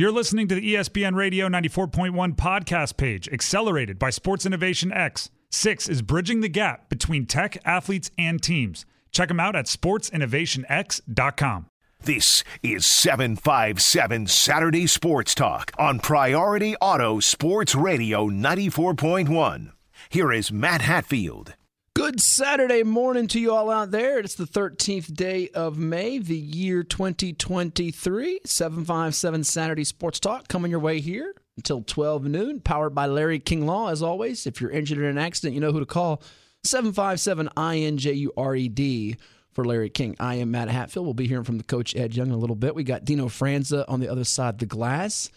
You're 0.00 0.12
listening 0.12 0.48
to 0.48 0.54
the 0.54 0.76
ESPN 0.76 1.14
Radio 1.14 1.46
94.1 1.46 2.34
podcast 2.34 2.96
page, 2.96 3.28
accelerated 3.28 3.98
by 3.98 4.08
Sports 4.08 4.46
Innovation 4.46 4.90
X. 4.90 5.28
Six 5.50 5.90
is 5.90 6.00
bridging 6.00 6.40
the 6.40 6.48
gap 6.48 6.88
between 6.88 7.26
tech, 7.26 7.58
athletes, 7.66 8.10
and 8.16 8.42
teams. 8.42 8.86
Check 9.12 9.28
them 9.28 9.38
out 9.38 9.54
at 9.54 9.66
sportsinnovationx.com. 9.66 11.66
This 12.02 12.44
is 12.62 12.86
757 12.86 14.26
Saturday 14.26 14.86
Sports 14.86 15.34
Talk 15.34 15.70
on 15.76 16.00
Priority 16.00 16.76
Auto 16.76 17.20
Sports 17.20 17.74
Radio 17.74 18.26
94.1. 18.26 19.72
Here 20.08 20.32
is 20.32 20.50
Matt 20.50 20.80
Hatfield. 20.80 21.56
Good 22.00 22.22
Saturday 22.22 22.82
morning 22.82 23.26
to 23.26 23.38
you 23.38 23.52
all 23.52 23.68
out 23.68 23.90
there. 23.90 24.18
It's 24.20 24.34
the 24.34 24.46
13th 24.46 25.12
day 25.14 25.50
of 25.50 25.76
May, 25.76 26.16
the 26.16 26.34
year 26.34 26.82
2023. 26.82 28.40
757 28.42 29.44
Saturday 29.44 29.84
Sports 29.84 30.18
Talk 30.18 30.48
coming 30.48 30.70
your 30.70 30.80
way 30.80 31.00
here 31.00 31.34
until 31.58 31.82
12 31.82 32.24
noon, 32.24 32.60
powered 32.60 32.94
by 32.94 33.04
Larry 33.04 33.38
King 33.38 33.66
Law. 33.66 33.90
As 33.90 34.02
always, 34.02 34.46
if 34.46 34.62
you're 34.62 34.70
injured 34.70 34.96
in 34.96 35.04
an 35.04 35.18
accident, 35.18 35.54
you 35.54 35.60
know 35.60 35.72
who 35.72 35.80
to 35.80 35.84
call 35.84 36.22
757 36.64 37.50
INJURED 37.54 39.18
for 39.52 39.66
Larry 39.66 39.90
King. 39.90 40.16
I 40.18 40.36
am 40.36 40.50
Matt 40.50 40.70
Hatfield. 40.70 41.04
We'll 41.04 41.12
be 41.12 41.28
hearing 41.28 41.44
from 41.44 41.58
the 41.58 41.64
coach 41.64 41.94
Ed 41.94 42.16
Young 42.16 42.28
in 42.28 42.32
a 42.32 42.38
little 42.38 42.56
bit. 42.56 42.74
We 42.74 42.82
got 42.82 43.04
Dino 43.04 43.26
Franza 43.26 43.84
on 43.88 44.00
the 44.00 44.08
other 44.08 44.24
side 44.24 44.54
of 44.54 44.58
the 44.58 44.64
glass. 44.64 45.30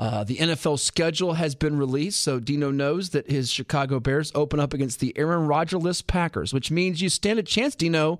Uh, 0.00 0.24
the 0.24 0.38
NFL 0.38 0.78
schedule 0.78 1.34
has 1.34 1.54
been 1.54 1.76
released, 1.76 2.22
so 2.22 2.40
Dino 2.40 2.70
knows 2.70 3.10
that 3.10 3.30
his 3.30 3.50
Chicago 3.50 4.00
Bears 4.00 4.32
open 4.34 4.58
up 4.58 4.72
against 4.72 4.98
the 4.98 5.12
Aaron 5.14 5.46
Rodgers 5.46 6.00
Packers, 6.00 6.54
which 6.54 6.70
means 6.70 7.02
you 7.02 7.10
stand 7.10 7.38
a 7.38 7.42
chance, 7.42 7.74
Dino, 7.74 8.18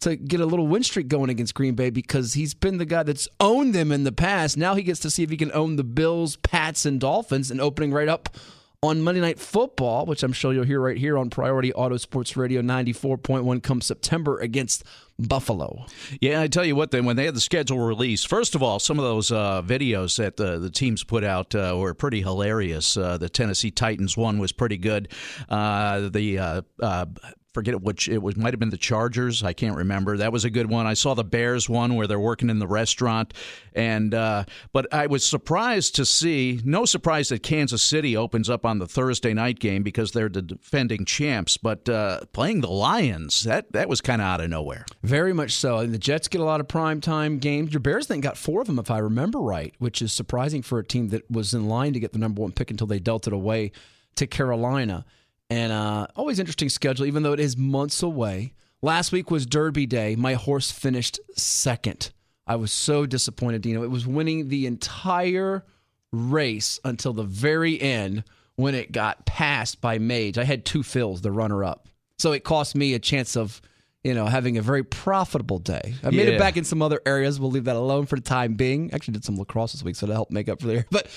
to 0.00 0.16
get 0.16 0.40
a 0.40 0.46
little 0.46 0.66
win 0.66 0.82
streak 0.82 1.06
going 1.06 1.28
against 1.28 1.54
Green 1.54 1.74
Bay 1.74 1.90
because 1.90 2.32
he's 2.32 2.54
been 2.54 2.78
the 2.78 2.86
guy 2.86 3.02
that's 3.02 3.28
owned 3.40 3.74
them 3.74 3.92
in 3.92 4.04
the 4.04 4.12
past. 4.12 4.56
Now 4.56 4.74
he 4.74 4.82
gets 4.82 5.00
to 5.00 5.10
see 5.10 5.22
if 5.22 5.28
he 5.28 5.36
can 5.36 5.52
own 5.52 5.76
the 5.76 5.84
Bills, 5.84 6.36
Pats, 6.36 6.86
and 6.86 6.98
Dolphins, 6.98 7.50
and 7.50 7.60
opening 7.60 7.92
right 7.92 8.08
up 8.08 8.34
on 8.82 9.02
Monday 9.02 9.20
Night 9.20 9.38
Football, 9.38 10.06
which 10.06 10.22
I'm 10.22 10.32
sure 10.32 10.54
you'll 10.54 10.64
hear 10.64 10.80
right 10.80 10.96
here 10.96 11.18
on 11.18 11.28
Priority 11.28 11.74
Auto 11.74 11.98
Sports 11.98 12.38
Radio 12.38 12.62
94.1 12.62 13.62
come 13.62 13.82
September 13.82 14.38
against 14.38 14.82
Buffalo. 15.18 15.86
Yeah, 16.20 16.40
I 16.40 16.46
tell 16.46 16.64
you 16.64 16.76
what, 16.76 16.92
then 16.92 17.04
when 17.04 17.16
they 17.16 17.24
had 17.24 17.34
the 17.34 17.40
schedule 17.40 17.78
released, 17.78 18.28
first 18.28 18.54
of 18.54 18.62
all, 18.62 18.78
some 18.78 18.98
of 18.98 19.04
those 19.04 19.32
uh, 19.32 19.62
videos 19.62 20.16
that 20.18 20.36
the, 20.36 20.58
the 20.58 20.70
teams 20.70 21.02
put 21.02 21.24
out 21.24 21.54
uh, 21.54 21.76
were 21.76 21.92
pretty 21.92 22.20
hilarious. 22.20 22.96
Uh, 22.96 23.18
the 23.18 23.28
Tennessee 23.28 23.72
Titans 23.72 24.16
one 24.16 24.38
was 24.38 24.52
pretty 24.52 24.76
good. 24.76 25.12
Uh, 25.48 26.08
the 26.08 26.38
uh, 26.38 26.62
uh, 26.80 27.06
forget 27.52 27.80
which 27.82 28.08
it 28.08 28.22
was 28.22 28.36
might 28.36 28.52
have 28.52 28.60
been 28.60 28.70
the 28.70 28.76
Chargers. 28.76 29.42
I 29.42 29.52
can't 29.52 29.76
remember. 29.76 30.16
That 30.16 30.32
was 30.32 30.44
a 30.44 30.50
good 30.50 30.68
one. 30.68 30.86
I 30.86 30.94
saw 30.94 31.14
the 31.14 31.24
Bears 31.24 31.68
one 31.68 31.94
where 31.94 32.06
they're 32.06 32.20
working 32.20 32.50
in 32.50 32.58
the 32.58 32.66
restaurant, 32.66 33.34
and 33.74 34.14
uh, 34.14 34.44
but 34.72 34.92
I 34.92 35.06
was 35.06 35.24
surprised 35.24 35.94
to 35.96 36.04
see. 36.04 36.60
No 36.64 36.84
surprise 36.84 37.30
that 37.30 37.42
Kansas 37.42 37.82
City 37.82 38.16
opens 38.16 38.50
up 38.50 38.64
on 38.64 38.78
the 38.78 38.86
Thursday 38.86 39.34
night 39.34 39.58
game 39.58 39.82
because 39.82 40.12
they're 40.12 40.28
the 40.28 40.42
defending 40.42 41.04
champs. 41.04 41.56
But 41.56 41.88
uh, 41.88 42.20
playing 42.32 42.60
the 42.60 42.70
Lions, 42.70 43.44
that 43.44 43.72
that 43.72 43.88
was 43.88 44.00
kind 44.00 44.20
of 44.20 44.26
out 44.26 44.40
of 44.40 44.50
nowhere. 44.50 44.84
Very 45.02 45.32
much 45.32 45.52
so. 45.52 45.78
And 45.78 45.92
the 45.92 45.98
Jets 45.98 46.28
get 46.28 46.40
a 46.40 46.44
lot 46.44 46.60
of 46.60 46.68
prime 46.68 47.00
time 47.00 47.38
games. 47.38 47.72
Your 47.72 47.80
Bears 47.80 48.06
then 48.06 48.20
got 48.20 48.36
four 48.36 48.60
of 48.60 48.66
them, 48.66 48.78
if 48.78 48.90
I 48.90 48.98
remember 48.98 49.40
right, 49.40 49.74
which 49.78 50.02
is 50.02 50.12
surprising 50.12 50.62
for 50.62 50.78
a 50.78 50.84
team 50.84 51.08
that 51.08 51.30
was 51.30 51.54
in 51.54 51.68
line 51.68 51.92
to 51.94 52.00
get 52.00 52.12
the 52.12 52.18
number 52.18 52.42
one 52.42 52.52
pick 52.52 52.70
until 52.70 52.86
they 52.86 52.98
dealt 52.98 53.26
it 53.26 53.32
away 53.32 53.72
to 54.16 54.26
Carolina. 54.26 55.04
And 55.50 55.72
uh, 55.72 56.06
always 56.14 56.38
interesting 56.38 56.68
schedule, 56.68 57.06
even 57.06 57.22
though 57.22 57.32
it 57.32 57.40
is 57.40 57.56
months 57.56 58.02
away. 58.02 58.52
Last 58.82 59.12
week 59.12 59.30
was 59.30 59.46
Derby 59.46 59.86
Day. 59.86 60.14
My 60.14 60.34
horse 60.34 60.70
finished 60.70 61.18
second. 61.36 62.10
I 62.46 62.56
was 62.56 62.72
so 62.72 63.06
disappointed, 63.06 63.62
Dino. 63.62 63.82
It 63.82 63.90
was 63.90 64.06
winning 64.06 64.48
the 64.48 64.66
entire 64.66 65.64
race 66.12 66.80
until 66.84 67.12
the 67.12 67.24
very 67.24 67.80
end 67.80 68.24
when 68.56 68.74
it 68.74 68.92
got 68.92 69.26
passed 69.26 69.80
by 69.80 69.98
Mage. 69.98 70.38
I 70.38 70.44
had 70.44 70.64
Two 70.64 70.82
Phil's, 70.82 71.20
the 71.20 71.32
runner 71.32 71.64
up. 71.64 71.88
So 72.18 72.32
it 72.32 72.44
cost 72.44 72.74
me 72.74 72.94
a 72.94 72.98
chance 72.98 73.36
of, 73.36 73.60
you 74.02 74.14
know, 74.14 74.26
having 74.26 74.58
a 74.58 74.62
very 74.62 74.82
profitable 74.82 75.58
day. 75.58 75.94
I 76.02 76.10
made 76.10 76.28
it 76.28 76.38
back 76.38 76.56
in 76.56 76.64
some 76.64 76.82
other 76.82 77.00
areas. 77.06 77.38
We'll 77.38 77.50
leave 77.50 77.64
that 77.64 77.76
alone 77.76 78.06
for 78.06 78.16
the 78.16 78.22
time 78.22 78.54
being. 78.54 78.92
Actually 78.92 79.12
did 79.12 79.24
some 79.24 79.36
lacrosse 79.36 79.72
this 79.72 79.82
week, 79.82 79.96
so 79.96 80.06
to 80.06 80.12
help 80.12 80.30
make 80.30 80.48
up 80.48 80.60
for 80.60 80.66
there. 80.66 80.86
But 80.90 81.08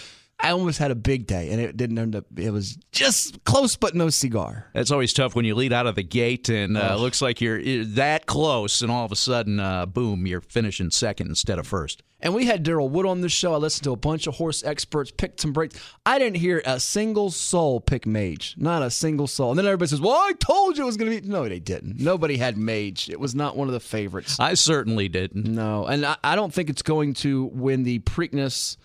I 0.42 0.52
almost 0.52 0.80
had 0.80 0.92
a 0.92 0.96
big 0.96 1.28
day 1.28 1.52
and 1.52 1.62
it 1.62 1.78
didn't 1.78 1.98
end 1.98 2.16
up 2.16 2.26
it 2.38 2.52
was 2.52 2.78
just 2.92 3.44
close 3.44 3.76
but 3.76 3.96
no 3.96 4.10
cigar. 4.10 4.70
That's 4.74 4.92
always 4.92 5.14
tough 5.14 5.36
when 5.36 5.46
you 5.46 5.56
lead 5.56 5.74
out 5.74 5.88
of 5.88 5.96
the 5.96 6.04
gate 6.04 6.50
and 6.50 6.78
uh, 6.78 6.96
looks 6.96 7.22
like 7.22 7.42
you're, 7.42 7.60
you're 7.60 7.86
that 7.86 8.26
close, 8.26 8.82
and 8.82 8.92
all 8.92 9.06
of 9.06 9.12
a 9.12 9.16
sudden, 9.16 9.60
uh, 9.60 9.86
boom, 9.86 10.26
you're 10.26 10.42
finishing 10.42 10.90
second 10.92 11.28
instead 11.28 11.60
of 11.60 11.68
first. 11.68 12.04
And 12.24 12.36
we 12.36 12.46
had 12.46 12.64
Daryl 12.64 12.90
Wood 12.90 13.08
on 13.08 13.22
the 13.22 13.30
show. 13.30 13.54
I 13.54 13.58
listened 13.58 13.84
to 13.86 13.92
a 13.92 13.96
bunch 13.96 14.28
of 14.28 14.36
horse 14.36 14.64
experts, 14.64 15.12
picked 15.12 15.42
some 15.42 15.54
breaks. 15.54 15.80
I 16.06 16.20
didn't 16.20 16.38
hear 16.38 16.62
a 16.66 16.80
single 16.80 17.32
soul 17.32 17.82
pick 17.82 18.06
Mage. 18.06 18.54
Not 18.58 18.84
a 18.84 18.92
single 18.92 19.26
soul. 19.26 19.50
And 19.52 19.58
then 19.58 19.66
everybody 19.66 19.90
says, 19.90 20.02
Well, 20.02 20.14
I 20.14 20.34
told 20.34 20.78
you 20.78 20.84
it 20.84 20.86
was 20.86 20.98
going 20.98 21.12
to 21.12 21.22
be. 21.22 21.28
No, 21.28 21.50
they 21.50 21.60
didn't. 21.60 22.00
Nobody 22.00 22.38
had 22.38 22.58
Mage. 22.58 23.10
It 23.10 23.20
was 23.20 23.34
not 23.34 23.58
one 23.58 23.68
of 23.68 23.74
the 23.74 23.80
favorites. 23.80 24.40
I 24.40 24.54
certainly 24.54 25.10
didn't. 25.10 25.46
No. 25.46 25.88
And 25.88 26.06
I, 26.06 26.16
I 26.24 26.36
don't 26.36 26.54
think 26.54 26.70
it's 26.70 26.84
going 26.84 27.16
to 27.16 27.46
win 27.46 27.84
the 27.84 28.00
Preakness 28.00 28.78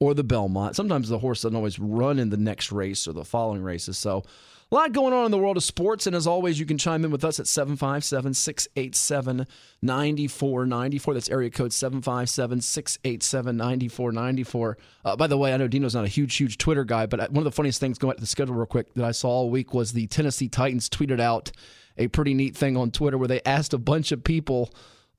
or 0.00 0.14
the 0.14 0.24
Belmont. 0.24 0.74
Sometimes 0.74 1.08
the 1.08 1.18
horse 1.18 1.42
doesn't 1.42 1.54
always 1.54 1.78
run 1.78 2.18
in 2.18 2.30
the 2.30 2.36
next 2.36 2.72
race 2.72 3.06
or 3.06 3.12
the 3.12 3.24
following 3.24 3.62
races. 3.62 3.98
So 3.98 4.24
a 4.72 4.74
lot 4.74 4.92
going 4.92 5.12
on 5.12 5.26
in 5.26 5.30
the 5.30 5.38
world 5.38 5.56
of 5.56 5.62
sports. 5.62 6.06
And 6.06 6.16
as 6.16 6.26
always, 6.26 6.58
you 6.58 6.64
can 6.64 6.78
chime 6.78 7.04
in 7.04 7.10
with 7.10 7.24
us 7.24 7.38
at 7.38 7.46
757 7.46 8.32
687 8.32 9.46
9494. 9.82 11.14
That's 11.14 11.28
area 11.28 11.50
code 11.50 11.72
757 11.72 12.60
687 12.60 13.56
9494. 13.56 14.78
Uh, 15.04 15.16
By 15.16 15.26
the 15.26 15.36
way, 15.36 15.52
I 15.52 15.56
know 15.58 15.68
Dino's 15.68 15.94
not 15.94 16.04
a 16.04 16.08
huge, 16.08 16.36
huge 16.36 16.56
Twitter 16.56 16.84
guy, 16.84 17.06
but 17.06 17.30
one 17.30 17.38
of 17.38 17.44
the 17.44 17.52
funniest 17.52 17.80
things 17.80 17.98
going 17.98 18.14
to 18.14 18.20
the 18.20 18.26
schedule 18.26 18.54
real 18.54 18.66
quick 18.66 18.94
that 18.94 19.04
I 19.04 19.10
saw 19.10 19.28
all 19.28 19.50
week 19.50 19.74
was 19.74 19.92
the 19.92 20.06
Tennessee 20.06 20.48
Titans 20.48 20.88
tweeted 20.88 21.20
out 21.20 21.52
a 21.98 22.08
pretty 22.08 22.32
neat 22.32 22.56
thing 22.56 22.76
on 22.76 22.90
Twitter 22.90 23.18
where 23.18 23.28
they 23.28 23.42
asked 23.44 23.74
a 23.74 23.78
bunch 23.78 24.12
of 24.12 24.24
people 24.24 24.70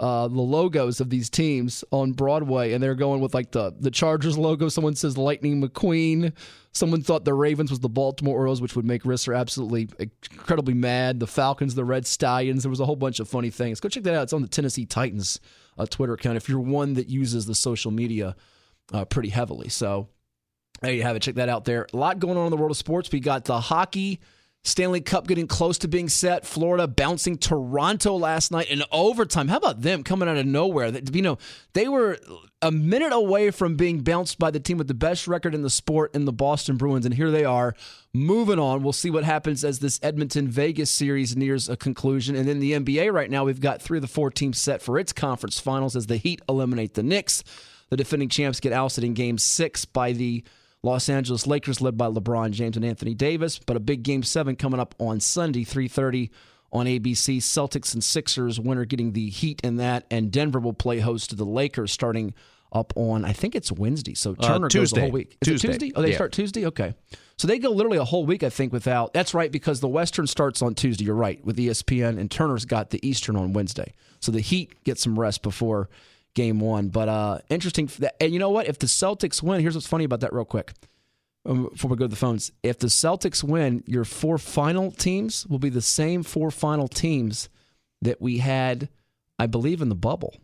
uh, 0.02 0.28
the 0.28 0.42
logos 0.42 1.00
of 1.00 1.12
these 1.12 1.30
teams 1.30 1.84
on 1.92 2.12
Broadway, 2.12 2.74
and 2.74 2.82
they're 2.82 2.96
going 2.96 3.22
with 3.22 3.36
like 3.36 3.52
the 3.52 3.72
the 3.80 3.92
Chargers 3.92 4.36
logo. 4.36 4.68
Someone 4.68 4.96
says 4.96 5.16
Lightning 5.16 5.62
McQueen. 5.62 6.34
Someone 6.72 7.04
thought 7.04 7.24
the 7.24 7.36
Ravens 7.36 7.70
was 7.70 7.82
the 7.82 7.90
Baltimore 7.90 8.36
Orioles, 8.36 8.62
which 8.62 8.76
would 8.76 8.86
make 8.86 9.04
Risser 9.04 9.38
absolutely 9.38 9.90
incredibly 10.00 10.74
mad. 10.74 11.20
The 11.20 11.28
Falcons, 11.28 11.76
the 11.76 11.86
Red 11.86 12.08
Stallions. 12.08 12.64
There 12.64 12.70
was 12.72 12.80
a 12.80 12.86
whole 12.86 12.96
bunch 12.96 13.20
of 13.20 13.30
funny 13.30 13.52
things. 13.52 13.80
Go 13.80 13.90
check 13.90 14.02
that 14.04 14.16
out. 14.16 14.24
It's 14.24 14.34
on 14.34 14.42
the 14.42 14.48
Tennessee 14.48 14.88
Titans 14.88 15.40
uh, 15.78 15.86
Twitter 15.86 16.14
account. 16.14 16.36
If 16.36 16.50
you're 16.50 16.60
one 16.60 16.96
that 16.96 17.08
uses 17.08 17.46
the 17.46 17.54
social 17.54 17.92
media 17.92 18.36
uh, 18.92 19.06
pretty 19.06 19.30
heavily, 19.30 19.70
so 19.70 20.10
there 20.82 20.94
you 20.94 21.04
have 21.04 21.16
it. 21.16 21.22
Check 21.22 21.36
that 21.36 21.48
out 21.48 21.66
there. 21.66 21.86
A 21.94 21.98
lot 21.98 22.18
going 22.18 22.38
on 22.38 22.46
in 22.46 22.50
the 22.52 22.58
world 22.58 22.72
of 22.72 22.78
sports. 22.78 23.12
We 23.12 23.20
got 23.20 23.46
the 23.46 23.62
hockey. 23.62 24.20
Stanley 24.64 25.02
Cup 25.02 25.26
getting 25.26 25.48
close 25.48 25.80
to 25.80 25.88
being 25.88 26.08
set. 26.08 26.46
Florida 26.46 26.88
bouncing 26.88 27.38
Toronto 27.38 28.16
last 28.16 28.52
night 28.52 28.70
in 28.70 28.84
overtime. 28.92 29.48
How 29.48 29.58
about 29.58 29.82
them 29.82 30.04
coming 30.04 30.30
out 30.30 30.38
of 30.38 30.46
nowhere? 30.46 30.88
You 30.90 31.22
know, 31.24 31.40
they 31.74 31.88
were 31.88 32.20
a 32.62 32.72
minute 32.72 33.12
away 33.12 33.50
from 33.50 33.76
being 33.76 34.02
bounced 34.02 34.38
by 34.38 34.52
the 34.52 34.60
team 34.60 34.78
with 34.78 34.88
the 34.88 34.94
best 34.94 35.28
record 35.28 35.56
in 35.56 35.64
the 35.64 35.70
sport 35.70 36.14
in 36.14 36.26
the 36.26 36.32
Boston 36.32 36.78
Bruins, 36.78 37.06
and 37.08 37.16
here 37.16 37.32
they 37.32 37.44
are 37.44 37.74
moving 38.14 38.60
on. 38.60 38.84
We'll 38.84 38.94
see 38.94 39.10
what 39.10 39.24
happens 39.24 39.64
as 39.64 39.80
this 39.80 40.00
Edmonton 40.04 40.48
Vegas 40.48 40.92
series 40.92 41.36
nears 41.36 41.68
a 41.68 41.76
conclusion. 41.76 42.36
And 42.36 42.48
in 42.48 42.60
the 42.60 42.74
NBA 42.74 43.12
right 43.12 43.32
now, 43.32 43.46
we've 43.46 43.62
got 43.62 43.82
three 43.82 43.98
of 43.98 44.04
the 44.04 44.08
four 44.08 44.30
teams 44.30 44.60
set 44.60 44.84
for 44.84 45.00
its 45.00 45.12
conference 45.12 45.60
finals 45.60 45.96
as 45.96 46.06
the 46.06 46.18
Heat 46.18 46.40
eliminate 46.48 46.94
the 46.94 47.04
Knicks. 47.04 47.44
The 47.90 47.98
defending 47.98 48.30
champs 48.30 48.60
get 48.60 48.74
ousted 48.74 49.04
in 49.04 49.16
game 49.16 49.40
six 49.40 49.86
by 49.86 50.12
the 50.12 50.44
Los 50.84 51.10
Angeles 51.10 51.46
Lakers 51.46 51.80
led 51.82 51.96
by 51.98 52.08
LeBron 52.08 52.52
James 52.52 52.76
and 52.76 52.84
Anthony 52.86 53.14
Davis, 53.14 53.60
but 53.60 53.78
a 53.78 53.80
big 53.80 54.02
game 54.04 54.24
7 54.24 54.56
coming 54.56 54.80
up 54.80 54.96
on 55.00 55.20
Sunday 55.20 55.64
3:30 55.64 56.32
on 56.74 56.88
ABC. 56.88 57.38
Celtics 57.38 57.94
and 57.94 58.04
Sixers 58.04 58.60
winner 58.60 58.86
getting 58.86 59.12
the 59.12 59.30
Heat 59.30 59.62
in 59.64 59.76
that 59.78 60.06
and 60.10 60.32
Denver 60.32 60.60
will 60.60 60.74
play 60.74 61.00
host 61.00 61.30
to 61.30 61.36
the 61.36 61.46
Lakers 61.46 61.92
starting 61.92 62.34
up 62.72 62.94
on 62.96 63.26
I 63.26 63.34
think 63.34 63.54
it's 63.54 63.72
Wednesday. 63.72 64.16
So 64.16 64.32
uh, 64.40 64.48
Turner 64.48 64.70
goes 64.70 64.92
the 64.92 65.02
whole 65.02 65.12
week. 65.12 65.38
Is 65.42 65.48
Tuesday. 65.48 65.68
it 65.68 65.72
Tuesday? 65.74 65.92
Oh, 65.96 66.02
they 66.02 66.10
Yeah. 66.10 66.16
start 66.16 66.32
Tuesday? 66.32 66.66
Okay. 66.66 66.96
So 67.38 67.48
they 67.48 67.60
go 67.60 67.70
literally 67.70 67.98
a 67.98 68.06
whole 68.06 68.26
week 68.26 68.42
I 68.44 68.50
think 68.50 68.72
without 68.74 69.14
That's 69.14 69.34
right 69.36 69.52
because 69.52 69.82
the 69.82 69.88
Western 69.88 70.26
starts 70.26 70.62
on 70.64 70.74
Tuesday, 70.74 71.04
you're 71.06 71.14
right, 71.16 71.44
with 71.46 71.58
ESPN 71.58 72.18
and 72.18 72.32
Turner's 72.32 72.66
got 72.66 72.90
the 72.90 73.06
Eastern 73.08 73.36
on 73.36 73.54
Wednesday. 73.54 73.94
So 74.20 74.32
the 74.32 74.40
Heat 74.42 74.84
get 74.84 74.98
some 74.98 75.20
rest 75.20 75.42
before 75.44 75.90
game 76.34 76.60
1. 76.60 76.90
But 76.90 77.10
uh 77.10 77.40
interesting 77.50 77.90
and 78.20 78.34
you 78.34 78.40
know 78.40 78.50
what? 78.50 78.68
If 78.68 78.80
the 78.80 78.88
Celtics 78.88 79.42
win, 79.42 79.62
here's 79.62 79.76
what's 79.76 79.88
funny 79.88 80.06
about 80.06 80.22
that 80.22 80.34
real 80.34 80.46
quick 80.46 80.74
um, 81.46 81.70
before 81.72 81.90
we 81.90 81.98
go 81.98 82.06
to 82.06 82.10
the 82.10 82.16
phones, 82.16 82.52
if 82.64 82.80
the 82.80 82.88
Celtics 82.88 83.44
win, 83.44 83.84
your 83.88 84.06
four 84.06 84.38
final 84.38 84.92
teams 84.92 85.46
will 85.48 85.60
be 85.60 85.70
the 85.70 85.82
same 85.82 86.24
four 86.24 86.52
final 86.52 86.88
teams 86.88 87.50
that 88.02 88.22
we 88.22 88.40
had, 88.40 88.90
I 89.40 89.48
believe, 89.48 89.82
in 89.82 89.90
the 89.90 89.96
bubble. 89.96 90.36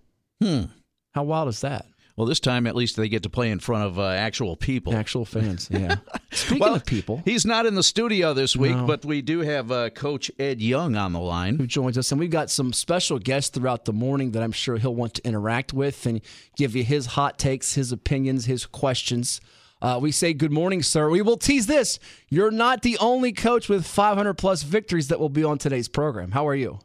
Hmm. 0.41 0.65
How 1.13 1.23
wild 1.23 1.49
is 1.49 1.61
that? 1.61 1.85
Well, 2.17 2.25
this 2.25 2.39
time 2.39 2.65
at 2.65 2.75
least 2.75 2.95
they 2.95 3.09
get 3.09 3.21
to 3.23 3.29
play 3.29 3.51
in 3.51 3.59
front 3.59 3.83
of 3.85 3.99
uh, 3.99 4.07
actual 4.07 4.55
people. 4.57 4.95
Actual 4.95 5.23
fans, 5.23 5.69
yeah. 5.71 5.97
Speaking 6.31 6.59
well, 6.59 6.73
of 6.73 6.83
people, 6.83 7.21
he's 7.25 7.45
not 7.45 7.67
in 7.67 7.75
the 7.75 7.83
studio 7.83 8.33
this 8.33 8.55
week, 8.55 8.75
No. 8.75 8.87
but 8.87 9.05
we 9.05 9.21
do 9.21 9.41
have 9.41 9.71
uh, 9.71 9.91
Coach 9.91 10.31
Ed 10.39 10.59
Young 10.59 10.95
on 10.95 11.13
the 11.13 11.19
line. 11.19 11.57
who 11.57 11.67
joins 11.67 11.95
us, 11.95 12.11
and 12.11 12.19
we've 12.19 12.31
got 12.31 12.49
some 12.49 12.73
special 12.73 13.19
guests 13.19 13.51
throughout 13.51 13.85
the 13.85 13.93
morning 13.93 14.31
that 14.31 14.41
I'm 14.41 14.51
sure 14.51 14.77
he'll 14.77 14.95
want 14.95 15.13
to 15.13 15.27
interact 15.27 15.73
with 15.73 16.07
and 16.07 16.19
give 16.55 16.75
you 16.75 16.83
his 16.83 17.05
hot 17.05 17.37
takes, 17.37 17.75
his 17.75 17.91
opinions, 17.91 18.45
his 18.45 18.65
questions. 18.65 19.39
Uh, 19.79 19.99
we 20.01 20.11
say 20.11 20.33
good 20.33 20.51
morning, 20.51 20.81
sir. 20.81 21.11
We 21.11 21.21
will 21.21 21.37
tease 21.37 21.67
this. 21.67 21.99
You're 22.29 22.49
not 22.49 22.81
the 22.81 22.97
only 22.97 23.31
coach 23.31 23.69
with 23.69 23.85
500 23.85 24.33
plus 24.33 24.63
victories 24.63 25.09
that 25.09 25.19
will 25.19 25.29
be 25.29 25.43
on 25.43 25.59
today's 25.59 25.87
program. 25.87 26.31
How 26.31 26.47
are 26.47 26.55
you? 26.55 26.79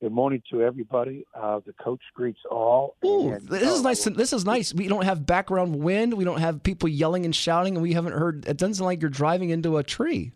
Good 0.00 0.12
morning 0.12 0.42
to 0.50 0.62
everybody. 0.62 1.24
Uh, 1.34 1.60
the 1.64 1.72
coach 1.72 2.02
greets 2.12 2.40
all. 2.50 2.96
Ooh, 3.04 3.32
and, 3.32 3.48
this 3.48 3.62
is 3.62 3.80
uh, 3.80 3.82
nice. 3.82 4.04
This 4.04 4.32
is 4.34 4.44
nice. 4.44 4.74
We 4.74 4.88
don't 4.88 5.04
have 5.04 5.24
background 5.24 5.76
wind. 5.76 6.12
We 6.14 6.24
don't 6.24 6.40
have 6.40 6.62
people 6.62 6.88
yelling 6.88 7.24
and 7.24 7.34
shouting, 7.34 7.76
and 7.76 7.82
we 7.82 7.94
haven't 7.94 8.12
heard. 8.12 8.44
It 8.46 8.58
doesn't 8.58 8.74
sound 8.74 8.86
like 8.86 9.00
you're 9.00 9.10
driving 9.10 9.48
into 9.50 9.78
a 9.78 9.82
tree. 9.82 10.32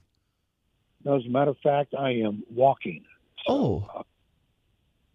no, 1.04 1.16
as 1.16 1.26
a 1.26 1.28
matter 1.28 1.50
of 1.50 1.58
fact, 1.58 1.94
I 1.98 2.10
am 2.12 2.42
walking. 2.50 3.04
Oh. 3.48 3.86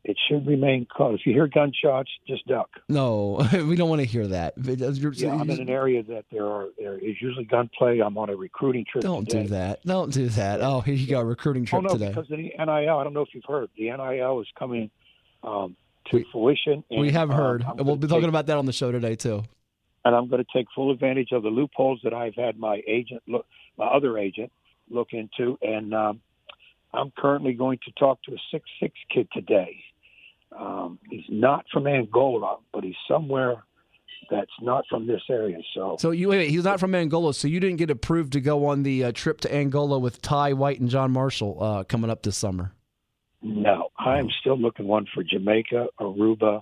Uh, 0.08 0.12
it 0.12 0.18
should 0.28 0.46
remain 0.48 0.86
closed. 0.90 1.22
If 1.22 1.28
you 1.28 1.34
hear 1.34 1.48
gunshots, 1.48 2.10
just 2.28 2.46
duck. 2.48 2.70
No, 2.90 3.46
we 3.54 3.76
don't 3.76 3.90
want 3.90 4.02
to 4.02 4.06
hear 4.08 4.28
that. 4.28 4.54
You're- 4.58 5.16
Yeah, 5.16 5.34
I'm 5.36 5.50
in 5.50 5.60
an 5.62 5.70
area 5.70 6.04
that 6.04 6.26
there 6.32 6.46
are 6.48 6.68
there 6.78 6.98
is 6.98 7.16
usually 7.22 7.46
gunplay. 7.46 8.00
I'm 8.00 8.18
on 8.18 8.30
a 8.30 8.36
recruiting 8.36 8.86
trip. 8.90 9.04
Don't 9.04 9.28
today. 9.28 9.44
do 9.44 9.50
that. 9.50 9.84
Don't 9.86 10.12
do 10.14 10.28
that. 10.30 10.62
Oh, 10.62 10.82
here 10.82 10.96
you 10.96 11.08
go, 11.08 11.22
recruiting 11.22 11.64
Oh 11.64 11.80
trip 11.80 11.84
no, 11.84 11.90
today. 11.90 12.10
because 12.10 12.28
the 12.30 12.36
NIL. 12.38 12.70
I 12.70 13.04
don't 13.04 13.14
know 13.14 13.22
if 13.22 13.30
you've 13.34 13.44
heard. 13.48 13.70
The 13.78 13.86
NIL 13.92 14.42
is 14.42 14.48
coming 14.58 14.90
um, 15.44 15.76
to 16.12 16.18
We- 16.18 16.26
fruition. 16.32 16.84
And, 16.92 17.02
We 17.02 17.12
have 17.12 17.32
um, 17.32 17.38
heard. 17.38 17.64
And 17.66 17.86
we'll 17.86 17.96
be 17.96 18.08
talking 18.08 18.22
take- 18.24 18.30
about 18.30 18.46
that 18.48 18.58
on 18.58 18.66
the 18.66 18.74
show 18.74 18.92
today 18.92 19.16
too. 19.16 19.44
and 20.06 20.16
I'm 20.16 20.28
going 20.30 20.44
to 20.44 20.58
take 20.58 20.68
full 20.76 20.92
advantage 20.92 21.30
of 21.32 21.44
the 21.44 21.50
loopholes 21.50 22.00
that 22.04 22.14
I've 22.14 22.36
had 22.36 22.60
my 22.60 22.82
agent 22.88 23.24
look, 23.28 23.46
my 23.78 23.86
other 23.88 24.18
agent 24.18 24.52
look 24.90 25.10
into, 25.14 25.58
and 25.64 25.94
um, 25.96 26.22
I'm 26.94 27.12
currently 27.18 27.54
going 27.54 27.80
to 27.86 27.92
talk 28.00 28.22
to 28.24 28.34
a 28.34 28.38
six 28.52 28.64
six 28.80 28.94
kid 29.14 29.28
today. 29.34 29.78
Um, 30.58 31.00
he's 31.10 31.26
not 31.30 31.66
from 31.72 31.88
Angola, 31.88 32.58
but 32.74 32.84
he's 32.84 32.96
somewhere 33.08 33.64
that's 34.32 34.52
not 34.62 34.86
from 34.90 35.06
this 35.06 35.22
area. 35.30 35.58
So, 35.74 35.98
So 36.00 36.12
you 36.12 36.30
wait, 36.30 36.50
he's 36.50 36.64
not 36.64 36.80
from 36.80 36.96
Angola, 36.96 37.34
so 37.34 37.48
you 37.48 37.60
didn't 37.60 37.78
get 37.78 37.90
approved 37.92 38.34
to 38.34 38.42
go 38.42 38.66
on 38.68 38.84
the 38.84 39.04
uh, 39.06 39.12
trip 39.12 39.42
to 39.42 39.54
Angola 39.54 40.00
with 40.00 40.22
Ty 40.22 40.54
White 40.54 40.80
and 40.80 40.90
John 40.90 41.12
Marshall 41.12 41.62
uh, 41.62 41.84
coming 41.84 42.10
up 42.10 42.24
this 42.24 42.38
summer. 42.38 42.72
no, 43.42 43.90
I'm 44.00 44.30
still 44.40 44.58
looking 44.58 44.88
one 44.88 45.06
for 45.14 45.24
Jamaica, 45.24 45.88
Aruba, 46.00 46.62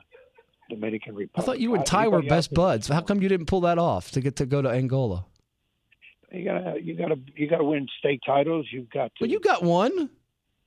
Dominican 0.69 1.15
Republic. 1.15 1.31
I 1.35 1.41
thought 1.45 1.59
you 1.59 1.73
and 1.73 1.81
Uh, 1.81 1.85
Ty 1.85 2.07
were 2.09 2.21
best 2.23 2.53
buds. 2.53 2.87
How 2.87 3.01
come 3.01 3.21
you 3.21 3.29
didn't 3.29 3.45
pull 3.45 3.61
that 3.61 3.77
off 3.77 4.11
to 4.11 4.21
get 4.21 4.35
to 4.37 4.45
go 4.45 4.61
to 4.61 4.69
Angola? 4.69 5.25
You 6.31 6.43
gotta, 6.43 6.81
you 6.81 6.95
gotta, 6.95 7.15
you 7.35 7.47
gotta 7.47 7.63
win 7.63 7.87
state 7.99 8.21
titles. 8.25 8.65
You've 8.71 8.89
got 8.89 9.13
to. 9.15 9.21
Well, 9.21 9.29
you 9.29 9.39
got 9.39 9.61
one. 9.63 10.09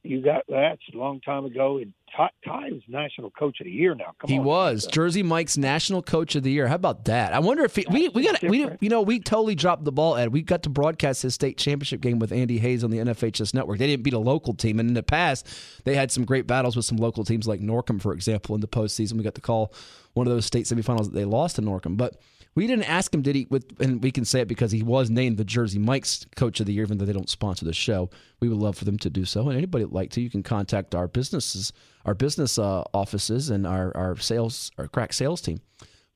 You 0.06 0.23
got 0.23 0.43
that's 0.49 0.81
a 0.93 0.97
long 0.97 1.20
time 1.20 1.44
ago. 1.44 1.79
And 1.79 1.93
Ty, 2.17 2.31
Ty 2.44 2.70
was 2.73 2.82
national 2.88 3.31
coach 3.32 3.61
of 3.61 3.64
the 3.64 3.70
year 3.70 3.94
now. 3.94 4.14
Come 4.20 4.29
on. 4.29 4.29
He 4.29 4.38
on, 4.38 4.44
was 4.44 4.87
Jersey 4.87 5.23
Mike's 5.23 5.56
National 5.56 6.03
Coach 6.03 6.35
of 6.35 6.43
the 6.43 6.50
Year. 6.50 6.69
How 6.69 6.76
about 6.76 7.05
that? 7.06 7.32
I 7.32 7.38
wonder 7.41 7.64
if 7.64 7.76
he, 7.76 7.85
we 7.91 8.08
we 8.08 8.25
got 8.25 8.43
we 8.43 8.69
you 8.81 8.88
know 8.88 9.03
we 9.03 9.20
totally 9.20 9.55
dropped 9.55 9.85
the 9.85 9.93
ball. 9.93 10.17
Ed, 10.17 10.32
we 10.32 10.43
got 10.43 10.62
to 10.62 10.70
broadcast 10.70 11.23
his 11.23 11.35
state 11.35 11.58
championship 11.58 12.00
game 12.00 12.19
with 12.19 12.32
Andy 12.32 12.58
Hayes 12.58 12.85
on 12.85 12.91
the 12.91 12.99
NFHS 12.99 13.55
network. 13.55 13.79
They 13.79 13.87
didn't 13.87 14.03
beat 14.03 14.14
a 14.14 14.19
local 14.19 14.55
team, 14.55 14.81
and 14.81 14.88
in 14.88 14.94
the 14.94 15.03
past 15.03 15.47
they 15.85 15.94
had 15.94 16.11
some 16.11 16.25
great 16.25 16.47
battles 16.47 16.76
with 16.76 16.85
some 16.85 16.99
local 16.99 17.25
teams 17.25 17.47
like 17.47 17.61
Norcom, 17.61 18.00
for 18.00 18.12
example, 18.12 18.55
in 18.55 18.61
the 18.61 18.69
postseason. 18.69 19.14
We 19.14 19.25
got 19.25 19.35
to 19.35 19.41
call 19.41 19.73
one 20.14 20.26
of 20.26 20.32
those 20.32 20.47
state 20.47 20.67
semifinals 20.67 21.05
that 21.05 21.14
they 21.14 21.25
lost 21.25 21.56
to 21.56 21.62
Norcom, 21.62 21.97
but. 21.97 22.20
We 22.56 22.67
didn't 22.67 22.88
ask 22.88 23.12
him, 23.12 23.20
did 23.20 23.37
he? 23.37 23.47
With 23.50 23.81
and 23.81 24.03
we 24.03 24.11
can 24.11 24.25
say 24.25 24.41
it 24.41 24.49
because 24.49 24.73
he 24.73 24.82
was 24.82 25.11
named 25.11 25.37
the 25.37 25.44
Jersey 25.44 25.79
Mike's 25.79 26.26
Coach 26.37 26.58
of 26.58 26.67
the 26.67 26.73
Year, 26.73 26.85
even 26.85 26.97
though 26.97 27.05
they 27.05 27.12
don't 27.12 27.29
sponsor 27.29 27.67
the 27.67 27.75
show. 27.75 28.08
We 28.41 28.49
would 28.49 28.56
love 28.56 28.76
for 28.76 28.87
them 28.87 28.97
to 28.99 29.11
do 29.11 29.26
so, 29.26 29.49
and 29.49 29.56
anybody 29.56 29.85
would 29.85 29.93
like 29.93 30.11
to, 30.12 30.23
you 30.23 30.31
can 30.31 30.43
contact 30.43 30.94
our 30.94 31.06
businesses, 31.06 31.75
our 32.06 32.14
business 32.14 32.58
uh, 32.58 32.82
offices, 32.94 33.50
and 33.50 33.67
our 33.67 33.94
our 33.94 34.17
sales, 34.17 34.70
our 34.79 34.88
crack 34.88 35.12
sales 35.12 35.43
team. 35.43 35.61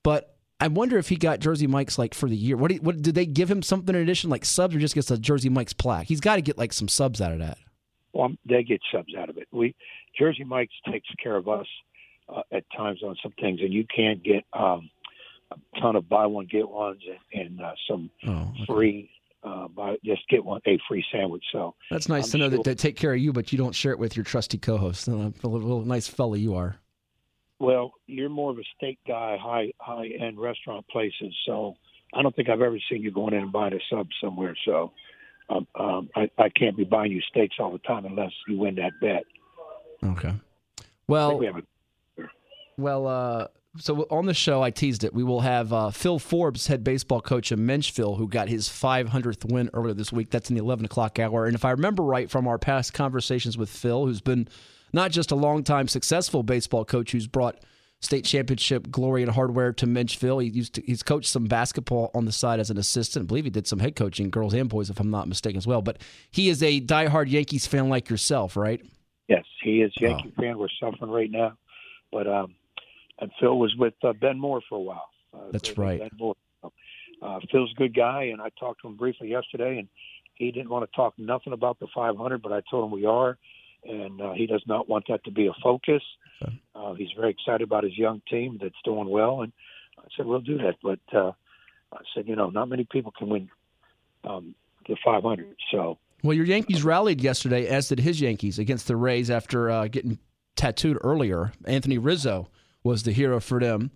But 0.03 0.35
I 0.59 0.69
wonder 0.69 0.97
if 0.97 1.11
he 1.11 1.17
got 1.17 1.41
Jersey 1.41 1.67
Mike's 1.67 1.99
like 1.99 2.15
for 2.15 2.29
the 2.29 2.37
year. 2.37 2.57
What 2.57 2.73
what 2.77 3.03
did 3.03 3.15
they 3.15 3.27
give 3.27 3.51
him 3.51 3.63
something 3.63 3.95
in 3.95 4.01
addition, 4.01 4.31
like 4.31 4.47
subs, 4.47 4.75
or 4.75 4.79
just 4.79 4.95
gets 4.95 5.11
a 5.11 5.19
Jersey 5.19 5.51
Mike's 5.51 5.75
plaque? 5.75 6.07
He's 6.07 6.21
got 6.21 6.37
to 6.37 6.43
get 6.43 6.57
like 6.57 6.73
some 6.73 6.89
subs 6.89 7.21
out 7.21 7.33
of 7.33 7.41
that. 7.41 7.59
Well, 8.15 8.31
they 8.49 8.63
get 8.63 8.81
subs 8.91 9.15
out 9.15 9.29
of 9.29 9.37
it. 9.37 9.47
We 9.53 9.75
Jersey 10.19 10.45
Mike's 10.45 10.73
takes 10.91 11.09
care 11.23 11.37
of 11.37 11.49
us 11.49 11.67
uh, 12.35 12.43
at 12.51 12.65
times 12.75 13.03
on 13.03 13.15
some 13.23 13.33
things, 13.39 13.61
and 13.61 13.75
you 13.75 13.85
can't 13.95 14.23
get 14.23 14.45
um, 14.55 14.89
a 15.53 15.81
ton 15.81 15.97
of 15.97 16.09
buy 16.09 16.27
one 16.27 16.47
get 16.47 16.69
ones 16.69 17.01
and, 17.33 17.43
and 17.49 17.61
uh, 17.61 17.73
some 17.89 18.11
Oh, 18.27 18.53
free 18.67 19.11
uh, 19.43 19.69
buy 19.69 19.97
just 20.05 20.29
get 20.29 20.45
one 20.45 20.61
a 20.67 20.79
free 20.89 21.05
sandwich. 21.13 21.45
So 21.53 21.75
that's 21.91 22.09
nice 22.09 22.27
I'm 22.27 22.31
to 22.33 22.39
know 22.39 22.49
sure- 22.51 22.59
that 22.59 22.65
they 22.65 22.75
take 22.75 22.97
care 22.97 23.13
of 23.15 23.19
you, 23.19 23.33
but 23.33 23.53
you 23.53 23.59
don't 23.59 23.75
share 23.75 23.93
it 23.93 23.99
with 23.99 24.17
your 24.17 24.25
trusty 24.25 24.59
co-host. 24.59 25.09
A 25.09 25.13
little 25.43 25.85
nice 25.85 26.07
fella 26.09 26.37
you 26.37 26.55
are. 26.55 26.77
well, 27.59 27.93
you're 28.07 28.29
more 28.29 28.51
of 28.51 28.59
a 28.59 28.65
steak 28.77 28.99
guy, 29.07 29.37
high 29.41 29.73
high 29.79 30.09
end 30.09 30.39
restaurant 30.41 30.87
places. 30.89 31.35
So 31.47 31.77
I 32.15 32.23
don't 32.23 32.35
think 32.37 32.49
I've 32.49 32.61
ever 32.61 32.79
seen 32.91 33.03
you 33.03 33.11
going 33.11 33.35
in 33.35 33.43
and 33.43 33.53
buying 33.53 33.75
a 33.75 33.81
sub 33.91 34.09
somewhere. 34.21 34.57
So. 34.65 34.93
Um, 35.53 35.67
um, 35.75 36.09
I, 36.15 36.31
I 36.39 36.49
can't 36.49 36.77
be 36.77 36.85
buying 36.85 37.11
you 37.11 37.21
steaks 37.23 37.57
all 37.59 37.73
the 37.73 37.79
time 37.81 38.05
unless 38.05 38.31
you 38.47 38.57
win 38.57 38.77
that 38.77 38.93
bet. 39.01 39.25
Okay. 40.05 40.33
Well, 41.09 41.39
we 41.39 41.47
have 41.47 41.57
a 41.57 41.63
Well, 42.79 43.09
uh, 43.09 43.49
so 43.79 44.07
on 44.11 44.27
the 44.27 44.35
show, 44.35 44.63
I 44.63 44.71
teased 44.71 45.05
it. 45.05 45.15
We 45.15 45.23
will 45.23 45.41
have 45.41 45.73
uh, 45.73 45.91
Phil 45.91 46.19
Forbes, 46.19 46.67
head 46.67 46.83
baseball 46.83 47.21
coach 47.21 47.53
of 47.53 47.59
Menchville, 47.59 48.19
who 48.19 48.29
got 48.29 48.49
his 48.49 48.69
500th 48.69 49.51
win 49.51 49.71
earlier 49.73 49.95
this 49.95 50.13
week. 50.13 50.31
That's 50.31 50.51
in 50.51 50.57
the 50.57 50.63
11 50.63 50.85
o'clock 50.85 51.19
hour. 51.19 51.47
And 51.47 51.55
if 51.55 51.65
I 51.65 51.71
remember 51.71 52.03
right 52.03 52.31
from 52.31 52.49
our 52.49 52.59
past 52.59 52.93
conversations 52.95 53.57
with 53.57 53.71
Phil, 53.71 54.07
who's 54.07 54.21
been 54.21 54.49
not 54.93 55.13
just 55.13 55.31
a 55.31 55.37
longtime 55.37 55.87
successful 55.89 56.43
baseball 56.43 56.85
coach 56.85 57.13
who's 57.13 57.29
brought 57.29 57.61
state 58.01 58.25
championship 58.25 58.91
glory 58.91 59.23
and 59.23 59.31
hardware 59.31 59.73
to 59.75 59.87
Menchville, 59.87 60.43
he 60.43 60.49
used 60.49 60.75
to, 60.75 60.83
he's 60.87 61.03
coached 61.03 61.29
some 61.29 61.45
basketball 61.45 62.11
on 62.15 62.25
the 62.25 62.33
side 62.33 62.59
as 62.59 62.71
an 62.71 62.79
assistant. 62.79 63.25
I 63.25 63.27
believe 63.27 63.45
he 63.45 63.51
did 63.51 63.67
some 63.67 63.79
head 63.79 63.95
coaching, 63.95 64.31
girls 64.31 64.55
and 64.55 64.69
boys, 64.69 64.91
if 64.91 64.99
I'm 64.99 65.11
not 65.11 65.29
mistaken, 65.29 65.59
as 65.59 65.67
well. 65.67 65.83
But 65.83 65.99
he 66.31 66.49
is 66.49 66.63
a 66.63 66.81
diehard 66.81 67.31
Yankees 67.31 67.67
fan 67.67 67.89
like 67.89 68.09
yourself, 68.11 68.57
right? 68.57 68.81
Yes, 69.29 69.45
he 69.63 69.83
is 69.83 69.93
Oh. 69.99 70.07
Yankee 70.07 70.33
fan. 70.37 70.59
We're 70.59 70.69
suffering 70.81 71.11
right 71.11 71.31
now, 71.31 71.53
but 72.11 72.27
um, 72.27 72.55
and 73.21 73.31
Phil 73.41 73.59
was 73.59 73.75
with 73.79 73.95
uh, 74.03 74.13
Ben 74.13 74.39
Moore 74.39 74.61
for 74.69 74.77
a 74.77 74.83
while. 74.83 75.09
Uh, 75.33 75.51
That's 75.53 75.77
right. 75.77 76.01
Ben 76.01 76.11
Moore. 76.19 76.37
Uh, 77.23 77.39
Phil's 77.53 77.71
a 77.73 77.79
good 77.79 77.95
guy, 77.95 78.25
and 78.25 78.41
I 78.41 78.49
talked 78.59 78.81
to 78.83 78.89
him 78.89 78.97
briefly 78.97 79.29
yesterday, 79.29 79.79
and 79.79 79.89
he 80.35 80.51
didn't 80.51 80.71
want 80.71 80.91
to 80.91 80.97
talk 80.97 81.15
nothing 81.19 81.53
about 81.53 81.79
the 81.79 81.87
500, 81.95 82.41
but 82.41 82.53
I 82.53 82.63
told 82.71 82.87
him 82.87 82.91
we 82.91 83.05
are, 83.05 83.37
and 83.85 84.21
uh, 84.23 84.33
he 84.33 84.47
does 84.47 84.63
not 84.67 84.89
want 84.89 85.05
that 85.09 85.23
to 85.25 85.31
be 85.31 85.47
a 85.47 85.53
focus. 85.63 86.03
Okay. 86.43 86.61
Uh, 86.75 86.95
he's 86.95 87.11
very 87.17 87.31
excited 87.31 87.63
about 87.63 87.85
his 87.85 87.97
young 87.97 88.23
team 88.31 88.59
that's 88.61 88.75
doing 88.85 89.09
well, 89.09 89.43
and 89.43 89.53
I 89.99 90.05
said 90.17 90.25
we'll 90.25 90.41
do 90.41 90.57
that. 90.59 90.77
But 90.83 91.01
uh, 91.15 91.33
I 91.93 91.99
said, 92.15 92.27
you 92.27 92.37
know, 92.37 92.49
not 92.49 92.71
many 92.71 92.87
people 92.91 93.13
can 93.17 93.29
win 93.29 93.51
um, 94.25 94.55
the 94.89 94.97
500, 95.05 95.57
so. 95.71 95.99
Well, 96.23 96.35
your 96.35 96.47
Yankees 96.47 96.85
rallied 96.85 97.21
yesterday, 97.21 97.67
as 97.67 97.89
did 97.89 98.01
his 98.01 98.21
Yankees, 98.21 98.59
against 98.59 98.87
the 98.87 98.97
Rays 98.97 99.31
after 99.31 99.71
uh, 99.71 99.89
getting 99.89 100.19
tattooed 100.57 100.99
earlier. 101.03 101.53
Anthony 101.67 101.99
Rizzo 101.99 102.49
was 102.83 103.03
the 103.03 103.13
hero 103.13 103.41
for 103.41 103.61
them, 103.61 103.91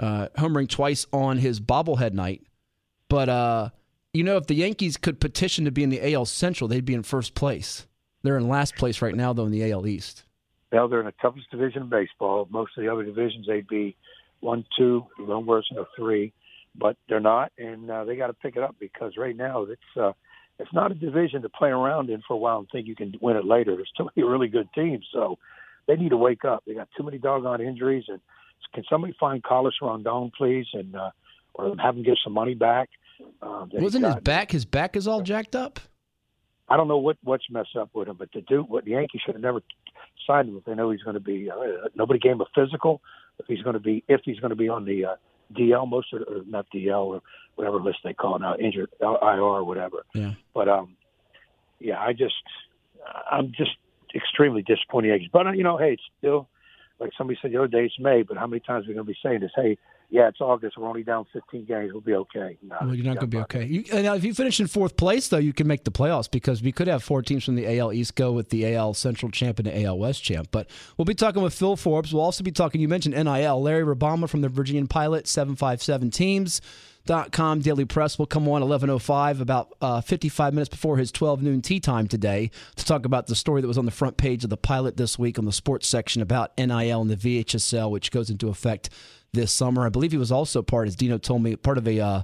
uh, 0.00 0.28
homering 0.36 0.68
twice 0.68 1.06
on 1.12 1.38
his 1.38 1.60
bobblehead 1.60 2.12
night. 2.12 2.42
But, 3.08 3.28
uh, 3.28 3.70
you 4.12 4.24
know, 4.24 4.36
if 4.36 4.46
the 4.46 4.54
Yankees 4.54 4.96
could 4.96 5.20
petition 5.20 5.64
to 5.64 5.70
be 5.70 5.82
in 5.82 5.90
the 5.90 6.14
AL 6.14 6.26
Central, 6.26 6.68
they'd 6.68 6.84
be 6.84 6.94
in 6.94 7.02
first 7.02 7.34
place. 7.34 7.86
They're 8.22 8.36
in 8.36 8.48
last 8.48 8.76
place 8.76 9.02
right 9.02 9.14
now, 9.14 9.32
though, 9.32 9.46
in 9.46 9.52
the 9.52 9.70
AL 9.70 9.86
East. 9.86 10.24
Well, 10.72 10.88
they're 10.88 11.00
in 11.00 11.06
the 11.06 11.14
toughest 11.22 11.50
division 11.50 11.82
in 11.82 11.88
baseball. 11.88 12.48
Most 12.50 12.72
of 12.76 12.82
the 12.82 12.90
other 12.90 13.04
divisions, 13.04 13.46
they'd 13.46 13.68
be 13.68 13.96
one, 14.40 14.64
two, 14.76 15.06
little 15.18 15.42
worse 15.42 15.66
than 15.70 15.78
a 15.78 15.86
three, 15.96 16.32
but 16.74 16.96
they're 17.08 17.20
not, 17.20 17.52
and 17.58 17.90
uh, 17.90 18.04
they 18.04 18.16
got 18.16 18.26
to 18.28 18.32
pick 18.32 18.56
it 18.56 18.62
up 18.62 18.74
because 18.80 19.16
right 19.16 19.36
now 19.36 19.62
it's 19.62 19.82
uh, 19.96 20.12
it's 20.58 20.72
not 20.72 20.90
a 20.90 20.94
division 20.94 21.42
to 21.42 21.48
play 21.48 21.70
around 21.70 22.10
in 22.10 22.22
for 22.26 22.34
a 22.34 22.36
while 22.36 22.58
and 22.58 22.68
think 22.70 22.86
you 22.86 22.94
can 22.94 23.14
win 23.20 23.36
it 23.36 23.44
later. 23.44 23.76
There's 23.76 23.92
too 23.96 24.08
many 24.16 24.28
really 24.28 24.48
good 24.48 24.68
teams, 24.74 25.06
so 25.12 25.38
they 25.86 25.96
need 25.96 26.10
to 26.10 26.16
wake 26.16 26.44
up. 26.44 26.62
They 26.66 26.74
got 26.74 26.88
too 26.96 27.02
many 27.02 27.18
doggone 27.18 27.60
injuries, 27.60 28.04
and 28.08 28.20
can 28.74 28.84
somebody 28.88 29.14
find 29.18 29.42
Carlos 29.42 29.74
Rondon, 29.80 30.30
please, 30.36 30.66
and 30.72 30.94
uh, 30.96 31.10
or 31.54 31.74
have 31.78 31.96
him 31.96 32.02
give 32.02 32.16
some 32.22 32.32
money 32.32 32.54
back? 32.54 32.90
Um, 33.42 33.70
Wasn't 33.72 34.04
his 34.04 34.16
back? 34.16 34.50
His 34.50 34.64
back 34.64 34.96
is 34.96 35.06
all 35.06 35.22
jacked 35.22 35.54
up? 35.54 35.80
I 36.68 36.76
don't 36.76 36.88
know 36.88 36.98
what 36.98 37.16
what's 37.22 37.44
messed 37.50 37.76
up 37.78 37.90
with 37.92 38.08
him, 38.08 38.16
but 38.18 38.30
the 38.32 38.40
dude, 38.40 38.68
what 38.68 38.84
the 38.84 38.92
Yankees 38.92 39.20
should 39.24 39.34
have 39.34 39.42
never 39.42 39.60
signed 40.26 40.48
him 40.48 40.56
if 40.56 40.64
they 40.64 40.74
know 40.74 40.90
he's 40.90 41.02
going 41.02 41.14
to 41.14 41.20
be. 41.20 41.50
Uh, 41.50 41.88
nobody 41.94 42.18
gave 42.18 42.32
him 42.32 42.40
a 42.40 42.46
physical. 42.54 43.00
If 43.38 43.46
he's 43.46 43.62
going 43.62 43.74
to 43.74 43.80
be, 43.80 44.02
if 44.08 44.22
he's 44.24 44.40
going 44.40 44.50
to 44.50 44.56
be 44.56 44.68
on 44.68 44.84
the 44.84 45.04
uh, 45.04 45.14
DL, 45.52 45.88
most 45.88 46.12
of 46.12 46.22
or 46.22 46.42
not 46.46 46.66
DL 46.74 47.04
or 47.04 47.22
whatever 47.56 47.80
list 47.80 47.98
they 48.04 48.14
call 48.14 48.36
it 48.36 48.40
now, 48.40 48.56
injured 48.56 48.90
IR 49.00 49.40
or 49.40 49.64
whatever. 49.64 50.04
Yeah. 50.14 50.32
But 50.54 50.68
um, 50.68 50.96
yeah, 51.78 52.00
I 52.00 52.12
just, 52.12 52.34
I'm 53.30 53.52
just 53.56 53.72
extremely 54.14 54.62
disappointed. 54.62 55.08
in 55.08 55.10
the 55.10 55.14
Yankees. 55.16 55.30
But 55.32 55.46
uh, 55.46 55.52
you 55.52 55.62
know, 55.62 55.76
hey, 55.76 55.92
it's 55.92 56.02
still 56.18 56.48
like 57.00 57.10
somebody 57.18 57.38
said 57.40 57.52
the 57.52 57.58
other 57.58 57.68
day, 57.68 57.84
it's 57.84 57.98
May. 57.98 58.22
But 58.22 58.36
how 58.36 58.46
many 58.46 58.60
times 58.60 58.86
are 58.86 58.88
we 58.88 58.94
going 58.94 59.06
to 59.06 59.12
be 59.12 59.18
saying 59.22 59.40
this? 59.40 59.50
Hey, 59.56 59.78
yeah, 60.10 60.28
it's 60.28 60.40
August. 60.40 60.78
We're 60.78 60.86
only 60.86 61.02
down 61.02 61.26
15 61.32 61.64
games. 61.64 61.92
We'll 61.92 62.00
be 62.00 62.14
okay. 62.14 62.56
No, 62.62 62.76
Well, 62.82 62.94
you're 62.94 63.04
not 63.04 63.16
going 63.16 63.30
to 63.30 63.36
be 63.36 63.38
okay. 63.38 63.64
You, 63.64 63.84
now, 64.02 64.14
if 64.14 64.22
you 64.22 64.32
finish 64.32 64.60
in 64.60 64.66
fourth 64.66 64.96
place, 64.96 65.28
though, 65.28 65.38
you 65.38 65.52
can 65.52 65.66
make 65.66 65.84
the 65.84 65.90
playoffs 65.90 66.30
because 66.30 66.62
we 66.62 66.72
could 66.72 66.86
have 66.86 67.02
four 67.02 67.22
teams 67.22 67.44
from 67.44 67.56
the 67.56 67.78
AL 67.78 67.92
East 67.92 68.14
go 68.14 68.32
with 68.32 68.50
the 68.50 68.74
AL 68.74 68.94
Central 68.94 69.32
champ 69.32 69.58
and 69.58 69.66
the 69.66 69.82
AL 69.84 69.98
West 69.98 70.22
champ. 70.22 70.48
But 70.50 70.68
we'll 70.96 71.04
be 71.04 71.14
talking 71.14 71.42
with 71.42 71.54
Phil 71.54 71.76
Forbes. 71.76 72.12
We'll 72.12 72.22
also 72.22 72.44
be 72.44 72.52
talking, 72.52 72.80
you 72.80 72.88
mentioned 72.88 73.14
NIL. 73.14 73.60
Larry 73.60 73.84
Rubama 73.84 74.28
from 74.28 74.42
the 74.42 74.48
Virginian 74.48 74.86
Pilot, 74.86 75.26
757 75.26 76.10
Teams. 76.10 76.60
Com 77.06 77.60
Daily 77.60 77.84
Press 77.84 78.18
will 78.18 78.26
come 78.26 78.48
on 78.48 78.62
11:05 78.62 79.40
about 79.40 79.74
uh, 79.82 80.00
55 80.00 80.54
minutes 80.54 80.70
before 80.70 80.96
his 80.96 81.12
12 81.12 81.42
noon 81.42 81.60
tea 81.60 81.78
time 81.78 82.08
today 82.08 82.50
to 82.76 82.84
talk 82.84 83.04
about 83.04 83.26
the 83.26 83.34
story 83.34 83.60
that 83.60 83.68
was 83.68 83.76
on 83.76 83.84
the 83.84 83.90
front 83.90 84.16
page 84.16 84.42
of 84.42 84.48
the 84.48 84.56
Pilot 84.56 84.96
this 84.96 85.18
week 85.18 85.38
on 85.38 85.44
the 85.44 85.52
sports 85.52 85.86
section 85.86 86.22
about 86.22 86.56
NIL 86.56 87.02
and 87.02 87.10
the 87.10 87.16
VHSL, 87.16 87.90
which 87.90 88.10
goes 88.10 88.30
into 88.30 88.48
effect 88.48 88.88
this 89.34 89.52
summer. 89.52 89.84
I 89.84 89.90
believe 89.90 90.12
he 90.12 90.18
was 90.18 90.32
also 90.32 90.62
part, 90.62 90.88
as 90.88 90.96
Dino 90.96 91.18
told 91.18 91.42
me, 91.42 91.56
part 91.56 91.76
of 91.76 91.86
a 91.86 92.00
uh, 92.00 92.22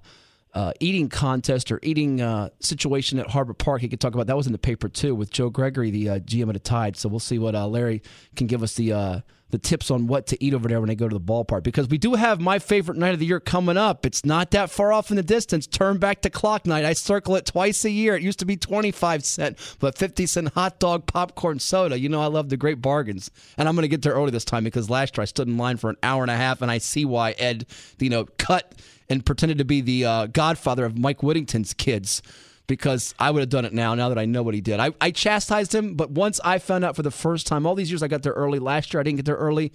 uh, 0.55 0.73
eating 0.81 1.11
contest 1.11 1.71
or 1.71 1.79
eating 1.83 2.23
uh, 2.23 2.49
situation 2.61 3.19
at 3.19 3.29
Harbor 3.29 3.53
Park. 3.53 3.83
He 3.83 3.89
could 3.89 4.01
talk 4.01 4.15
about 4.15 4.29
that 4.29 4.37
was 4.37 4.47
in 4.47 4.53
the 4.53 4.59
paper 4.59 4.89
too 4.89 5.15
with 5.15 5.31
Joe 5.31 5.51
Gregory, 5.51 5.91
the 5.91 6.09
uh, 6.09 6.19
GM 6.21 6.45
of 6.45 6.55
the 6.55 6.59
Tide. 6.59 6.97
So 6.97 7.11
we'll 7.11 7.21
see 7.21 7.39
what 7.39 7.55
uh, 7.55 7.67
Larry 7.67 8.03
can 8.35 8.47
give 8.47 8.63
us 8.63 8.75
the 8.75 8.95
uh, 8.95 9.21
the 9.51 9.59
tips 9.59 9.91
on 9.91 10.07
what 10.07 10.27
to 10.29 10.43
eat 10.43 10.55
over 10.55 10.69
there 10.69 10.81
when 10.81 10.89
they 10.89 10.95
go 10.95 11.09
to 11.09 11.15
the 11.15 11.21
ballpark 11.21 11.63
because 11.63 11.89
we 11.89 11.99
do 11.99 12.15
have 12.15 12.41
my 12.41 12.59
favorite 12.59 12.99
night 12.99 13.13
of 13.13 13.19
the 13.19 13.27
year 13.27 13.41
coming 13.41 13.77
up. 13.77 14.07
It's 14.07 14.25
not 14.25 14.51
that 14.53 14.71
far 14.71 14.93
off 14.93 15.11
in 15.11 15.17
the 15.17 15.23
distance. 15.23 15.67
Turn 15.67 15.99
back 15.99 16.23
to 16.23 16.31
clock 16.31 16.67
night. 16.67 16.85
I 16.85 16.93
circle 16.93 17.37
it 17.37 17.47
twice 17.47 17.85
a 17.85 17.91
year. 17.91 18.17
It 18.17 18.23
used 18.23 18.39
to 18.41 18.45
be 18.45 18.57
25 18.57 19.25
cent, 19.25 19.77
but 19.81 19.99
50 19.99 20.27
cent 20.27 20.49
hot 20.55 20.79
dog, 20.79 21.07
popcorn, 21.07 21.59
soda. 21.59 21.99
You 21.99 22.09
know 22.09 22.23
I 22.23 22.27
love 22.27 22.49
the 22.49 22.57
great 22.57 22.81
bargains. 22.81 23.31
And 23.59 23.69
I'm 23.69 23.75
going 23.75 23.83
to 23.83 23.89
get 23.89 24.03
there 24.03 24.15
early 24.15 24.31
this 24.31 24.45
time 24.45 24.65
because 24.65 24.89
last 24.89 25.17
year 25.17 25.23
I 25.23 25.27
stood 25.27 25.49
in 25.49 25.57
line 25.57 25.77
for 25.77 25.91
an 25.91 25.97
hour 26.03 26.23
and 26.23 26.31
a 26.31 26.37
half 26.37 26.63
and 26.63 26.71
I 26.71 26.79
see 26.79 27.05
why 27.05 27.33
Ed, 27.33 27.67
you 27.99 28.11
know, 28.11 28.27
cut 28.39 28.75
and 29.09 29.27
pretended 29.27 29.59
to 29.59 29.65
be 29.65 29.81
the 29.81 30.05
uh, 30.05 30.27
godfather 30.27 30.85
of 30.85 30.97
Mike 30.97 31.23
Whittington's 31.23 31.75
kids 31.75 32.23
because 32.71 33.15
I 33.19 33.31
would 33.31 33.41
have 33.41 33.49
done 33.51 33.65
it 33.67 33.73
now, 33.75 33.95
now 33.95 34.09
that 34.09 34.19
I 34.19 34.25
know 34.25 34.43
what 34.43 34.55
he 34.55 34.61
did. 34.63 34.81
I, 34.81 34.93
I 35.01 35.11
chastised 35.11 35.75
him, 35.75 35.95
but 35.95 36.11
once 36.11 36.41
I 36.45 36.59
found 36.59 36.85
out 36.85 36.97
for 36.97 37.03
the 37.03 37.11
first 37.11 37.47
time, 37.47 37.67
all 37.67 37.75
these 37.75 37.91
years 37.91 38.03
I 38.03 38.09
got 38.09 38.23
there 38.23 38.33
early. 38.33 38.59
Last 38.59 38.95
year 38.95 39.01
I 39.01 39.03
didn't 39.03 39.17
get 39.17 39.27
there 39.27 39.37
early. 39.37 39.73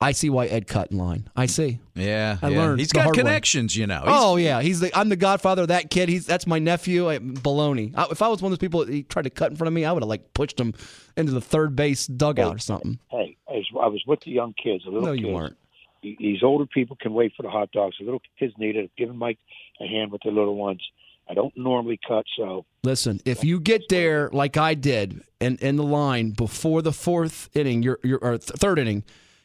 I 0.00 0.12
see 0.12 0.28
why 0.28 0.46
Ed 0.46 0.66
cut 0.66 0.90
in 0.92 0.98
line. 0.98 1.26
I 1.34 1.46
see. 1.46 1.80
Yeah, 1.94 2.36
I 2.42 2.48
yeah. 2.50 2.58
learned 2.58 2.80
He's 2.80 2.88
the 2.90 2.94
got 2.96 3.04
hard 3.04 3.16
way. 3.16 3.22
connections, 3.22 3.74
you 3.76 3.86
know. 3.86 4.00
He's- 4.04 4.12
Oh 4.12 4.36
yeah, 4.36 4.60
he's 4.60 4.78
the 4.80 4.96
I'm 4.96 5.08
the 5.08 5.16
godfather 5.16 5.62
of 5.62 5.68
that 5.68 5.88
kid. 5.90 6.08
He's 6.10 6.26
that's 6.26 6.46
my 6.46 6.58
nephew. 6.58 7.08
I, 7.08 7.18
baloney. 7.18 7.92
I, 7.96 8.06
if 8.10 8.20
I 8.22 8.28
was 8.28 8.42
one 8.42 8.52
of 8.52 8.58
those 8.58 8.64
people 8.66 8.84
that 8.84 8.92
he 8.92 9.02
tried 9.04 9.22
to 9.22 9.30
cut 9.30 9.50
in 9.50 9.56
front 9.56 9.68
of 9.68 9.74
me, 9.74 9.84
I 9.86 9.92
would 9.92 10.02
have 10.02 10.08
like 10.08 10.34
pushed 10.34 10.60
him 10.60 10.74
into 11.16 11.32
the 11.32 11.40
third 11.40 11.74
base 11.76 12.06
dugout 12.06 12.54
or 12.54 12.58
something. 12.58 12.98
Hey, 13.10 13.36
I 13.48 13.54
was 13.88 14.02
with 14.06 14.20
the 14.20 14.30
young 14.32 14.52
kids, 14.62 14.84
the 14.84 14.90
little 14.90 15.06
No, 15.08 15.14
kids. 15.14 15.26
you 15.26 15.32
weren't. 15.34 15.56
These 16.02 16.42
older 16.42 16.66
people 16.66 16.96
can 17.00 17.14
wait 17.14 17.32
for 17.36 17.42
the 17.42 17.50
hot 17.50 17.72
dogs. 17.72 17.96
The 17.98 18.04
little 18.04 18.20
kids 18.38 18.52
need 18.58 18.76
it. 18.76 18.90
Giving 18.98 19.16
Mike 19.16 19.38
a 19.80 19.86
hand 19.86 20.12
with 20.12 20.20
the 20.24 20.30
little 20.30 20.56
ones. 20.56 20.82
I 21.28 21.34
don't 21.34 21.56
normally 21.56 21.98
cut, 22.06 22.24
so 22.36 22.64
Listen, 22.86 23.20
if 23.24 23.42
you 23.42 23.58
get 23.58 23.88
there 23.88 24.30
like 24.32 24.56
I 24.56 24.74
did 24.74 25.20
and 25.40 25.58
in 25.60 25.74
the 25.74 25.82
line 25.82 26.30
before 26.30 26.82
the 26.82 26.92
fourth 26.92 27.50
inning, 27.52 27.82
you're, 27.82 27.98
you're 28.04 28.20
or 28.20 28.38
third 28.38 28.78
inning, 28.78 29.02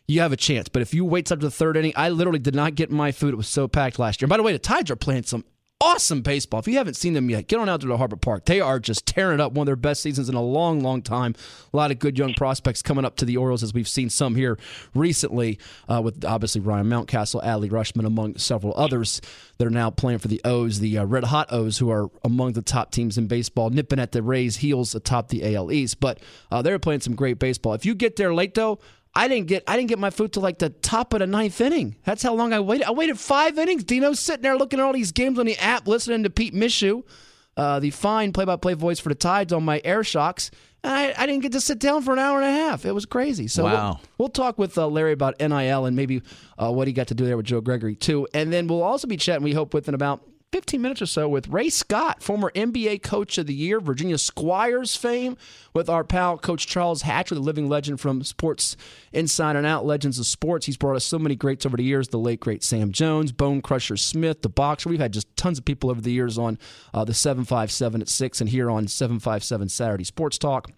you 0.07 0.21
have 0.21 0.31
a 0.31 0.38
chance. 0.38 0.69
But 0.69 0.83
if 0.83 0.93
you 0.93 1.03
wait 1.03 1.31
up 1.31 1.39
to 1.39 1.47
the 1.47 1.51
third 1.51 1.75
inning, 1.75 1.93
I 1.95 2.09
literally 2.09 2.38
did 2.38 2.53
not 2.53 2.75
get 2.75 2.91
my 2.91 3.11
food. 3.11 3.33
It 3.33 3.38
was 3.38 3.47
so 3.47 3.67
packed 3.67 3.97
last 3.97 4.21
year. 4.21 4.27
And 4.27 4.29
by 4.29 4.38
the 4.38 4.43
way, 4.43 4.53
the 4.53 4.59
Tides 4.59 4.91
are 4.91 4.95
playing 4.95 5.23
some 5.23 5.43
awesome 5.81 6.21
baseball. 6.21 6.59
If 6.59 6.67
you 6.67 6.77
haven't 6.77 6.93
seen 6.93 7.13
them 7.13 7.29
yet, 7.29 7.47
get 7.47 7.59
on 7.59 7.67
out 7.67 7.81
to 7.81 7.88
the 7.88 7.97
Harbor 7.97 8.15
Park. 8.15 8.45
They 8.45 8.61
are 8.61 8.79
just 8.79 9.05
tearing 9.05 9.39
up. 9.41 9.51
One 9.51 9.63
of 9.63 9.65
their 9.65 9.75
best 9.75 10.01
seasons 10.01 10.29
in 10.29 10.35
a 10.35 10.41
long, 10.41 10.81
long 10.81 11.01
time. 11.01 11.35
A 11.73 11.77
lot 11.77 11.91
of 11.91 12.00
good 12.00 12.17
young 12.17 12.33
prospects 12.35 12.81
coming 12.81 13.03
up 13.03 13.15
to 13.17 13.25
the 13.25 13.38
Orioles, 13.38 13.63
as 13.63 13.73
we've 13.73 13.88
seen 13.88 14.09
some 14.09 14.35
here 14.35 14.57
recently, 14.93 15.57
uh, 15.89 16.01
with 16.01 16.23
obviously 16.23 16.61
Ryan 16.61 16.88
Mountcastle, 16.88 17.43
Adley 17.43 17.69
Rutschman, 17.69 18.05
among 18.05 18.38
several 18.38 18.73
others 18.77 19.21
that 19.57 19.65
are 19.65 19.71
now 19.71 19.89
playing 19.89 20.19
for 20.19 20.27
the 20.27 20.39
O's, 20.45 20.79
the 20.79 21.00
uh, 21.00 21.05
Red 21.05 21.25
Hot 21.25 21.47
O's, 21.51 21.79
who 21.79 21.89
are 21.89 22.09
among 22.23 22.53
the 22.53 22.61
top 22.61 22.91
teams 22.91 23.17
in 23.17 23.27
baseball, 23.27 23.71
nipping 23.71 24.00
at 24.00 24.11
the 24.11 24.21
Rays' 24.21 24.57
heels 24.57 24.93
atop 24.93 25.29
the 25.29 25.55
AL 25.55 25.71
East. 25.71 26.00
But 26.00 26.19
uh, 26.51 26.61
they're 26.61 26.79
playing 26.79 27.01
some 27.01 27.15
great 27.15 27.39
baseball. 27.39 27.73
If 27.73 27.85
you 27.85 27.95
get 27.95 28.15
there 28.15 28.33
late, 28.33 28.53
though, 28.53 28.79
I 29.13 29.27
didn't 29.27 29.47
get 29.47 29.63
I 29.67 29.75
didn't 29.75 29.89
get 29.89 29.99
my 29.99 30.09
food 30.09 30.31
till 30.33 30.41
like 30.43 30.59
the 30.59 30.69
top 30.69 31.13
of 31.13 31.19
the 31.19 31.27
ninth 31.27 31.59
inning. 31.59 31.95
That's 32.05 32.23
how 32.23 32.33
long 32.33 32.53
I 32.53 32.59
waited. 32.61 32.87
I 32.87 32.91
waited 32.91 33.19
five 33.19 33.57
innings. 33.57 33.83
Dino's 33.83 34.19
sitting 34.19 34.41
there 34.43 34.57
looking 34.57 34.79
at 34.79 34.83
all 34.85 34.93
these 34.93 35.11
games 35.11 35.37
on 35.37 35.45
the 35.45 35.57
app, 35.57 35.87
listening 35.87 36.23
to 36.23 36.29
Pete 36.29 36.53
Michaud, 36.53 37.03
uh, 37.57 37.79
the 37.79 37.89
fine 37.91 38.31
play-by-play 38.31 38.75
voice 38.75 38.99
for 38.99 39.09
the 39.09 39.15
Tides 39.15 39.51
on 39.51 39.63
my 39.63 39.81
air 39.83 40.03
shocks. 40.03 40.49
And 40.83 40.93
I, 40.93 41.13
I 41.15 41.25
didn't 41.27 41.41
get 41.43 41.51
to 41.51 41.61
sit 41.61 41.77
down 41.77 42.01
for 42.01 42.13
an 42.13 42.19
hour 42.19 42.41
and 42.41 42.49
a 42.49 42.51
half. 42.51 42.85
It 42.85 42.91
was 42.93 43.05
crazy. 43.05 43.47
So 43.47 43.63
we'll- 43.65 43.73
we'll, 44.17 44.29
talk 44.29 44.57
with 44.57 44.77
uh, 44.77 44.87
Larry 44.87 45.11
about 45.11 45.39
NIL 45.39 45.85
and 45.85 45.95
maybe 45.95 46.23
uh, 46.57 46.71
what 46.71 46.87
he 46.87 46.93
got 46.93 47.07
to 47.07 47.13
do 47.13 47.25
there 47.25 47.37
with 47.37 47.45
Joe 47.45 47.61
Gregory 47.61 47.95
too. 47.95 48.27
And 48.33 48.51
then 48.51 48.65
we'll 48.67 48.81
also 48.81 49.07
be 49.07 49.17
chatting. 49.17 49.43
We 49.43 49.53
hope 49.53 49.73
with 49.75 49.83
within 49.83 49.93
about 49.93 50.25
15 50.51 50.81
minutes 50.81 51.01
or 51.01 51.05
so 51.05 51.29
with 51.29 51.48
Ray 51.48 51.70
Scott, 51.70 52.22
former 52.22 52.51
NBA 52.53 53.01
Coach 53.03 53.38
of 53.38 53.48
the 53.48 53.53
Year, 53.53 53.79
Virginia 53.79 54.17
Squires 54.17 54.98
fame, 54.98 55.38
with 55.74 55.89
our 55.89 56.03
pal 56.03 56.38
Coach 56.38 56.67
Charles 56.67 57.03
Hatcher, 57.03 57.36
the 57.36 57.41
living 57.41 57.70
legend 57.70 58.01
from 58.01 58.22
Sports 58.25 58.75
Inside 59.13 59.55
and 59.55 59.65
Out, 59.65 59.86
Legends 59.86 60.20
of 60.20 60.25
Sports. 60.25 60.65
He's 60.65 60.75
brought 60.75 60.98
us 60.98 61.05
so 61.05 61.17
many 61.17 61.38
greats 61.38 61.65
over 61.65 61.77
the 61.77 61.86
years. 61.86 62.10
The 62.10 62.17
late 62.17 62.41
great 62.41 62.63
Sam 62.63 62.91
Jones, 62.91 63.31
Bone 63.31 63.62
Crusher 63.62 63.96
Smith, 63.96 64.41
the 64.41 64.50
boxer. 64.50 64.89
We've 64.89 65.00
had 65.00 65.13
just 65.13 65.34
tons 65.38 65.58
of 65.58 65.63
people 65.63 65.89
over 65.89 66.01
the 66.01 66.12
years 66.12 66.38
on 66.38 66.60
uh, 66.93 67.05
the 67.05 67.13
757 67.13 68.01
at 68.01 68.10
six 68.10 68.41
and 68.41 68.50
here 68.50 68.70
on 68.70 68.89
757 68.89 69.70
Saturday 69.70 70.03
Sports 70.03 70.38
Talk. 70.38 70.70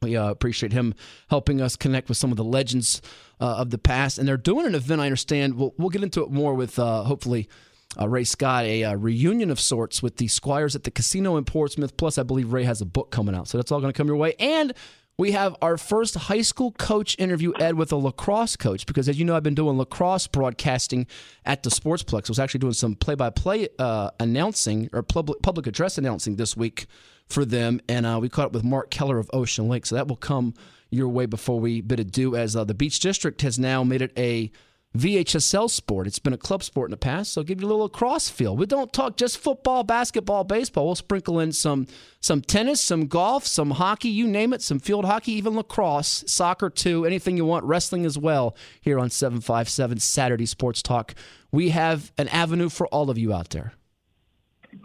We 0.00 0.16
uh, 0.16 0.30
appreciate 0.30 0.72
him 0.72 0.94
helping 1.28 1.60
us 1.60 1.76
connect 1.76 2.08
with 2.08 2.16
some 2.16 2.30
of 2.30 2.38
the 2.38 2.44
legends 2.44 3.02
uh, 3.38 3.56
of 3.58 3.68
the 3.68 3.76
past, 3.76 4.16
and 4.16 4.26
they're 4.26 4.38
doing 4.38 4.64
an 4.64 4.74
event. 4.74 5.02
I 5.02 5.04
understand. 5.04 5.56
We'll 5.56 5.74
we'll 5.76 5.90
get 5.90 6.02
into 6.02 6.22
it 6.22 6.30
more 6.30 6.54
with 6.54 6.78
uh, 6.78 7.02
hopefully 7.02 7.50
uh, 7.98 8.08
Ray 8.08 8.24
Scott, 8.24 8.64
a 8.64 8.84
uh, 8.84 8.94
reunion 8.94 9.50
of 9.50 9.58
sorts 9.58 10.02
with 10.02 10.16
the 10.16 10.28
Squires 10.28 10.76
at 10.76 10.84
the 10.84 10.90
casino 10.90 11.36
in 11.36 11.44
Portsmouth. 11.44 11.96
Plus, 11.96 12.18
I 12.18 12.22
believe 12.22 12.52
Ray 12.52 12.64
has 12.64 12.80
a 12.80 12.86
book 12.86 13.10
coming 13.10 13.34
out, 13.34 13.48
so 13.48 13.58
that's 13.58 13.72
all 13.72 13.80
going 13.80 13.92
to 13.92 13.96
come 13.96 14.06
your 14.06 14.16
way. 14.16 14.34
And 14.38 14.72
we 15.18 15.32
have 15.32 15.54
our 15.60 15.76
first 15.76 16.14
high 16.14 16.40
school 16.40 16.72
coach 16.72 17.14
interview, 17.18 17.52
Ed, 17.60 17.74
with 17.74 17.92
a 17.92 17.96
lacrosse 17.96 18.56
coach, 18.56 18.86
because 18.86 19.06
as 19.06 19.18
you 19.18 19.24
know, 19.26 19.36
I've 19.36 19.42
been 19.42 19.54
doing 19.54 19.76
lacrosse 19.76 20.26
broadcasting 20.26 21.06
at 21.44 21.62
the 21.62 21.68
Sportsplex. 21.68 22.24
I 22.24 22.28
was 22.28 22.38
actually 22.38 22.60
doing 22.60 22.72
some 22.72 22.94
play-by-play 22.94 23.68
uh, 23.78 24.12
announcing 24.18 24.88
or 24.94 25.02
public 25.02 25.42
public 25.42 25.66
address 25.66 25.98
announcing 25.98 26.36
this 26.36 26.56
week 26.56 26.86
for 27.26 27.44
them, 27.44 27.80
and 27.86 28.06
uh, 28.06 28.18
we 28.20 28.28
caught 28.30 28.46
up 28.46 28.52
with 28.52 28.64
Mark 28.64 28.90
Keller 28.90 29.18
of 29.18 29.28
Ocean 29.34 29.68
Lake. 29.68 29.84
So 29.84 29.94
that 29.94 30.08
will 30.08 30.16
come 30.16 30.54
your 30.88 31.08
way 31.08 31.26
before 31.26 31.60
we 31.60 31.82
bid 31.82 32.00
adieu, 32.00 32.34
as 32.34 32.56
uh, 32.56 32.64
the 32.64 32.74
Beach 32.74 32.98
District 32.98 33.42
has 33.42 33.58
now 33.58 33.84
made 33.84 34.00
it 34.00 34.12
a 34.16 34.50
VHSL 34.96 35.70
sport. 35.70 36.08
It's 36.08 36.18
been 36.18 36.32
a 36.32 36.38
club 36.38 36.64
sport 36.64 36.88
in 36.88 36.90
the 36.90 36.96
past, 36.96 37.32
so 37.32 37.40
I'll 37.40 37.44
give 37.44 37.60
you 37.60 37.66
a 37.68 37.70
little 37.70 37.88
cross 37.88 38.28
feel. 38.28 38.56
We 38.56 38.66
don't 38.66 38.92
talk 38.92 39.16
just 39.16 39.38
football, 39.38 39.84
basketball, 39.84 40.42
baseball. 40.42 40.86
We'll 40.86 40.96
sprinkle 40.96 41.38
in 41.38 41.52
some 41.52 41.86
some 42.20 42.42
tennis, 42.42 42.80
some 42.80 43.06
golf, 43.06 43.46
some 43.46 43.72
hockey, 43.72 44.08
you 44.08 44.26
name 44.26 44.52
it, 44.52 44.62
some 44.62 44.80
field 44.80 45.04
hockey, 45.04 45.32
even 45.32 45.54
lacrosse, 45.54 46.24
soccer 46.26 46.68
too, 46.68 47.06
anything 47.06 47.36
you 47.36 47.44
want, 47.44 47.64
wrestling 47.64 48.04
as 48.04 48.18
well 48.18 48.56
here 48.80 48.98
on 48.98 49.10
757 49.10 50.00
Saturday 50.00 50.46
Sports 50.46 50.82
Talk. 50.82 51.14
We 51.52 51.70
have 51.70 52.10
an 52.18 52.26
avenue 52.28 52.68
for 52.68 52.88
all 52.88 53.10
of 53.10 53.18
you 53.18 53.32
out 53.32 53.50
there. 53.50 53.74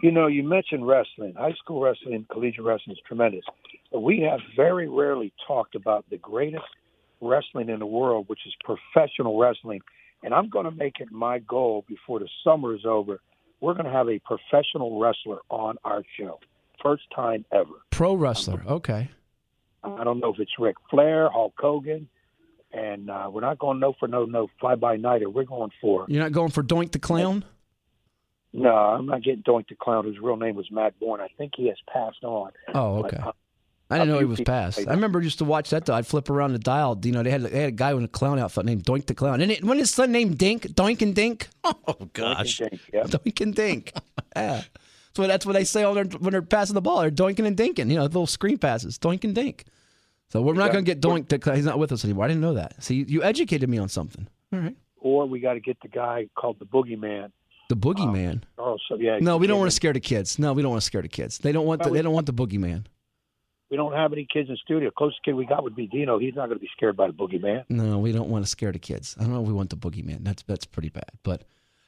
You 0.02 0.12
know, 0.12 0.28
you 0.28 0.44
mentioned 0.44 0.86
wrestling. 0.86 1.34
High 1.36 1.54
school 1.54 1.80
wrestling, 1.80 2.26
collegiate 2.30 2.64
wrestling 2.64 2.94
is 2.94 3.02
tremendous. 3.06 3.44
But 3.90 4.00
we 4.00 4.20
have 4.20 4.40
very 4.56 4.88
rarely 4.88 5.32
talked 5.46 5.74
about 5.74 6.04
the 6.10 6.18
greatest 6.18 6.64
wrestling 7.20 7.68
in 7.68 7.78
the 7.78 7.86
world, 7.86 8.28
which 8.28 8.40
is 8.46 8.54
professional 8.64 9.38
wrestling. 9.38 9.80
And 10.22 10.32
I'm 10.34 10.48
going 10.48 10.64
to 10.64 10.70
make 10.70 11.00
it 11.00 11.10
my 11.12 11.38
goal 11.40 11.84
before 11.86 12.18
the 12.18 12.28
summer 12.42 12.74
is 12.74 12.84
over. 12.84 13.20
We're 13.60 13.74
going 13.74 13.86
to 13.86 13.92
have 13.92 14.08
a 14.08 14.18
professional 14.20 14.98
wrestler 15.00 15.38
on 15.50 15.76
our 15.84 16.02
show. 16.18 16.40
First 16.82 17.04
time 17.14 17.44
ever. 17.52 17.70
Pro 17.90 18.14
wrestler, 18.14 18.62
okay. 18.66 19.10
I 19.82 20.04
don't 20.04 20.20
know 20.20 20.32
if 20.32 20.40
it's 20.40 20.52
Ric 20.58 20.76
Flair, 20.90 21.30
Hulk 21.30 21.54
Hogan, 21.58 22.08
and 22.72 23.08
uh, 23.08 23.28
we're 23.32 23.40
not 23.40 23.58
going 23.58 23.78
no 23.78 23.94
for 23.98 24.08
no 24.08 24.24
no 24.24 24.48
fly 24.60 24.74
by 24.74 24.96
nighter. 24.96 25.30
We're 25.30 25.44
going 25.44 25.70
for 25.80 26.06
You're 26.08 26.22
not 26.22 26.32
going 26.32 26.50
for 26.50 26.62
Doink 26.62 26.90
the 26.92 26.98
Clown? 26.98 27.44
no. 28.52 28.70
I'm 28.74 29.06
not 29.06 29.22
getting 29.22 29.42
Doink 29.42 29.68
the 29.68 29.74
Clown, 29.76 30.04
whose 30.04 30.18
real 30.20 30.36
name 30.36 30.56
was 30.56 30.70
Matt 30.70 30.98
Borne. 30.98 31.20
I 31.20 31.28
think 31.38 31.52
he 31.56 31.68
has 31.68 31.76
passed 31.92 32.24
on. 32.24 32.50
Oh, 32.74 33.02
But, 33.02 33.14
okay. 33.14 33.22
uh, 33.22 33.32
I 33.88 33.98
didn't 33.98 34.10
know 34.10 34.18
he 34.18 34.24
was 34.24 34.38
people 34.38 34.52
passed. 34.52 34.86
I 34.86 34.90
remember 34.90 35.20
used 35.20 35.38
to 35.38 35.44
watch 35.44 35.70
that. 35.70 35.86
Though. 35.86 35.94
I'd 35.94 36.06
flip 36.06 36.28
around 36.28 36.52
the 36.52 36.58
dial. 36.58 36.98
You 37.02 37.12
know, 37.12 37.22
they 37.22 37.30
had 37.30 37.42
they 37.42 37.60
had 37.60 37.68
a 37.68 37.72
guy 37.72 37.94
with 37.94 38.04
a 38.04 38.08
clown 38.08 38.38
outfit 38.38 38.64
named 38.64 38.84
Doink 38.84 39.06
the 39.06 39.14
Clown. 39.14 39.40
And 39.40 39.52
it, 39.52 39.64
when 39.64 39.78
his 39.78 39.90
son 39.90 40.10
named 40.10 40.38
Dink, 40.38 40.62
Doink 40.62 41.02
and 41.02 41.14
Dink, 41.14 41.48
Oh 41.64 41.74
Doink 41.88 42.12
gosh. 42.12 42.60
and 42.60 42.70
Dink, 42.70 42.82
yeah. 42.92 43.02
Doink 43.04 43.40
and 43.40 43.54
Dink. 43.54 43.92
yeah. 44.36 44.62
So 45.14 45.26
that's 45.26 45.46
what 45.46 45.54
they 45.54 45.64
say 45.64 45.82
all 45.82 45.94
their, 45.94 46.04
when 46.04 46.32
they're 46.32 46.42
passing 46.42 46.74
the 46.74 46.82
ball. 46.82 47.00
They're 47.00 47.10
doinking 47.10 47.46
and 47.46 47.56
dinking. 47.56 47.88
You 47.88 47.96
know, 47.96 48.02
little 48.02 48.26
screen 48.26 48.58
passes, 48.58 48.98
doink 48.98 49.24
and 49.24 49.34
dink. 49.34 49.64
So 50.28 50.42
we're 50.42 50.52
not 50.52 50.72
going 50.72 50.84
to 50.84 50.94
get 50.94 51.00
Doink. 51.00 51.28
To, 51.28 51.54
he's 51.54 51.64
not 51.64 51.78
with 51.78 51.90
us 51.92 52.04
anymore. 52.04 52.24
I 52.26 52.28
didn't 52.28 52.42
know 52.42 52.52
that. 52.54 52.82
See, 52.82 53.04
you 53.08 53.22
educated 53.22 53.70
me 53.70 53.78
on 53.78 53.88
something. 53.88 54.26
All 54.52 54.58
right. 54.58 54.76
Or 54.98 55.24
we 55.24 55.40
got 55.40 55.54
to 55.54 55.60
get 55.60 55.78
the 55.80 55.88
guy 55.88 56.28
called 56.34 56.58
the 56.58 56.66
Boogeyman. 56.66 57.30
The 57.68 57.76
boogeyman. 57.76 58.32
Um, 58.32 58.40
oh, 58.58 58.78
so 58.88 58.96
yeah. 58.98 59.18
no, 59.20 59.38
we 59.38 59.46
don't 59.46 59.58
want 59.58 59.70
to 59.70 59.74
scare 59.74 59.92
the 59.92 60.00
kids. 60.00 60.38
No, 60.38 60.52
we 60.52 60.62
don't 60.62 60.70
want 60.70 60.82
to 60.82 60.86
scare 60.86 61.02
the 61.02 61.08
kids. 61.08 61.38
They 61.38 61.52
don't 61.52 61.64
want. 61.64 61.82
The, 61.82 61.88
Well, 61.88 61.94
they 61.94 62.02
don't 62.02 62.12
want 62.12 62.26
the 62.26 62.34
boogeyman. 62.34 62.84
We 63.70 63.76
don't 63.76 63.92
have 63.92 64.12
any 64.12 64.26
kids 64.32 64.48
in 64.48 64.56
studio. 64.56 64.90
Closest 64.90 65.22
kid 65.24 65.34
we 65.34 65.44
got 65.44 65.64
would 65.64 65.74
be 65.74 65.86
Dino. 65.86 66.18
He's 66.18 66.34
not 66.34 66.46
going 66.46 66.58
to 66.58 66.62
be 66.62 66.70
scared 66.76 66.96
by 66.96 67.08
the 67.08 67.12
Boogeyman. 67.12 67.64
No, 67.68 67.98
we 67.98 68.12
don't 68.12 68.28
want 68.28 68.44
to 68.44 68.50
scare 68.50 68.70
the 68.70 68.78
kids. 68.78 69.16
I 69.18 69.24
don't 69.24 69.32
know 69.32 69.42
if 69.42 69.48
we 69.48 69.52
want 69.52 69.70
the 69.70 69.76
boogeyman. 69.76 70.24
That's 70.24 70.42
that's 70.44 70.66
pretty 70.66 70.90
bad. 70.90 71.10
But 71.22 71.42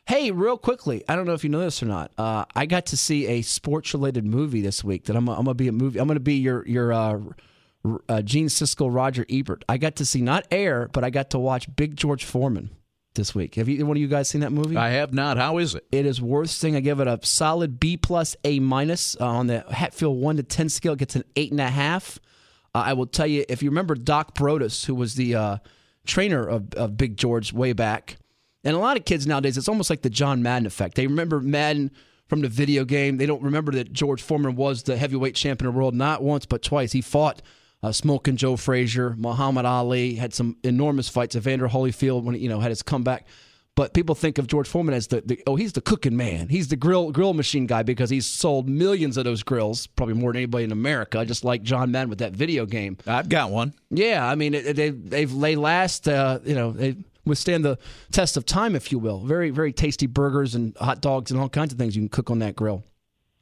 Hey, 0.08 0.30
real 0.30 0.56
quickly, 0.56 1.04
I 1.06 1.16
don't 1.16 1.26
know 1.26 1.34
if 1.34 1.44
you 1.44 1.50
know 1.50 1.60
this 1.60 1.82
or 1.82 1.86
not. 1.86 2.12
Uh, 2.16 2.46
I 2.56 2.64
got 2.64 2.86
to 2.86 2.96
see 2.96 3.26
a 3.26 3.42
sports-related 3.42 4.24
movie 4.24 4.62
this 4.62 4.82
week. 4.82 5.04
That 5.04 5.16
I'm, 5.16 5.28
I'm 5.28 5.44
gonna 5.44 5.52
be 5.52 5.68
a 5.68 5.72
movie. 5.72 5.98
I'm 5.98 6.08
gonna 6.08 6.18
be 6.18 6.36
your 6.36 6.66
your 6.66 6.94
uh, 6.94 7.20
uh, 8.08 8.22
Gene 8.22 8.46
Siskel, 8.46 8.92
Roger 8.92 9.26
Ebert. 9.28 9.66
I 9.68 9.76
got 9.76 9.96
to 9.96 10.06
see 10.06 10.22
not 10.22 10.46
Air, 10.50 10.88
but 10.94 11.04
I 11.04 11.10
got 11.10 11.28
to 11.30 11.38
watch 11.38 11.68
Big 11.76 11.94
George 11.94 12.24
Foreman 12.24 12.70
this 13.18 13.34
week. 13.34 13.56
Have 13.56 13.68
you 13.68 13.84
one 13.84 13.98
of 13.98 14.00
you 14.00 14.08
guys 14.08 14.28
seen 14.28 14.40
that 14.40 14.52
movie? 14.52 14.76
I 14.76 14.90
have 14.90 15.12
not. 15.12 15.36
How 15.36 15.58
is 15.58 15.74
it? 15.74 15.86
It 15.92 16.06
is 16.06 16.22
worth 16.22 16.48
seeing. 16.48 16.74
I 16.74 16.80
give 16.80 17.00
it 17.00 17.06
a 17.06 17.18
solid 17.22 17.78
B 17.78 17.98
plus 17.98 18.34
A 18.44 18.58
minus 18.60 19.14
uh, 19.20 19.26
on 19.26 19.48
the 19.48 19.60
Hatfield 19.70 20.18
one 20.18 20.36
to 20.38 20.42
ten 20.42 20.70
scale. 20.70 20.94
It 20.94 21.00
gets 21.00 21.16
an 21.16 21.24
eight 21.36 21.50
and 21.50 21.60
a 21.60 21.68
half. 21.68 22.18
Uh, 22.74 22.84
I 22.86 22.94
will 22.94 23.06
tell 23.06 23.26
you 23.26 23.44
if 23.48 23.62
you 23.62 23.68
remember 23.68 23.94
Doc 23.94 24.34
Broadus, 24.34 24.84
who 24.86 24.94
was 24.94 25.14
the 25.16 25.34
uh, 25.34 25.56
trainer 26.06 26.46
of, 26.46 26.72
of 26.74 26.96
Big 26.96 27.18
George 27.18 27.52
way 27.52 27.74
back, 27.74 28.16
and 28.64 28.74
a 28.74 28.78
lot 28.78 28.96
of 28.96 29.04
kids 29.04 29.26
nowadays, 29.26 29.58
it's 29.58 29.68
almost 29.68 29.90
like 29.90 30.02
the 30.02 30.10
John 30.10 30.42
Madden 30.42 30.66
effect. 30.66 30.94
They 30.94 31.06
remember 31.06 31.40
Madden 31.40 31.90
from 32.28 32.40
the 32.40 32.48
video 32.48 32.84
game. 32.84 33.16
They 33.16 33.26
don't 33.26 33.42
remember 33.42 33.72
that 33.72 33.92
George 33.92 34.22
Foreman 34.22 34.54
was 34.54 34.82
the 34.82 34.96
heavyweight 34.96 35.34
champion 35.34 35.68
of 35.68 35.74
the 35.74 35.78
world 35.78 35.94
not 35.94 36.22
once 36.22 36.46
but 36.46 36.62
twice. 36.62 36.92
He 36.92 37.00
fought 37.00 37.42
uh, 37.82 37.92
Smoking 37.92 38.36
Joe 38.36 38.56
Frazier, 38.56 39.14
Muhammad 39.16 39.64
Ali, 39.64 40.14
had 40.14 40.34
some 40.34 40.56
enormous 40.62 41.08
fights. 41.08 41.36
Evander 41.36 41.68
Holyfield 41.68 42.24
when 42.24 42.34
he, 42.34 42.42
you 42.42 42.48
know 42.48 42.60
had 42.60 42.70
his 42.70 42.82
comeback. 42.82 43.26
But 43.76 43.94
people 43.94 44.16
think 44.16 44.38
of 44.38 44.48
George 44.48 44.66
Foreman 44.66 44.92
as 44.92 45.06
the, 45.06 45.20
the, 45.20 45.40
oh 45.46 45.54
he's 45.54 45.72
the 45.72 45.80
cooking 45.80 46.16
man. 46.16 46.48
He's 46.48 46.66
the 46.66 46.74
grill 46.74 47.12
grill 47.12 47.32
machine 47.32 47.66
guy 47.66 47.84
because 47.84 48.10
he's 48.10 48.26
sold 48.26 48.68
millions 48.68 49.16
of 49.16 49.22
those 49.22 49.44
grills, 49.44 49.86
probably 49.86 50.14
more 50.14 50.32
than 50.32 50.38
anybody 50.38 50.64
in 50.64 50.72
America. 50.72 51.24
Just 51.24 51.44
like 51.44 51.62
John 51.62 51.92
Madden 51.92 52.10
with 52.10 52.18
that 52.18 52.32
video 52.32 52.66
game. 52.66 52.96
I've 53.06 53.28
got 53.28 53.50
one. 53.50 53.74
Yeah, 53.90 54.28
I 54.28 54.34
mean 54.34 54.54
it, 54.54 54.74
they 54.74 54.90
they've 54.90 55.32
they 55.32 55.54
last 55.54 56.08
uh, 56.08 56.40
you 56.44 56.56
know 56.56 56.72
they 56.72 56.96
withstand 57.24 57.64
the 57.64 57.78
test 58.10 58.36
of 58.36 58.44
time, 58.44 58.74
if 58.74 58.90
you 58.90 58.98
will. 58.98 59.20
Very 59.20 59.50
very 59.50 59.72
tasty 59.72 60.08
burgers 60.08 60.56
and 60.56 60.76
hot 60.78 61.00
dogs 61.00 61.30
and 61.30 61.38
all 61.38 61.48
kinds 61.48 61.72
of 61.72 61.78
things 61.78 61.94
you 61.94 62.02
can 62.02 62.08
cook 62.08 62.32
on 62.32 62.40
that 62.40 62.56
grill. 62.56 62.82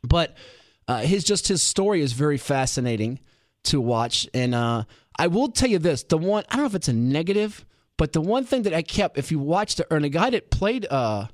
But 0.02 0.37
uh, 0.87 0.99
his 0.99 1.25
just 1.25 1.49
his 1.49 1.62
story 1.62 2.02
is 2.02 2.12
very 2.12 2.37
fascinating 2.37 3.21
to 3.66 3.80
watch. 3.80 4.28
And 4.35 4.54
uh, 4.54 4.85
I 5.18 5.26
will 5.28 5.49
tell 5.49 5.68
you 5.68 5.78
this: 5.78 6.02
the 6.02 6.18
one 6.18 6.44
I 6.50 6.56
don't 6.56 6.62
know 6.64 6.66
if 6.66 6.75
it's 6.75 6.88
a 6.88 6.92
negative, 6.92 7.64
but 7.96 8.12
the 8.12 8.20
one 8.20 8.44
thing 8.44 8.62
that 8.62 8.75
I 8.75 8.82
kept, 8.82 9.18
if 9.18 9.30
you 9.30 9.38
watch 9.38 9.76
the 9.76 9.85
guy 10.11 10.30
that 10.30 10.50
played 10.50 10.87
uh, 10.90 11.26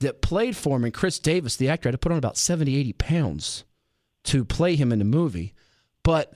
that 0.00 0.22
played 0.22 0.56
for 0.56 0.76
him, 0.76 0.84
and 0.84 0.92
Khris 0.94 1.18
Davis, 1.18 1.56
the 1.56 1.68
actor, 1.68 1.88
I 1.88 1.90
had 1.90 1.94
to 1.94 1.98
put 1.98 2.12
on 2.12 2.18
about 2.18 2.36
70, 2.36 2.76
80 2.76 2.92
pounds 2.94 3.64
to 4.24 4.44
play 4.44 4.76
him 4.76 4.92
in 4.92 4.98
the 4.98 5.04
movie. 5.04 5.54
But 6.02 6.34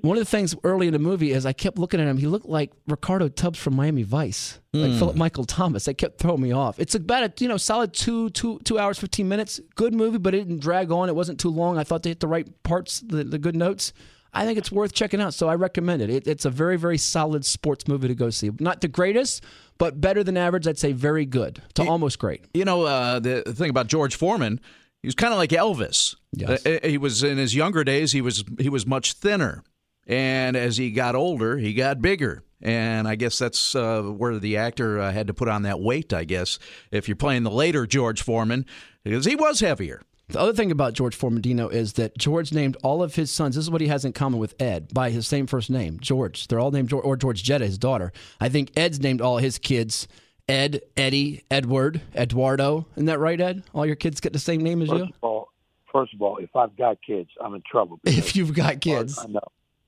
one 0.00 0.18
of 0.18 0.20
the 0.20 0.30
things 0.30 0.54
early 0.64 0.86
in 0.86 0.92
the 0.92 0.98
movie 0.98 1.30
is 1.32 1.46
I 1.46 1.52
kept 1.52 1.78
looking 1.78 1.98
at 2.00 2.06
him. 2.06 2.18
He 2.18 2.26
looked 2.26 2.46
like 2.46 2.72
Ricardo 2.86 3.28
Tubbs 3.28 3.58
from 3.58 3.74
Miami 3.74 4.02
Vice, 4.02 4.60
like 4.72 4.90
Hmm. 4.92 4.98
Philip 4.98 5.16
Michael 5.16 5.44
Thomas. 5.44 5.86
That 5.86 5.94
kept 5.94 6.18
throwing 6.18 6.42
me 6.42 6.52
off. 6.52 6.78
It's 6.78 6.94
about 6.94 7.22
a 7.22 7.32
you 7.42 7.48
know 7.48 7.56
solid 7.56 7.94
two 7.94 8.28
two 8.30 8.58
two 8.64 8.78
hours 8.78 8.98
fifteen 8.98 9.28
minutes. 9.28 9.60
Good 9.76 9.94
movie, 9.94 10.18
but 10.18 10.34
it 10.34 10.38
didn't 10.38 10.60
drag 10.60 10.90
on. 10.90 11.08
It 11.08 11.14
wasn't 11.16 11.40
too 11.40 11.48
long. 11.48 11.78
I 11.78 11.84
thought 11.84 12.02
they 12.02 12.10
hit 12.10 12.20
the 12.20 12.28
right 12.28 12.46
parts, 12.64 13.00
the, 13.00 13.24
the 13.24 13.38
good 13.38 13.56
notes. 13.56 13.92
I 14.34 14.44
think 14.44 14.58
it's 14.58 14.72
worth 14.72 14.92
checking 14.92 15.20
out. 15.20 15.34
So 15.34 15.48
I 15.48 15.54
recommend 15.54 16.02
it. 16.02 16.10
it. 16.10 16.26
It's 16.26 16.44
a 16.44 16.50
very 16.50 16.76
very 16.76 16.98
solid 16.98 17.44
sports 17.44 17.86
movie 17.88 18.08
to 18.08 18.14
go 18.14 18.30
see. 18.30 18.50
Not 18.58 18.80
the 18.80 18.88
greatest, 18.88 19.44
but 19.78 20.00
better 20.00 20.24
than 20.24 20.36
average. 20.36 20.66
I'd 20.66 20.78
say 20.78 20.92
very 20.92 21.24
good 21.24 21.62
to 21.74 21.84
almost 21.84 22.18
great. 22.18 22.44
You 22.54 22.64
know, 22.64 22.82
uh, 22.82 23.20
the 23.20 23.42
thing 23.42 23.70
about 23.70 23.86
George 23.86 24.16
Foreman, 24.16 24.60
he 25.02 25.08
was 25.08 25.14
kind 25.14 25.32
of 25.32 25.38
like 25.38 25.50
Elvis. 25.50 26.16
Yes. 26.32 26.64
Uh, 26.66 26.78
he 26.82 26.98
was 26.98 27.22
in 27.22 27.38
his 27.38 27.54
younger 27.54 27.84
days. 27.84 28.12
He 28.12 28.20
was 28.20 28.44
he 28.58 28.68
was 28.68 28.86
much 28.86 29.14
thinner, 29.14 29.62
and 30.06 30.56
as 30.56 30.76
he 30.76 30.90
got 30.90 31.14
older, 31.14 31.56
he 31.56 31.74
got 31.74 32.02
bigger. 32.02 32.42
And 32.62 33.06
I 33.06 33.14
guess 33.14 33.38
that's 33.38 33.74
uh, 33.74 34.02
where 34.02 34.38
the 34.38 34.56
actor 34.56 34.98
uh, 34.98 35.12
had 35.12 35.26
to 35.26 35.34
put 35.34 35.48
on 35.48 35.62
that 35.62 35.80
weight. 35.80 36.14
I 36.14 36.24
guess 36.24 36.58
if 36.90 37.08
you're 37.08 37.16
playing 37.16 37.42
the 37.42 37.50
later 37.50 37.86
George 37.86 38.22
Foreman, 38.22 38.64
because 39.04 39.26
he 39.26 39.36
was 39.36 39.60
heavier. 39.60 40.00
The 40.28 40.40
other 40.40 40.54
thing 40.54 40.70
about 40.70 40.94
George 40.94 41.14
Foreman 41.14 41.42
Dino 41.42 41.68
is 41.68 41.94
that 41.94 42.16
George 42.16 42.52
named 42.52 42.76
all 42.82 43.02
of 43.02 43.14
his 43.14 43.30
sons. 43.30 43.56
This 43.56 43.64
is 43.64 43.70
what 43.70 43.82
he 43.82 43.88
has 43.88 44.04
in 44.04 44.12
common 44.12 44.40
with 44.40 44.60
Ed 44.60 44.92
by 44.94 45.10
his 45.10 45.26
same 45.26 45.46
first 45.46 45.70
name, 45.70 45.98
George. 46.00 46.48
They're 46.48 46.58
all 46.58 46.70
named 46.70 46.88
George, 46.88 47.04
or 47.04 47.16
Georgetta, 47.16 47.60
his 47.60 47.78
daughter. 47.78 48.12
I 48.40 48.48
think 48.48 48.72
Ed's 48.76 49.00
named 49.00 49.20
all 49.20 49.36
his 49.38 49.58
kids 49.58 50.08
Ed, 50.48 50.82
Eddie, 50.96 51.44
Edward, 51.50 52.00
Eduardo. 52.14 52.86
Isn't 52.96 53.06
that 53.06 53.18
right, 53.18 53.40
Ed? 53.40 53.62
All 53.74 53.86
your 53.86 53.96
kids 53.96 54.20
get 54.20 54.32
the 54.32 54.38
same 54.38 54.62
name 54.62 54.82
as 54.82 54.88
First 54.88 54.98
you? 54.98 55.04
of 55.04 55.14
all, 55.22 55.48
first 55.90 56.14
of 56.14 56.22
all, 56.22 56.38
if 56.38 56.54
I've 56.54 56.76
got 56.76 56.98
kids, 57.06 57.30
I'm 57.40 57.54
in 57.54 57.62
trouble. 57.70 58.00
If 58.04 58.36
you've 58.36 58.54
got 58.54 58.80
kids. 58.80 59.18
I 59.18 59.26
know 59.26 59.40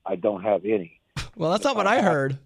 I 0.05 0.15
don't 0.15 0.43
have 0.43 0.65
any. 0.65 0.99
Well, 1.35 1.51
that's 1.51 1.63
not 1.63 1.75
what 1.75 1.87
I 1.87 2.01
heard. 2.01 2.37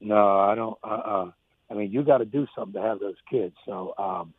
No, 0.00 0.38
I 0.38 0.54
don't. 0.54 0.78
Uh, 0.82 0.86
uh 0.86 1.30
I 1.70 1.74
mean, 1.74 1.92
you 1.92 2.02
got 2.02 2.18
to 2.18 2.24
do 2.24 2.46
something 2.56 2.80
to 2.80 2.86
have 2.86 2.98
those 2.98 3.16
kids. 3.30 3.54
So 3.64 3.94
um, 3.96 4.34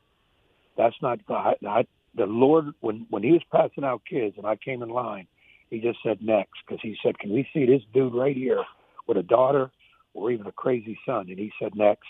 that's 0.77 0.95
not. 1.01 1.19
I, 1.29 1.53
I, 1.65 1.85
the 2.15 2.25
Lord, 2.25 2.73
when 2.81 3.05
when 3.09 3.23
He 3.23 3.31
was 3.31 3.41
passing 3.51 3.83
out 3.83 4.01
kids, 4.09 4.35
and 4.37 4.45
I 4.45 4.55
came 4.55 4.83
in 4.83 4.89
line, 4.89 5.27
He 5.69 5.79
just 5.79 5.99
said 6.03 6.19
next 6.21 6.59
because 6.65 6.81
He 6.81 6.97
said, 7.03 7.19
"Can 7.19 7.31
we 7.31 7.47
see 7.53 7.65
this 7.65 7.81
dude 7.93 8.13
right 8.13 8.35
here 8.35 8.63
with 9.07 9.17
a 9.17 9.23
daughter 9.23 9.71
or 10.13 10.31
even 10.31 10.47
a 10.47 10.51
crazy 10.51 10.97
son?" 11.05 11.27
And 11.29 11.39
He 11.39 11.51
said 11.61 11.75
next, 11.75 12.09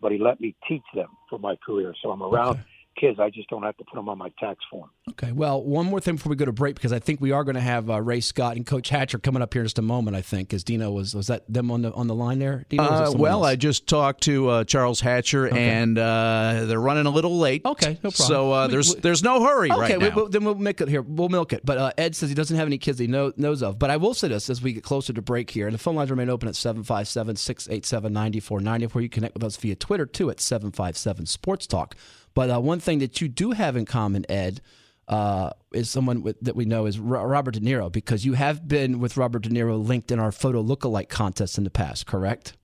but 0.00 0.12
He 0.12 0.18
let 0.18 0.40
me 0.40 0.54
teach 0.68 0.84
them 0.94 1.08
for 1.28 1.38
my 1.38 1.56
career. 1.64 1.94
So 2.02 2.10
I'm 2.10 2.22
around 2.22 2.58
kids. 2.94 3.18
I 3.20 3.30
just 3.30 3.48
don't 3.50 3.62
have 3.62 3.76
to 3.78 3.84
put 3.84 3.94
them 3.96 4.08
on 4.08 4.18
my 4.18 4.30
tax 4.40 4.60
form. 4.70 4.90
Okay. 5.10 5.32
Well, 5.32 5.62
one 5.62 5.86
more 5.86 6.00
thing 6.00 6.16
before 6.16 6.30
we 6.30 6.36
go 6.36 6.44
to 6.44 6.52
break, 6.52 6.74
because 6.76 6.92
I 6.92 6.98
think 6.98 7.20
we 7.20 7.30
are 7.32 7.44
going 7.44 7.54
to 7.56 7.60
have 7.60 7.90
uh, 7.90 8.00
Ray 8.00 8.20
Scott 8.20 8.56
and 8.56 8.64
Coach 8.66 8.88
Hatcher 8.88 9.18
coming 9.18 9.42
up 9.42 9.52
here 9.52 9.62
in 9.62 9.66
just 9.66 9.78
a 9.78 9.82
moment. 9.82 10.16
I 10.16 10.22
think, 10.22 10.48
because 10.48 10.64
Dino 10.64 10.90
was 10.90 11.14
was 11.14 11.26
that 11.26 11.44
them 11.52 11.70
on 11.70 11.82
the 11.82 11.92
on 11.92 12.06
the 12.06 12.14
line 12.14 12.38
there? 12.38 12.64
Dino, 12.68 12.84
or 12.84 12.90
was 12.90 13.10
it 13.12 13.16
Uh, 13.16 13.18
well, 13.18 13.38
else? 13.44 13.46
I 13.52 13.56
just 13.56 13.86
talked 13.86 14.22
to 14.24 14.48
uh, 14.48 14.64
Charles 14.64 15.00
Hatcher, 15.00 15.48
and 15.48 15.98
uh, 15.98 16.64
they're 16.66 16.80
running 16.80 17.06
a 17.06 17.10
little 17.10 17.38
late. 17.38 17.64
Okay, 17.64 17.98
no 18.02 18.10
problem. 18.10 18.12
So 18.28 18.52
uh, 18.52 18.66
We- 18.66 18.72
there's 18.72 18.94
we- 18.94 19.00
there's 19.00 19.22
no 19.22 19.42
hurry 19.44 19.70
Okay, 19.70 19.80
right 19.80 19.98
we- 20.00 20.08
now. 20.10 20.24
we- 20.24 20.30
then 20.30 20.44
we'll 20.44 20.54
make 20.54 20.80
it 20.80 20.88
here. 20.88 21.02
We'll 21.02 21.28
milk 21.28 21.52
it. 21.52 21.64
But 21.64 21.78
uh, 21.78 21.92
Ed 21.98 22.16
says 22.16 22.28
he 22.28 22.34
doesn't 22.34 22.56
have 22.56 22.66
any 22.66 22.78
kids 22.78 22.98
he 22.98 23.06
know, 23.06 23.32
knows 23.36 23.62
of. 23.62 23.78
But 23.78 23.90
I 23.90 23.96
will 23.96 24.14
say 24.14 24.28
this 24.28 24.48
as 24.50 24.62
we 24.62 24.72
get 24.72 24.82
closer 24.84 25.12
to 25.12 25.22
break 25.22 25.50
here. 25.50 25.66
And 25.66 25.74
the 25.74 25.78
phone 25.78 25.94
lines 25.96 26.10
remain 26.10 26.30
open 26.30 26.48
at 26.48 26.56
757 26.56 27.36
687 27.36 28.12
9490, 28.12 28.86
where 28.94 29.02
you 29.02 29.08
connect 29.08 29.34
with 29.34 29.44
us 29.44 29.56
via 29.56 29.74
Twitter 29.76 30.06
too 30.06 30.30
at 30.30 30.40
757 30.40 31.26
Sports 31.26 31.66
Talk. 31.66 31.94
But 32.34 32.50
uh, 32.50 32.60
one 32.60 32.80
thing 32.80 32.98
that 32.98 33.20
you 33.20 33.28
do 33.28 33.52
have 33.52 33.76
in 33.76 33.84
common, 33.84 34.24
Ed, 34.30 34.60
uh, 35.08 35.50
is 35.72 35.90
someone 35.90 36.22
with, 36.22 36.40
that 36.40 36.56
we 36.56 36.64
know 36.64 36.86
is 36.86 36.98
Ro- 36.98 37.24
Robert 37.24 37.54
De 37.54 37.60
Niro, 37.60 37.90
because 37.90 38.24
you 38.24 38.34
have 38.34 38.66
been 38.66 38.98
with 38.98 39.16
Robert 39.16 39.42
De 39.42 39.50
Niro 39.50 39.84
linked 39.84 40.10
in 40.10 40.18
our 40.18 40.32
photo 40.32 40.62
lookalike 40.62 41.08
contest 41.08 41.58
in 41.58 41.64
the 41.64 41.70
past, 41.70 42.06
correct? 42.06 42.54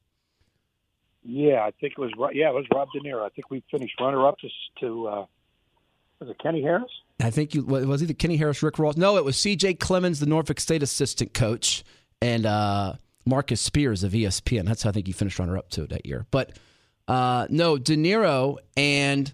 Yeah, 1.23 1.65
I 1.65 1.71
think 1.81 1.95
it 1.97 1.99
was. 1.99 2.13
Yeah, 2.33 2.49
it 2.49 2.55
was 2.55 2.65
Rob 2.75 2.89
De 2.93 3.01
Niro. 3.01 3.25
I 3.25 3.29
think 3.29 3.51
we 3.51 3.63
finished 3.71 4.01
runner 4.01 4.27
up 4.27 4.39
to 4.39 4.49
to 4.81 5.07
uh, 5.07 5.27
was 6.19 6.31
it 6.31 6.39
Kenny 6.39 6.63
Harris? 6.63 6.91
I 7.21 7.31
think 7.31 7.55
you 7.55 7.65
was 7.65 8.03
either 8.03 8.15
Kenny 8.15 8.37
Harris, 8.37 8.63
Rick 8.63 8.79
Ross. 8.79 8.97
No, 8.97 9.17
it 9.19 9.25
was 9.25 9.37
C.J. 9.37 9.75
Clemens, 9.75 10.21
the 10.21 10.27
Norfolk 10.27 10.59
State 10.61 10.83
assistant 10.83 11.35
coach, 11.35 11.85
and 12.23 12.47
uh, 12.47 12.95
Marcus 13.27 13.61
Spears 13.61 14.03
of 14.03 14.13
ESPN. 14.13 14.65
That's 14.65 14.83
how 14.83 14.91
I 14.91 14.93
think 14.93 15.09
you 15.09 15.15
finished 15.15 15.39
runner 15.39 15.59
up 15.59 15.69
to 15.71 15.87
that 15.89 16.07
year. 16.07 16.27
But 16.31 16.57
uh, 17.09 17.47
no, 17.51 17.77
De 17.77 17.97
Niro 17.97 18.57
and 18.77 19.33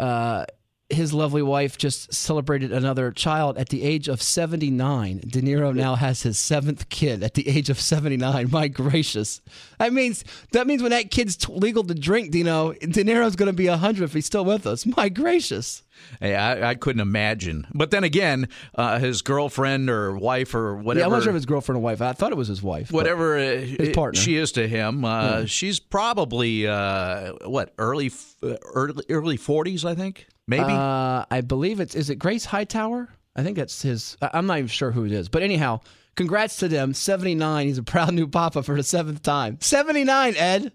uh, 0.00 0.46
his 0.90 1.12
lovely 1.12 1.42
wife 1.42 1.78
just 1.78 2.12
celebrated 2.12 2.72
another 2.72 3.12
child 3.12 3.56
at 3.56 3.68
the 3.68 3.82
age 3.82 4.08
of 4.08 4.20
79. 4.20 5.20
De 5.26 5.40
Niro 5.40 5.74
now 5.74 5.94
has 5.94 6.22
his 6.22 6.38
seventh 6.38 6.88
kid 6.88 7.22
at 7.22 7.34
the 7.34 7.48
age 7.48 7.70
of 7.70 7.80
79. 7.80 8.50
My 8.50 8.68
gracious. 8.68 9.40
That 9.78 9.92
means 9.92 10.24
that 10.52 10.66
means 10.66 10.82
when 10.82 10.90
that 10.90 11.10
kid's 11.10 11.36
t- 11.36 11.52
legal 11.52 11.84
to 11.84 11.94
drink, 11.94 12.32
know, 12.44 12.72
De 12.72 13.04
Niro's 13.04 13.36
going 13.36 13.46
to 13.46 13.52
be 13.52 13.68
100 13.68 14.04
if 14.04 14.12
he's 14.12 14.26
still 14.26 14.44
with 14.44 14.66
us. 14.66 14.84
My 14.84 15.08
gracious. 15.08 15.82
Hey, 16.20 16.34
I, 16.34 16.70
I 16.70 16.74
couldn't 16.74 17.00
imagine. 17.00 17.66
But 17.74 17.90
then 17.90 18.04
again, 18.04 18.48
uh, 18.74 18.98
his 18.98 19.22
girlfriend 19.22 19.90
or 19.90 20.16
wife 20.16 20.54
or 20.54 20.76
whatever. 20.76 21.00
Yeah, 21.00 21.06
I'm 21.06 21.12
not 21.12 21.22
sure 21.22 21.30
if 21.30 21.34
his 21.34 21.46
girlfriend 21.46 21.78
or 21.78 21.82
wife. 21.82 22.00
I 22.02 22.12
thought 22.12 22.32
it 22.32 22.36
was 22.36 22.48
his 22.48 22.62
wife. 22.62 22.90
whatever 22.90 23.38
uh, 23.38 23.92
partner. 23.94 24.20
she 24.20 24.36
is 24.36 24.52
to 24.52 24.66
him, 24.68 25.04
uh, 25.04 25.46
she's 25.46 25.80
probably 25.80 26.66
uh, 26.66 27.32
what 27.44 27.72
early 27.78 28.10
uh, 28.42 28.56
early 28.74 29.04
early 29.08 29.36
forties, 29.36 29.84
I 29.84 29.94
think, 29.94 30.26
maybe. 30.46 30.72
Uh, 30.72 31.24
I 31.30 31.40
believe 31.42 31.80
it's 31.80 31.94
is 31.94 32.10
it 32.10 32.16
Grace 32.16 32.44
Hightower? 32.44 33.08
I 33.36 33.42
think 33.42 33.56
that's 33.56 33.82
his. 33.82 34.16
I'm 34.20 34.46
not 34.46 34.58
even 34.58 34.68
sure 34.68 34.90
who 34.90 35.04
it 35.04 35.12
is, 35.12 35.28
but 35.28 35.42
anyhow, 35.42 35.80
congrats 36.16 36.56
to 36.56 36.68
them. 36.68 36.94
79. 36.94 37.66
He's 37.66 37.78
a 37.78 37.82
proud 37.82 38.12
new 38.14 38.26
papa 38.26 38.62
for 38.62 38.76
the 38.76 38.82
seventh 38.82 39.22
time. 39.22 39.58
79, 39.60 40.34
Ed. 40.36 40.72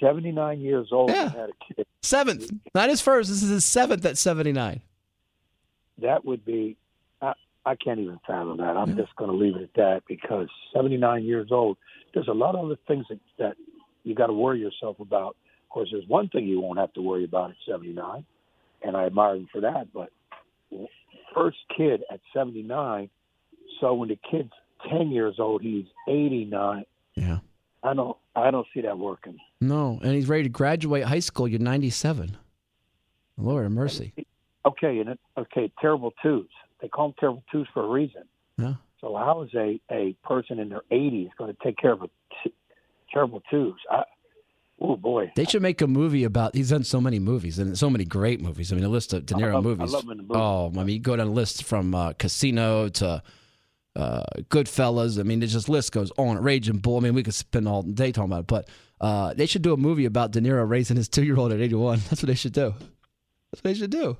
Seventy 0.00 0.30
nine 0.32 0.60
years 0.60 0.88
old 0.92 1.10
Yeah. 1.10 1.22
and 1.24 1.32
had 1.32 1.50
a 1.50 1.74
kid. 1.74 1.86
Seventh, 2.02 2.50
not 2.74 2.88
his 2.88 3.00
first. 3.00 3.28
This 3.28 3.42
is 3.42 3.50
his 3.50 3.64
seventh 3.64 4.04
at 4.04 4.16
79. 4.16 4.80
That 6.00 6.24
would 6.24 6.44
be. 6.44 6.76
I, 7.20 7.32
I 7.66 7.74
can't 7.74 7.98
even 7.98 8.18
fathom 8.26 8.58
that. 8.58 8.76
I'm 8.76 8.96
just 8.96 9.14
going 9.16 9.30
to 9.30 9.36
leave 9.36 9.56
it 9.56 9.62
at 9.62 9.74
that 9.74 10.02
because 10.06 10.48
79 10.74 11.24
years 11.24 11.48
old. 11.50 11.76
There's 12.14 12.28
a 12.28 12.32
lot 12.32 12.54
of 12.54 12.64
other 12.64 12.76
things 12.86 13.04
that, 13.10 13.18
that 13.38 13.56
you 14.04 14.14
got 14.14 14.28
to 14.28 14.32
worry 14.32 14.60
yourself 14.60 15.00
about. 15.00 15.36
Of 15.64 15.68
course, 15.70 15.88
there's 15.92 16.06
one 16.08 16.28
thing 16.28 16.46
you 16.46 16.60
won't 16.60 16.78
have 16.78 16.92
to 16.94 17.02
worry 17.02 17.24
about 17.24 17.50
at 17.50 17.56
79, 17.68 18.24
and 18.82 18.96
I 18.96 19.04
admire 19.06 19.34
him 19.34 19.48
for 19.52 19.60
that. 19.60 19.88
But 19.92 20.10
first 21.34 21.58
kid 21.76 22.02
at 22.10 22.20
79, 22.32 23.10
so 23.80 23.94
when 23.94 24.08
the 24.08 24.18
kid's 24.30 24.52
10 24.90 25.10
years 25.10 25.34
old, 25.38 25.60
he's 25.62 25.84
89. 26.08 26.84
Yeah. 27.16 27.38
I 27.82 27.94
don't. 27.94 28.16
I 28.34 28.50
don't 28.50 28.66
see 28.74 28.80
that 28.82 28.98
working. 28.98 29.38
No, 29.60 29.98
and 30.02 30.14
he's 30.14 30.28
ready 30.28 30.44
to 30.44 30.48
graduate 30.48 31.04
high 31.04 31.20
school. 31.20 31.46
You're 31.48 31.60
97. 31.60 32.36
Lord 33.36 33.62
have 33.64 33.72
mercy. 33.72 34.12
Okay, 34.66 34.98
and 34.98 35.10
it, 35.10 35.20
okay, 35.36 35.72
terrible 35.80 36.12
twos. 36.22 36.48
They 36.80 36.88
call 36.88 37.08
them 37.08 37.14
terrible 37.18 37.44
twos 37.50 37.66
for 37.72 37.84
a 37.84 37.88
reason. 37.88 38.22
Yeah. 38.56 38.74
So 39.00 39.16
how 39.16 39.42
is 39.42 39.50
a 39.54 39.80
a 39.90 40.14
person 40.24 40.58
in 40.58 40.68
their 40.68 40.82
80s 40.90 41.30
going 41.38 41.54
to 41.54 41.56
take 41.62 41.76
care 41.76 41.92
of 41.92 42.02
a 42.02 42.08
t- 42.42 42.52
terrible 43.12 43.42
twos? 43.48 43.76
I, 43.90 44.02
oh 44.80 44.96
boy. 44.96 45.32
They 45.36 45.44
should 45.44 45.62
make 45.62 45.80
a 45.80 45.86
movie 45.86 46.24
about. 46.24 46.56
He's 46.56 46.70
done 46.70 46.84
so 46.84 47.00
many 47.00 47.20
movies 47.20 47.60
and 47.60 47.78
so 47.78 47.88
many 47.88 48.04
great 48.04 48.40
movies. 48.40 48.72
I 48.72 48.76
mean, 48.76 48.84
a 48.84 48.88
list 48.88 49.12
of 49.12 49.24
De 49.24 49.34
Niro 49.34 49.50
I 49.50 49.54
love, 49.54 49.64
movies. 49.64 49.94
I 49.94 49.96
love 49.96 50.04
him 50.04 50.10
in 50.10 50.26
the. 50.26 50.34
Oh, 50.34 50.72
I 50.76 50.82
mean, 50.82 50.96
you 50.96 50.98
go 50.98 51.14
down 51.14 51.28
the 51.28 51.32
list 51.32 51.62
from 51.62 51.94
uh, 51.94 52.12
Casino 52.14 52.88
to 52.88 53.22
uh, 53.98 54.22
Goodfellas. 54.48 55.18
I 55.18 55.24
mean, 55.24 55.42
it 55.42 55.48
just 55.48 55.68
list 55.68 55.92
goes 55.92 56.12
on. 56.16 56.40
Raging 56.42 56.78
Bull. 56.78 56.98
I 56.98 57.00
mean, 57.00 57.14
we 57.14 57.22
could 57.22 57.34
spend 57.34 57.66
all 57.66 57.82
day 57.82 58.12
talking 58.12 58.30
about 58.30 58.40
it, 58.40 58.46
but 58.46 58.68
uh, 59.00 59.34
they 59.34 59.46
should 59.46 59.62
do 59.62 59.72
a 59.72 59.76
movie 59.76 60.04
about 60.04 60.30
De 60.30 60.40
Niro 60.40 60.66
raising 60.68 60.96
his 60.96 61.08
two 61.08 61.24
year 61.24 61.36
old 61.36 61.52
at 61.52 61.60
81. 61.60 62.00
That's 62.08 62.22
what 62.22 62.28
they 62.28 62.34
should 62.34 62.52
do. 62.52 62.74
That's 63.50 63.62
what 63.62 63.64
they 63.64 63.74
should 63.74 63.90
do. 63.90 64.16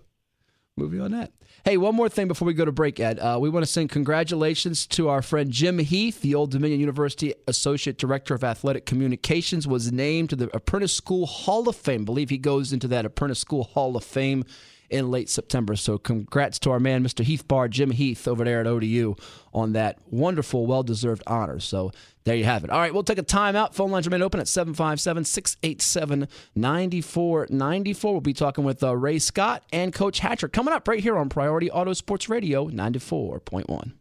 Movie 0.76 1.00
on 1.00 1.12
that. 1.12 1.32
Hey, 1.64 1.76
one 1.76 1.94
more 1.96 2.08
thing 2.08 2.28
before 2.28 2.46
we 2.46 2.54
go 2.54 2.64
to 2.64 2.72
break, 2.72 3.00
Ed. 3.00 3.18
Uh, 3.18 3.38
we 3.40 3.50
want 3.50 3.66
to 3.66 3.70
send 3.70 3.90
congratulations 3.90 4.86
to 4.88 5.08
our 5.08 5.22
friend 5.22 5.50
Jim 5.50 5.78
Heath, 5.78 6.20
the 6.20 6.36
Old 6.36 6.52
Dominion 6.52 6.78
University 6.78 7.34
Associate 7.48 7.98
Director 7.98 8.34
of 8.34 8.44
Athletic 8.44 8.86
Communications, 8.86 9.66
was 9.66 9.90
named 9.90 10.30
to 10.30 10.36
the 10.36 10.48
Apprentice 10.56 10.94
School 10.94 11.26
Hall 11.26 11.68
of 11.68 11.74
Fame. 11.74 12.02
I 12.02 12.04
believe 12.04 12.30
he 12.30 12.38
goes 12.38 12.72
into 12.72 12.86
that 12.88 13.04
Apprentice 13.04 13.40
School 13.40 13.64
Hall 13.64 13.96
of 13.96 14.04
Fame 14.04 14.44
in 14.90 15.10
late 15.10 15.28
September. 15.28 15.76
So 15.76 15.98
congrats 15.98 16.58
to 16.60 16.70
our 16.70 16.80
man, 16.80 17.04
Mr. 17.04 17.24
Heath 17.24 17.46
Bar, 17.46 17.68
Jim 17.68 17.90
Heath, 17.90 18.26
over 18.26 18.44
there 18.44 18.60
at 18.60 18.66
ODU 18.66 19.14
on 19.52 19.72
that 19.72 19.98
wonderful, 20.10 20.66
well 20.66 20.82
deserved 20.82 21.22
honor. 21.26 21.60
So 21.60 21.92
there 22.24 22.36
you 22.36 22.44
have 22.44 22.64
it. 22.64 22.70
All 22.70 22.78
right, 22.78 22.92
we'll 22.92 23.02
take 23.02 23.18
a 23.18 23.22
timeout. 23.22 23.74
Phone 23.74 23.90
lines 23.90 24.06
remain 24.06 24.22
open 24.22 24.40
at 24.40 24.48
757 24.48 25.24
687 25.24 26.28
9494. 26.54 28.12
We'll 28.12 28.20
be 28.20 28.32
talking 28.32 28.64
with 28.64 28.82
uh, 28.82 28.96
Ray 28.96 29.18
Scott 29.18 29.62
and 29.72 29.92
Coach 29.92 30.18
Hatcher 30.20 30.48
coming 30.48 30.74
up 30.74 30.86
right 30.88 31.00
here 31.00 31.16
on 31.16 31.28
Priority 31.28 31.70
Auto 31.70 31.92
Sports 31.92 32.28
Radio 32.28 32.68
94.1. 32.68 33.92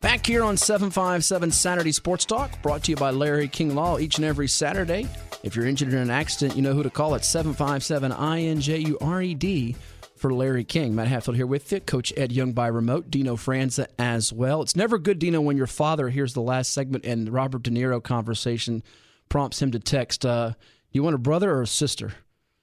Back 0.00 0.26
here 0.26 0.44
on 0.44 0.58
757 0.58 1.50
Saturday 1.52 1.92
Sports 1.92 2.26
Talk, 2.26 2.60
brought 2.62 2.84
to 2.84 2.92
you 2.92 2.96
by 2.96 3.10
Larry 3.10 3.48
King 3.48 3.74
Law 3.74 3.98
each 3.98 4.18
and 4.18 4.26
every 4.26 4.46
Saturday. 4.46 5.08
If 5.42 5.56
you're 5.56 5.66
injured 5.66 5.88
in 5.88 5.98
an 5.98 6.10
accident, 6.10 6.54
you 6.54 6.62
know 6.62 6.74
who 6.74 6.82
to 6.82 6.90
call 6.90 7.14
at 7.14 7.24
757 7.24 8.12
INJURED 8.12 9.74
for 10.18 10.32
Larry 10.32 10.64
King. 10.64 10.94
Matt 10.94 11.08
Hatfield 11.08 11.36
here 11.36 11.46
with 11.46 11.70
you. 11.72 11.80
Coach 11.80 12.12
Ed 12.16 12.32
Young 12.32 12.52
by 12.52 12.66
remote. 12.66 13.10
Dino 13.10 13.36
Franza 13.36 13.86
as 13.98 14.32
well. 14.32 14.62
It's 14.62 14.76
never 14.76 14.98
good, 14.98 15.18
Dino, 15.18 15.40
when 15.40 15.56
your 15.56 15.66
father 15.66 16.08
hears 16.08 16.34
the 16.34 16.40
last 16.40 16.72
segment 16.72 17.04
and 17.04 17.32
Robert 17.32 17.62
De 17.62 17.70
Niro 17.70 18.02
conversation 18.02 18.82
prompts 19.28 19.60
him 19.60 19.70
to 19.72 19.78
text, 19.78 20.24
uh, 20.24 20.52
you 20.90 21.02
want 21.02 21.14
a 21.14 21.18
brother 21.18 21.52
or 21.52 21.62
a 21.62 21.66
sister? 21.66 22.12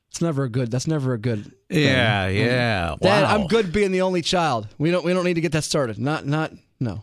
It's 0.09 0.21
never 0.21 0.43
a 0.43 0.49
good. 0.49 0.69
That's 0.69 0.87
never 0.87 1.13
a 1.13 1.17
good. 1.17 1.43
thing. 1.43 1.53
Yeah, 1.69 2.27
yeah. 2.27 2.95
Dad, 3.01 3.23
wow. 3.23 3.35
I'm 3.35 3.47
good 3.47 3.73
being 3.73 3.91
the 3.91 4.01
only 4.01 4.21
child. 4.21 4.67
We 4.77 4.91
don't. 4.91 5.03
We 5.03 5.11
don't 5.11 5.25
need 5.25 5.33
to 5.35 5.41
get 5.41 5.53
that 5.53 5.63
started. 5.63 5.97
Not. 5.97 6.27
Not. 6.27 6.51
No. 6.79 7.01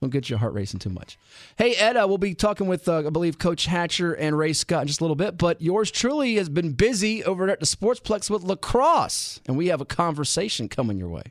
Don't 0.00 0.10
get 0.10 0.30
your 0.30 0.38
heart 0.38 0.54
racing 0.54 0.80
too 0.80 0.88
much. 0.88 1.18
Hey, 1.56 1.74
Ed, 1.74 1.94
uh, 1.96 2.06
we'll 2.08 2.16
be 2.16 2.34
talking 2.34 2.66
with, 2.66 2.88
uh, 2.88 3.06
I 3.06 3.10
believe, 3.10 3.38
Coach 3.38 3.66
Hatcher 3.66 4.14
and 4.14 4.36
Ray 4.38 4.54
Scott 4.54 4.82
in 4.82 4.88
just 4.88 5.00
a 5.00 5.04
little 5.04 5.14
bit. 5.16 5.36
But 5.36 5.60
yours 5.60 5.90
truly 5.90 6.36
has 6.36 6.48
been 6.48 6.72
busy 6.72 7.22
over 7.22 7.48
at 7.50 7.60
the 7.60 7.66
Sportsplex 7.66 8.30
with 8.30 8.42
lacrosse, 8.42 9.40
and 9.46 9.58
we 9.58 9.66
have 9.66 9.82
a 9.82 9.84
conversation 9.84 10.68
coming 10.70 10.96
your 10.96 11.10
way. 11.10 11.24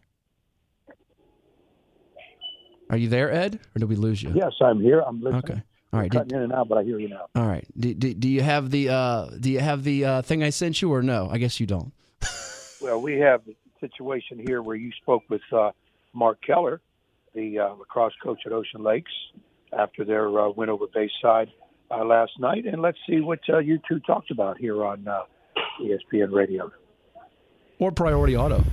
Are 2.91 2.97
you 2.97 3.07
there, 3.07 3.31
Ed, 3.31 3.59
or 3.75 3.79
did 3.79 3.89
we 3.89 3.95
lose 3.95 4.21
you? 4.21 4.31
Yes, 4.35 4.53
I'm 4.61 4.79
here. 4.81 4.99
I'm 5.01 5.21
listening. 5.21 5.43
Okay. 5.43 5.63
All 5.93 5.99
right. 5.99 6.11
Cutting 6.11 6.27
Did, 6.29 6.37
in 6.37 6.43
and 6.43 6.53
out, 6.53 6.69
but 6.69 6.77
I 6.77 6.83
hear 6.83 6.99
you 6.99 7.09
now. 7.09 7.27
all 7.35 7.47
right. 7.47 7.65
Do, 7.79 7.93
do, 7.93 8.13
do 8.13 8.29
you 8.29 8.41
have 8.41 8.69
the 8.69 8.89
uh, 8.89 9.29
Do 9.39 9.49
you 9.51 9.59
have 9.59 9.83
the 9.83 10.05
uh, 10.05 10.21
thing 10.21 10.43
I 10.43 10.49
sent 10.51 10.81
you, 10.81 10.91
or 10.93 11.01
no? 11.01 11.27
I 11.31 11.37
guess 11.39 11.59
you 11.59 11.65
don't. 11.65 11.91
Well, 12.81 13.01
we 13.01 13.19
have 13.19 13.41
a 13.45 13.53
situation 13.81 14.39
here 14.39 14.61
where 14.61 14.77
you 14.77 14.93
spoke 15.01 15.23
with 15.29 15.41
uh, 15.51 15.71
Mark 16.13 16.39
Keller, 16.41 16.79
the 17.33 17.59
uh, 17.59 17.73
lacrosse 17.73 18.13
coach 18.21 18.41
at 18.45 18.51
Ocean 18.51 18.83
Lakes, 18.83 19.11
after 19.77 20.03
their 20.03 20.27
uh, 20.39 20.49
win 20.49 20.69
over 20.69 20.85
Bayside 20.93 21.51
uh, 21.91 22.03
last 22.03 22.31
night, 22.39 22.65
and 22.65 22.81
let's 22.81 22.97
see 23.07 23.19
what 23.21 23.39
uh, 23.49 23.59
you 23.59 23.79
two 23.87 23.99
talked 24.01 24.31
about 24.31 24.57
here 24.57 24.83
on 24.83 25.07
uh, 25.07 25.21
ESPN 25.81 26.31
Radio. 26.31 26.71
Or 27.79 27.91
Priority 27.91 28.35
Auto. 28.35 28.63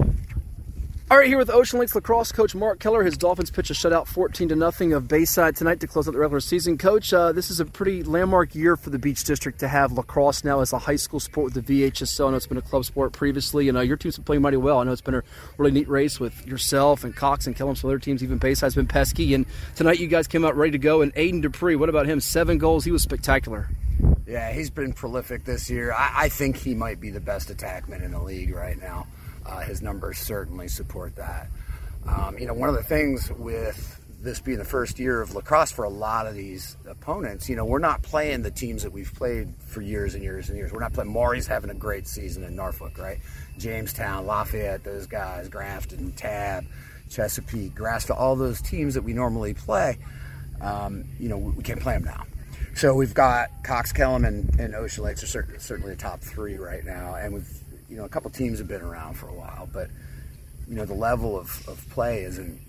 All 1.08 1.16
right, 1.16 1.28
here 1.28 1.38
with 1.38 1.50
Ocean 1.50 1.78
Lakes 1.78 1.94
lacrosse 1.94 2.32
coach 2.32 2.52
Mark 2.52 2.80
Keller. 2.80 3.04
His 3.04 3.16
Dolphins 3.16 3.52
pitch 3.52 3.70
a 3.70 3.74
shutout 3.74 4.08
14 4.08 4.48
to 4.48 4.56
nothing 4.56 4.92
of 4.92 5.06
Bayside 5.06 5.54
tonight 5.54 5.78
to 5.78 5.86
close 5.86 6.08
out 6.08 6.14
the 6.14 6.18
regular 6.18 6.40
season. 6.40 6.76
Coach, 6.78 7.12
uh, 7.12 7.30
this 7.30 7.48
is 7.48 7.60
a 7.60 7.64
pretty 7.64 8.02
landmark 8.02 8.56
year 8.56 8.76
for 8.76 8.90
the 8.90 8.98
Beach 8.98 9.22
District 9.22 9.60
to 9.60 9.68
have 9.68 9.92
lacrosse 9.92 10.42
now 10.42 10.58
as 10.58 10.72
a 10.72 10.78
high 10.78 10.96
school 10.96 11.20
sport 11.20 11.54
with 11.54 11.64
the 11.64 11.84
VHSL. 11.84 12.26
I 12.26 12.30
know 12.32 12.36
it's 12.36 12.48
been 12.48 12.58
a 12.58 12.62
club 12.62 12.84
sport 12.86 13.12
previously, 13.12 13.68
and 13.68 13.78
uh, 13.78 13.82
your 13.82 13.96
team's 13.96 14.16
been 14.16 14.24
playing 14.24 14.42
mighty 14.42 14.56
well. 14.56 14.80
I 14.80 14.82
know 14.82 14.90
it's 14.90 15.00
been 15.00 15.14
a 15.14 15.22
really 15.58 15.70
neat 15.70 15.88
race 15.88 16.18
with 16.18 16.44
yourself 16.44 17.04
and 17.04 17.14
Cox 17.14 17.46
and 17.46 17.54
Kellum, 17.54 17.76
some 17.76 17.88
other 17.88 18.00
teams. 18.00 18.24
Even 18.24 18.38
Bayside's 18.38 18.74
been 18.74 18.88
pesky, 18.88 19.32
and 19.32 19.46
tonight 19.76 20.00
you 20.00 20.08
guys 20.08 20.26
came 20.26 20.44
out 20.44 20.56
ready 20.56 20.72
to 20.72 20.78
go. 20.78 21.02
And 21.02 21.14
Aiden 21.14 21.40
Dupree, 21.40 21.76
what 21.76 21.88
about 21.88 22.06
him? 22.06 22.18
Seven 22.18 22.58
goals. 22.58 22.84
He 22.84 22.90
was 22.90 23.04
spectacular. 23.04 23.68
Yeah, 24.26 24.50
he's 24.50 24.70
been 24.70 24.92
prolific 24.92 25.44
this 25.44 25.70
year. 25.70 25.92
I, 25.92 26.24
I 26.24 26.28
think 26.30 26.56
he 26.56 26.74
might 26.74 27.00
be 27.00 27.10
the 27.10 27.20
best 27.20 27.48
attackman 27.48 28.02
in 28.02 28.10
the 28.10 28.20
league 28.20 28.52
right 28.52 28.76
now. 28.76 29.06
Uh, 29.46 29.60
his 29.60 29.80
numbers 29.82 30.18
certainly 30.18 30.68
support 30.68 31.14
that. 31.16 31.48
Um, 32.06 32.38
you 32.38 32.46
know, 32.46 32.54
one 32.54 32.68
of 32.68 32.74
the 32.74 32.82
things 32.82 33.30
with 33.32 34.00
this 34.20 34.40
being 34.40 34.58
the 34.58 34.64
first 34.64 34.98
year 34.98 35.20
of 35.20 35.34
lacrosse 35.34 35.70
for 35.70 35.84
a 35.84 35.88
lot 35.88 36.26
of 36.26 36.34
these 36.34 36.76
opponents, 36.88 37.48
you 37.48 37.54
know, 37.54 37.64
we're 37.64 37.78
not 37.78 38.02
playing 38.02 38.42
the 38.42 38.50
teams 38.50 38.82
that 38.82 38.92
we've 38.92 39.12
played 39.14 39.52
for 39.58 39.82
years 39.82 40.14
and 40.14 40.22
years 40.22 40.48
and 40.48 40.58
years. 40.58 40.72
We're 40.72 40.80
not 40.80 40.92
playing. 40.92 41.10
Maury's 41.10 41.46
having 41.46 41.70
a 41.70 41.74
great 41.74 42.06
season 42.06 42.42
in 42.42 42.56
Norfolk, 42.56 42.98
right? 42.98 43.18
Jamestown, 43.58 44.26
Lafayette, 44.26 44.82
those 44.84 45.06
guys, 45.06 45.48
Grafton, 45.48 46.12
Tabb, 46.12 46.64
Chesapeake, 47.08 47.74
Grassfield, 47.74 48.18
all 48.18 48.36
those 48.36 48.60
teams 48.60 48.94
that 48.94 49.02
we 49.02 49.12
normally 49.12 49.54
play. 49.54 49.98
Um, 50.60 51.04
you 51.20 51.28
know, 51.28 51.38
we, 51.38 51.52
we 51.52 51.62
can't 51.62 51.80
play 51.80 51.94
them 51.94 52.04
now. 52.04 52.24
So 52.74 52.94
we've 52.94 53.14
got 53.14 53.48
Cox, 53.62 53.92
Kellum, 53.92 54.24
and, 54.24 54.58
and 54.58 54.74
Ocean 54.74 55.04
Lakes 55.04 55.22
are 55.22 55.26
cer- 55.26 55.56
certainly 55.58 55.94
the 55.94 56.00
top 56.00 56.20
three 56.20 56.56
right 56.56 56.84
now, 56.84 57.14
and 57.14 57.32
we've 57.32 57.48
you 57.88 57.96
know 57.96 58.04
a 58.04 58.08
couple 58.08 58.30
teams 58.30 58.58
have 58.58 58.68
been 58.68 58.82
around 58.82 59.14
for 59.14 59.28
a 59.28 59.34
while, 59.34 59.68
but 59.72 59.88
you 60.68 60.74
know 60.76 60.84
the 60.84 60.94
level 60.94 61.38
of, 61.38 61.66
of 61.68 61.84
play 61.90 62.22
isn't 62.22 62.60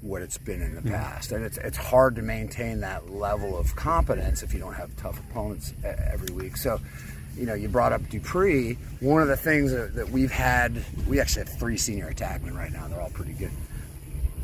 what 0.00 0.22
it's 0.22 0.38
been 0.38 0.62
in 0.62 0.74
the 0.74 0.80
hmm. 0.80 0.90
past, 0.90 1.32
and 1.32 1.44
it's 1.44 1.58
it's 1.58 1.76
hard 1.76 2.16
to 2.16 2.22
maintain 2.22 2.80
that 2.80 3.10
level 3.10 3.56
of 3.56 3.74
competence 3.76 4.42
if 4.42 4.52
you 4.52 4.60
don't 4.60 4.74
have 4.74 4.94
tough 4.96 5.18
opponents 5.30 5.72
every 5.84 6.34
week. 6.34 6.56
So. 6.56 6.80
You 7.36 7.46
know, 7.46 7.54
you 7.54 7.68
brought 7.68 7.92
up 7.92 8.08
Dupree. 8.08 8.76
One 8.98 9.22
of 9.22 9.28
the 9.28 9.36
things 9.36 9.70
that, 9.70 9.94
that 9.94 10.10
we've 10.10 10.32
had, 10.32 10.82
we 11.06 11.20
actually 11.20 11.44
have 11.44 11.56
three 11.56 11.76
senior 11.76 12.12
attackmen 12.12 12.56
right 12.56 12.72
now. 12.72 12.88
They're 12.88 13.00
all 13.00 13.10
pretty 13.10 13.34
good. 13.34 13.52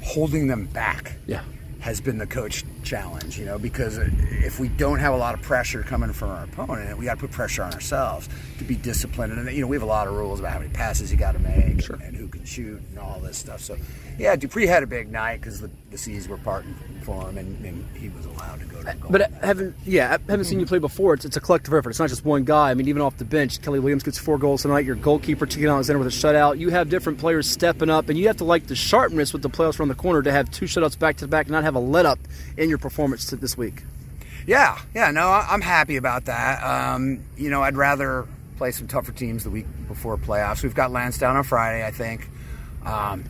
Holding 0.00 0.46
them 0.46 0.66
back 0.66 1.16
Yeah. 1.26 1.42
Has 1.84 2.00
been 2.00 2.16
the 2.16 2.26
coach 2.26 2.64
challenge, 2.82 3.38
you 3.38 3.44
know, 3.44 3.58
because 3.58 3.98
if 3.98 4.58
we 4.58 4.68
don't 4.68 5.00
have 5.00 5.12
a 5.12 5.16
lot 5.18 5.34
of 5.34 5.42
pressure 5.42 5.82
coming 5.82 6.14
from 6.14 6.30
our 6.30 6.44
opponent, 6.44 6.96
we 6.96 7.04
got 7.04 7.16
to 7.16 7.20
put 7.20 7.30
pressure 7.30 7.62
on 7.62 7.74
ourselves 7.74 8.26
to 8.56 8.64
be 8.64 8.74
disciplined. 8.74 9.34
And 9.34 9.54
you 9.54 9.60
know, 9.60 9.66
we 9.66 9.76
have 9.76 9.82
a 9.82 9.86
lot 9.86 10.06
of 10.06 10.14
rules 10.14 10.40
about 10.40 10.52
how 10.54 10.60
many 10.60 10.70
passes 10.70 11.12
you 11.12 11.18
got 11.18 11.32
to 11.32 11.38
make 11.40 11.82
Sure. 11.82 11.96
and 11.96 12.16
who 12.16 12.26
can 12.28 12.42
shoot 12.46 12.80
and 12.88 12.98
all 12.98 13.20
this 13.20 13.36
stuff. 13.36 13.60
So, 13.60 13.76
yeah, 14.18 14.36
Dupree 14.36 14.66
had 14.66 14.82
a 14.82 14.86
big 14.86 15.10
night 15.10 15.40
because 15.40 15.60
the, 15.60 15.70
the 15.90 15.98
seas 15.98 16.28
were 16.28 16.36
parting 16.38 16.74
for 17.02 17.28
him, 17.28 17.38
and, 17.38 17.64
and 17.64 17.96
he 17.96 18.08
was 18.10 18.24
allowed 18.26 18.60
to 18.60 18.66
go 18.66 18.82
to 18.82 18.94
goal. 18.94 19.10
But 19.10 19.30
haven't, 19.42 19.74
yeah, 19.84 20.08
haven't 20.28 20.44
seen 20.44 20.60
you 20.60 20.66
play 20.66 20.78
before. 20.78 21.14
It's, 21.14 21.24
it's 21.24 21.36
a 21.36 21.40
collective 21.40 21.74
effort. 21.74 21.90
It's 21.90 21.98
not 21.98 22.08
just 22.08 22.24
one 22.24 22.44
guy. 22.44 22.70
I 22.70 22.74
mean, 22.74 22.88
even 22.88 23.02
off 23.02 23.16
the 23.16 23.24
bench, 23.24 23.60
Kelly 23.60 23.80
Williams 23.80 24.02
gets 24.02 24.18
four 24.18 24.38
goals 24.38 24.62
tonight. 24.62 24.84
Your 24.84 24.94
goalkeeper, 24.94 25.46
Tegan 25.46 25.70
Alexander, 25.70 25.98
with 25.98 26.08
a 26.08 26.16
shutout. 26.16 26.58
You 26.58 26.70
have 26.70 26.88
different 26.88 27.18
players 27.18 27.48
stepping 27.48 27.90
up, 27.90 28.08
and 28.08 28.18
you 28.18 28.26
have 28.28 28.36
to 28.38 28.44
like 28.44 28.66
the 28.66 28.76
sharpness 28.76 29.32
with 29.32 29.42
the 29.42 29.50
playoffs 29.50 29.78
around 29.78 29.88
the 29.88 29.94
corner 29.94 30.22
to 30.22 30.32
have 30.32 30.50
two 30.50 30.66
shutouts 30.66 30.98
back 30.98 31.16
to 31.18 31.28
back, 31.28 31.46
and 31.46 31.52
not 31.52 31.64
have 31.64 31.74
a 31.74 31.80
let 31.80 32.06
up 32.06 32.18
in 32.56 32.68
your 32.68 32.78
performance 32.78 33.30
this 33.30 33.56
week. 33.56 33.82
Yeah, 34.46 34.78
yeah, 34.94 35.10
no, 35.10 35.28
I'm 35.28 35.62
happy 35.62 35.96
about 35.96 36.26
that. 36.26 36.62
Um, 36.62 37.24
you 37.36 37.50
know, 37.50 37.62
I'd 37.62 37.76
rather 37.76 38.26
play 38.58 38.70
some 38.70 38.86
tougher 38.86 39.12
teams 39.12 39.44
the 39.44 39.50
week 39.50 39.66
before 39.88 40.16
playoffs. 40.16 40.62
We've 40.62 40.74
got 40.74 40.90
Landstown 40.90 41.34
on 41.34 41.44
Friday, 41.44 41.84
I 41.84 41.90
think. 41.90 42.28
Um, 42.84 43.24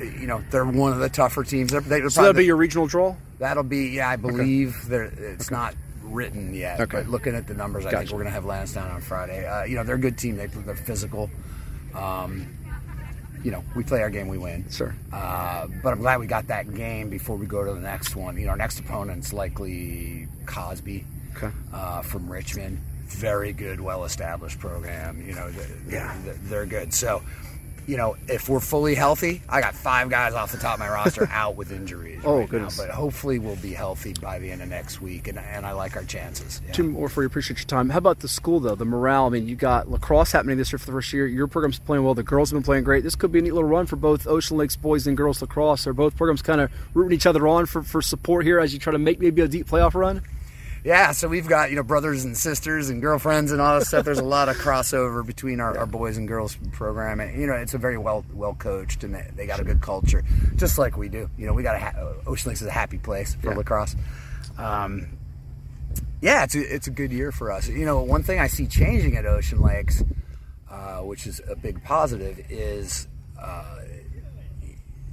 you 0.00 0.26
know, 0.26 0.42
they're 0.50 0.64
one 0.64 0.92
of 0.92 0.98
the 1.00 1.08
tougher 1.08 1.44
teams. 1.44 1.72
They're, 1.72 1.80
they're 1.80 2.10
So 2.10 2.22
that'll 2.22 2.34
be 2.36 2.44
your 2.46 2.56
regional 2.56 2.86
draw. 2.86 3.16
That'll 3.38 3.62
be, 3.62 3.88
yeah, 3.88 4.08
I 4.08 4.16
believe 4.16 4.88
there. 4.88 5.04
It's 5.04 5.50
not 5.50 5.74
written 6.02 6.54
yet, 6.54 6.80
Okay. 6.80 6.98
but 6.98 7.08
looking 7.08 7.34
at 7.34 7.46
the 7.46 7.54
numbers, 7.54 7.84
I 7.86 7.90
think 7.90 8.06
we're 8.10 8.16
going 8.18 8.26
to 8.26 8.30
have 8.32 8.44
Landstown 8.44 8.90
on 8.94 9.00
Friday. 9.00 9.46
Uh, 9.46 9.64
you 9.64 9.76
know, 9.76 9.84
they're 9.84 9.96
a 9.96 10.00
good 10.00 10.16
team. 10.18 10.36
They, 10.36 10.46
they're 10.46 10.74
physical. 10.74 11.30
Um, 11.94 12.46
you 13.44 13.50
know, 13.52 13.62
we 13.76 13.84
play 13.84 14.02
our 14.02 14.10
game, 14.10 14.26
we 14.28 14.38
win. 14.38 14.64
Sure. 14.70 14.94
Uh, 15.12 15.68
but 15.82 15.92
I'm 15.92 16.00
glad 16.00 16.18
we 16.18 16.26
got 16.26 16.48
that 16.48 16.74
game 16.74 17.08
before 17.08 17.36
we 17.36 17.46
go 17.46 17.64
to 17.64 17.72
the 17.72 17.80
next 17.80 18.16
one. 18.16 18.36
You 18.36 18.46
know, 18.46 18.50
our 18.52 18.56
next 18.56 18.80
opponent's 18.80 19.32
likely 19.32 20.26
Cosby 20.46 21.04
Okay. 21.36 21.50
uh, 21.72 22.02
from 22.02 22.30
Richmond. 22.30 22.78
Very 23.06 23.52
good, 23.52 23.80
well-established 23.80 24.58
program. 24.58 25.22
You 25.26 25.34
know, 25.34 25.50
they're, 25.50 25.68
Yeah. 25.88 26.14
they're 26.44 26.66
good. 26.66 26.92
So, 26.92 27.22
you 27.88 27.96
know, 27.96 28.16
if 28.28 28.50
we're 28.50 28.60
fully 28.60 28.94
healthy, 28.94 29.40
I 29.48 29.62
got 29.62 29.74
five 29.74 30.10
guys 30.10 30.34
off 30.34 30.52
the 30.52 30.58
top 30.58 30.74
of 30.74 30.80
my 30.80 30.90
roster 30.90 31.26
out 31.32 31.56
with 31.56 31.72
injuries. 31.72 32.20
Oh, 32.22 32.40
right 32.40 32.48
goodness. 32.48 32.76
Now, 32.76 32.84
but 32.84 32.94
hopefully 32.94 33.38
we'll 33.38 33.56
be 33.56 33.72
healthy 33.72 34.12
by 34.20 34.38
the 34.38 34.50
end 34.50 34.60
of 34.60 34.68
next 34.68 35.00
week, 35.00 35.26
and, 35.26 35.38
and 35.38 35.64
I 35.64 35.72
like 35.72 35.96
our 35.96 36.04
chances. 36.04 36.60
Yeah. 36.66 36.72
Jim 36.72 36.94
Orfrey, 36.94 37.24
appreciate 37.24 37.58
your 37.58 37.64
time. 37.64 37.88
How 37.88 37.96
about 37.96 38.18
the 38.18 38.28
school 38.28 38.60
though? 38.60 38.74
The 38.74 38.84
morale. 38.84 39.24
I 39.24 39.30
mean, 39.30 39.48
you 39.48 39.56
got 39.56 39.90
lacrosse 39.90 40.32
happening 40.32 40.58
this 40.58 40.70
year 40.70 40.78
for 40.78 40.84
the 40.84 40.92
first 40.92 41.14
year. 41.14 41.26
Your 41.26 41.46
program's 41.46 41.78
playing 41.78 42.04
well. 42.04 42.12
The 42.12 42.22
girls 42.22 42.50
have 42.50 42.58
been 42.58 42.62
playing 42.62 42.84
great. 42.84 43.04
This 43.04 43.14
could 43.14 43.32
be 43.32 43.38
a 43.38 43.42
neat 43.42 43.54
little 43.54 43.68
run 43.68 43.86
for 43.86 43.96
both 43.96 44.26
Ocean 44.26 44.58
Lakes 44.58 44.76
boys 44.76 45.06
and 45.06 45.16
girls 45.16 45.40
lacrosse. 45.40 45.86
Are 45.86 45.94
both 45.94 46.14
programs 46.14 46.42
kind 46.42 46.60
of 46.60 46.70
rooting 46.92 47.16
each 47.16 47.26
other 47.26 47.48
on 47.48 47.64
for, 47.64 47.82
for 47.82 48.02
support 48.02 48.44
here 48.44 48.60
as 48.60 48.74
you 48.74 48.78
try 48.78 48.92
to 48.92 48.98
make 48.98 49.18
maybe 49.18 49.40
a 49.40 49.48
deep 49.48 49.66
playoff 49.66 49.94
run? 49.94 50.22
Yeah, 50.88 51.12
so 51.12 51.28
we've 51.28 51.46
got 51.46 51.68
you 51.68 51.76
know 51.76 51.82
brothers 51.82 52.24
and 52.24 52.34
sisters 52.34 52.88
and 52.88 53.02
girlfriends 53.02 53.52
and 53.52 53.60
all 53.60 53.78
this 53.78 53.88
stuff. 53.88 54.06
There's 54.06 54.18
a 54.20 54.24
lot 54.24 54.48
of 54.48 54.56
crossover 54.64 55.24
between 55.24 55.60
our, 55.60 55.76
our 55.76 55.84
boys 55.84 56.16
and 56.16 56.26
girls 56.26 56.56
program, 56.72 57.20
and 57.20 57.38
you 57.38 57.46
know 57.46 57.52
it's 57.52 57.74
a 57.74 57.78
very 57.78 57.98
well 57.98 58.24
well 58.32 58.54
coached 58.54 59.04
and 59.04 59.14
they, 59.14 59.30
they 59.36 59.46
got 59.46 59.60
a 59.60 59.64
good 59.64 59.82
culture, 59.82 60.24
just 60.56 60.78
like 60.78 60.96
we 60.96 61.10
do. 61.10 61.28
You 61.36 61.46
know, 61.46 61.52
we 61.52 61.62
got 61.62 61.76
a 61.76 61.78
ha- 61.78 62.14
Ocean 62.26 62.48
Lakes 62.48 62.62
is 62.62 62.68
a 62.68 62.70
happy 62.70 62.96
place 62.96 63.34
for 63.34 63.50
Yeah. 63.50 63.56
lacrosse. 63.58 63.96
Um, 64.56 65.18
yeah, 66.22 66.44
it's 66.44 66.54
a, 66.54 66.74
it's 66.74 66.86
a 66.86 66.90
good 66.90 67.12
year 67.12 67.32
for 67.32 67.52
us. 67.52 67.68
You 67.68 67.84
know, 67.84 68.00
one 68.00 68.22
thing 68.22 68.40
I 68.40 68.46
see 68.46 68.66
changing 68.66 69.14
at 69.18 69.26
Ocean 69.26 69.60
Lakes, 69.60 70.02
uh, 70.70 71.00
which 71.00 71.26
is 71.26 71.42
a 71.50 71.54
big 71.54 71.84
positive, 71.84 72.40
is 72.48 73.06
uh, 73.38 73.76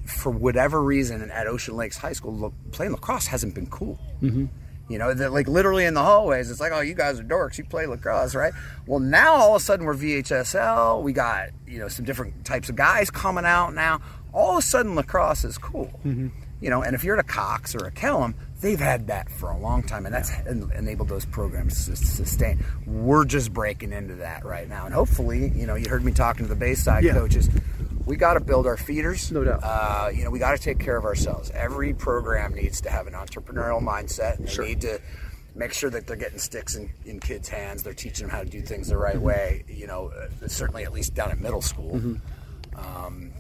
for 0.06 0.30
whatever 0.32 0.82
reason 0.82 1.30
at 1.32 1.48
Ocean 1.48 1.76
Lakes 1.76 1.98
High 1.98 2.14
School, 2.14 2.34
look, 2.34 2.54
playing 2.72 2.94
lacrosse 2.94 3.28
hasn't 3.28 3.54
been 3.56 3.68
cool. 3.68 4.00
Mm-hmm. 4.22 4.46
You 4.88 5.00
know, 5.00 5.14
that 5.14 5.34
like 5.34 5.48
literally 5.48 5.86
in 5.86 5.94
the 5.96 6.04
hallways, 6.04 6.52
it's 6.52 6.60
like, 6.60 6.72
oh, 6.72 6.82
you 6.82 6.94
guys 6.94 7.20
are 7.20 7.24
dorks. 7.24 7.58
You 7.58 7.64
play 7.66 7.88
lacrosse, 7.88 8.36
right? 8.36 8.54
Well, 8.86 9.00
now 9.00 9.34
all 9.34 9.56
of 9.56 9.62
a 9.62 9.66
sudden 9.66 9.86
we're 9.86 9.96
VHSL. 9.96 11.02
We 11.02 11.12
got 11.14 11.50
you 11.68 11.80
know 11.80 11.88
some 11.88 12.06
different 12.06 12.46
types 12.46 12.70
of 12.70 12.76
guys 12.76 13.10
coming 13.10 13.46
out 13.46 13.74
now. 13.74 14.02
All 14.34 14.52
of 14.52 14.58
a 14.58 14.62
sudden, 14.62 14.96
lacrosse 14.96 15.44
is 15.46 15.58
cool. 15.58 15.88
Mm-hmm. 16.06 16.28
You 16.62 16.70
know, 16.70 16.82
and 16.84 16.94
if 16.96 17.04
you're 17.04 17.18
at 17.18 17.24
a 17.24 17.28
Cox 17.28 17.74
or 17.76 17.86
a 17.86 17.92
Kellum, 17.92 18.36
they've 18.62 18.80
had 18.80 19.08
that 19.08 19.30
for 19.30 19.50
a 19.50 19.58
long 19.58 19.82
time, 19.84 20.06
and 20.06 20.14
that's 20.14 20.32
enabled 20.48 21.10
those 21.10 21.26
programs 21.26 21.86
to 21.86 21.96
sustain. 21.96 22.64
We're 22.86 23.26
just 23.26 23.54
breaking 23.54 23.92
into 23.94 24.16
that 24.16 24.46
right 24.46 24.68
now, 24.68 24.86
and 24.86 24.94
hopefully, 24.94 25.52
you 25.56 25.66
know, 25.68 25.76
you 25.76 25.90
heard 25.90 26.04
me 26.04 26.12
talking 26.12 26.46
to 26.46 26.50
the 26.50 26.56
Bayside 26.56 27.04
Yeah. 27.04 27.14
coaches. 27.14 27.50
We 28.06 28.18
got 28.18 28.36
to 28.36 28.40
build 28.40 28.68
our 28.68 28.78
feeders. 28.78 29.32
No 29.32 29.44
doubt. 29.44 29.62
Uh, 29.64 30.10
you 30.14 30.24
know, 30.24 30.30
we 30.30 30.40
got 30.40 30.52
to 30.56 30.62
take 30.62 30.80
care 30.80 30.98
of 30.98 31.06
ourselves. 31.06 31.50
Every 31.52 31.94
program 31.94 32.54
needs 32.54 32.82
to 32.82 32.90
have 32.90 33.08
an 33.08 33.14
entrepreneurial 33.14 33.82
mindset, 33.82 34.38
and 34.38 34.48
they 34.48 34.68
need 34.70 34.82
to 34.82 35.02
make 35.56 35.74
sure 35.74 35.90
that 35.90 36.06
they're 36.06 36.16
getting 36.16 36.38
sticks 36.38 36.76
in, 36.76 36.92
in 37.06 37.20
kids' 37.20 37.50
hands. 37.50 37.82
They're 37.84 37.94
teaching 37.94 38.28
them 38.28 38.36
how 38.36 38.44
to 38.44 38.50
do 38.50 38.62
things 38.62 38.90
the 38.90 38.98
right 38.98 39.20
way. 39.20 39.64
You 39.68 39.88
know, 39.88 40.12
uh, 40.12 40.48
certainly 40.48 40.84
at 40.84 40.94
least 40.94 41.16
down 41.16 41.32
at 41.32 41.40
middle 41.40 41.62
school. 41.62 41.96
Um, 42.76 43.32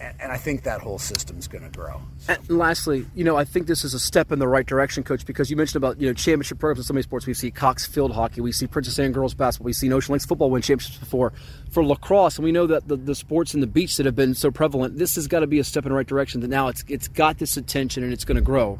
and, 0.00 0.14
and 0.20 0.32
I 0.32 0.38
think 0.38 0.62
that 0.62 0.80
whole 0.80 0.98
system's 0.98 1.46
going 1.46 1.62
to 1.62 1.70
grow. 1.70 2.00
So. 2.18 2.34
And 2.34 2.48
lastly, 2.58 3.06
you 3.14 3.22
know, 3.22 3.36
I 3.36 3.44
think 3.44 3.66
this 3.66 3.84
is 3.84 3.94
a 3.94 4.00
step 4.00 4.32
in 4.32 4.38
the 4.38 4.48
right 4.48 4.66
direction, 4.66 5.02
Coach, 5.02 5.26
because 5.26 5.50
you 5.50 5.56
mentioned 5.56 5.76
about 5.76 6.00
you 6.00 6.08
know 6.08 6.14
championship 6.14 6.58
programs 6.58 6.80
in 6.80 6.84
so 6.84 6.94
many 6.94 7.02
sports. 7.02 7.26
We 7.26 7.34
see 7.34 7.50
Cox 7.50 7.86
Field 7.86 8.12
Hockey, 8.12 8.40
we 8.40 8.52
see 8.52 8.66
Princess 8.66 8.98
Anne 8.98 9.12
girls 9.12 9.34
basketball, 9.34 9.66
we 9.66 9.72
see 9.72 9.92
Ocean 9.92 10.12
Lakes 10.14 10.24
football 10.24 10.50
win 10.50 10.62
championships 10.62 10.98
before. 10.98 11.32
For 11.70 11.84
lacrosse, 11.84 12.36
and 12.36 12.44
we 12.44 12.50
know 12.50 12.66
that 12.66 12.88
the, 12.88 12.96
the 12.96 13.14
sports 13.14 13.54
in 13.54 13.60
the 13.60 13.66
beach 13.66 13.96
that 13.98 14.06
have 14.06 14.16
been 14.16 14.34
so 14.34 14.50
prevalent, 14.50 14.98
this 14.98 15.14
has 15.14 15.28
got 15.28 15.40
to 15.40 15.46
be 15.46 15.58
a 15.58 15.64
step 15.64 15.84
in 15.84 15.90
the 15.90 15.96
right 15.96 16.06
direction. 16.06 16.40
That 16.40 16.48
now 16.48 16.68
it's 16.68 16.84
it's 16.88 17.06
got 17.06 17.38
this 17.38 17.56
attention 17.56 18.02
and 18.02 18.12
it's 18.12 18.24
going 18.24 18.36
to 18.36 18.42
grow. 18.42 18.78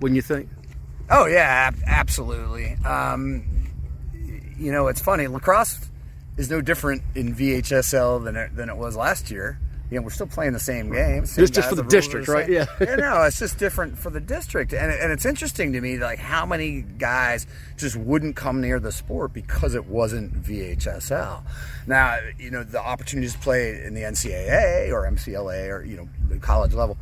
Wouldn't 0.00 0.16
you 0.16 0.22
think? 0.22 0.48
Oh 1.10 1.26
yeah, 1.26 1.68
ab- 1.68 1.82
absolutely. 1.86 2.74
Um, 2.84 3.44
you 4.56 4.70
know, 4.70 4.88
it's 4.88 5.00
funny. 5.00 5.26
Lacrosse 5.26 5.90
is 6.36 6.50
no 6.50 6.60
different 6.60 7.02
in 7.14 7.34
VHSL 7.34 8.24
than 8.24 8.36
it, 8.36 8.56
than 8.56 8.68
it 8.68 8.76
was 8.76 8.96
last 8.96 9.30
year. 9.30 9.58
You 9.90 9.98
know, 9.98 10.02
we're 10.02 10.10
still 10.10 10.26
playing 10.26 10.54
the 10.54 10.60
same 10.60 10.90
games. 10.90 11.32
same 11.32 11.44
It's 11.44 11.52
just 11.52 11.68
for 11.68 11.74
the 11.74 11.82
district, 11.82 12.26
right? 12.26 12.48
Yeah. 12.48 12.66
yeah, 12.80 12.96
no, 12.96 13.22
it's 13.22 13.38
just 13.38 13.58
different 13.58 13.98
for 13.98 14.10
the 14.10 14.20
district, 14.20 14.72
and 14.72 14.90
and 14.90 15.12
it's 15.12 15.24
interesting 15.24 15.72
to 15.72 15.80
me 15.80 15.98
like 15.98 16.18
how 16.18 16.46
many 16.46 16.82
guys 16.82 17.46
just 17.76 17.96
wouldn't 17.96 18.34
come 18.34 18.60
near 18.60 18.80
the 18.80 18.92
sport 18.92 19.32
because 19.32 19.74
it 19.74 19.86
wasn't 19.86 20.42
VHSL. 20.42 21.42
Now, 21.86 22.18
you 22.38 22.50
know, 22.50 22.64
the 22.64 22.80
opportunities 22.80 23.34
to 23.34 23.38
play 23.38 23.84
in 23.84 23.94
the 23.94 24.02
NCAA 24.02 24.90
or 24.90 25.02
MCLA 25.10 25.68
or 25.68 25.84
you 25.84 25.96
know 25.96 26.08
the 26.28 26.38
college 26.38 26.72
level 26.72 26.96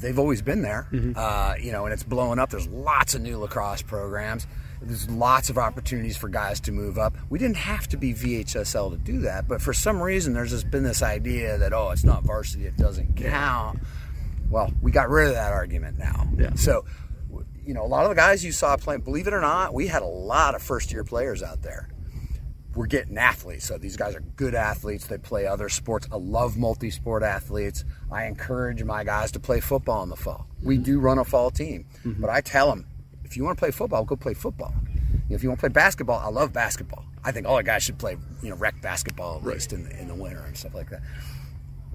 they've 0.00 0.18
always 0.18 0.42
been 0.42 0.62
there, 0.62 0.88
uh, 1.14 1.54
you 1.60 1.72
know, 1.72 1.84
and 1.84 1.92
it's 1.92 2.02
blowing 2.02 2.38
up. 2.38 2.50
There's 2.50 2.68
lots 2.68 3.14
of 3.14 3.20
new 3.20 3.38
lacrosse 3.38 3.82
programs. 3.82 4.46
There's 4.82 5.08
lots 5.10 5.50
of 5.50 5.58
opportunities 5.58 6.16
for 6.16 6.28
guys 6.28 6.60
to 6.60 6.72
move 6.72 6.98
up. 6.98 7.16
We 7.28 7.38
didn't 7.38 7.58
have 7.58 7.86
to 7.88 7.96
be 7.96 8.14
VHSL 8.14 8.90
to 8.92 8.96
do 8.96 9.20
that, 9.20 9.46
but 9.46 9.60
for 9.60 9.72
some 9.72 10.00
reason, 10.00 10.32
there's 10.32 10.50
just 10.50 10.70
been 10.70 10.84
this 10.84 11.02
idea 11.02 11.58
that 11.58 11.72
oh, 11.72 11.90
it's 11.90 12.04
not 12.04 12.22
varsity, 12.24 12.66
it 12.66 12.76
doesn't 12.76 13.16
count. 13.16 13.80
Well, 14.48 14.72
we 14.82 14.90
got 14.90 15.10
rid 15.10 15.28
of 15.28 15.34
that 15.34 15.52
argument 15.52 15.98
now. 15.98 16.28
Yeah. 16.36 16.54
So, 16.54 16.84
you 17.64 17.74
know, 17.74 17.84
a 17.84 17.86
lot 17.86 18.04
of 18.04 18.08
the 18.08 18.16
guys 18.16 18.44
you 18.44 18.52
saw 18.52 18.76
playing, 18.76 19.02
believe 19.02 19.26
it 19.26 19.34
or 19.34 19.40
not, 19.40 19.74
we 19.74 19.86
had 19.86 20.02
a 20.02 20.06
lot 20.06 20.54
of 20.54 20.62
first-year 20.62 21.04
players 21.04 21.42
out 21.42 21.62
there 21.62 21.88
we're 22.74 22.86
getting 22.86 23.18
athletes. 23.18 23.66
So 23.66 23.78
these 23.78 23.96
guys 23.96 24.14
are 24.14 24.20
good 24.20 24.54
athletes. 24.54 25.06
They 25.06 25.18
play 25.18 25.46
other 25.46 25.68
sports. 25.68 26.06
I 26.12 26.16
love 26.16 26.56
multi-sport 26.56 27.22
athletes. 27.22 27.84
I 28.10 28.26
encourage 28.26 28.82
my 28.84 29.04
guys 29.04 29.32
to 29.32 29.40
play 29.40 29.60
football 29.60 30.02
in 30.02 30.08
the 30.08 30.16
fall. 30.16 30.46
We 30.62 30.76
mm-hmm. 30.76 30.84
do 30.84 31.00
run 31.00 31.18
a 31.18 31.24
fall 31.24 31.50
team, 31.50 31.86
mm-hmm. 32.04 32.20
but 32.20 32.30
I 32.30 32.40
tell 32.40 32.70
them, 32.70 32.86
if 33.30 33.36
you 33.36 33.44
want 33.44 33.56
to 33.56 33.60
play 33.60 33.70
football, 33.70 34.04
go 34.04 34.16
play 34.16 34.34
football. 34.34 34.74
If 35.28 35.44
you 35.44 35.48
want 35.48 35.60
to 35.60 35.62
play 35.62 35.72
basketball, 35.72 36.18
I 36.18 36.28
love 36.28 36.52
basketball. 36.52 37.04
I 37.22 37.30
think 37.30 37.46
all 37.46 37.56
the 37.56 37.62
guys 37.62 37.84
should 37.84 37.96
play, 37.98 38.16
you 38.42 38.50
know, 38.50 38.56
rec 38.56 38.82
basketball 38.82 39.36
at 39.36 39.44
least 39.44 39.72
in 39.72 39.84
the, 39.84 40.00
in 40.00 40.08
the 40.08 40.14
winter 40.14 40.40
and 40.40 40.56
stuff 40.56 40.74
like 40.74 40.90
that. 40.90 41.02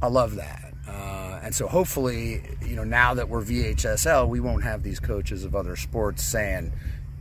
I 0.01 0.07
love 0.07 0.35
that. 0.35 0.73
Uh, 0.87 1.39
and 1.43 1.53
so 1.53 1.67
hopefully, 1.67 2.41
you 2.65 2.77
know, 2.77 2.85
now 2.85 3.13
that 3.15 3.27
we're 3.27 3.41
VHSL, 3.41 4.29
we 4.29 4.39
won't 4.39 4.63
have 4.63 4.83
these 4.83 5.01
coaches 5.01 5.43
of 5.43 5.55
other 5.55 5.75
sports 5.75 6.23
saying, 6.23 6.71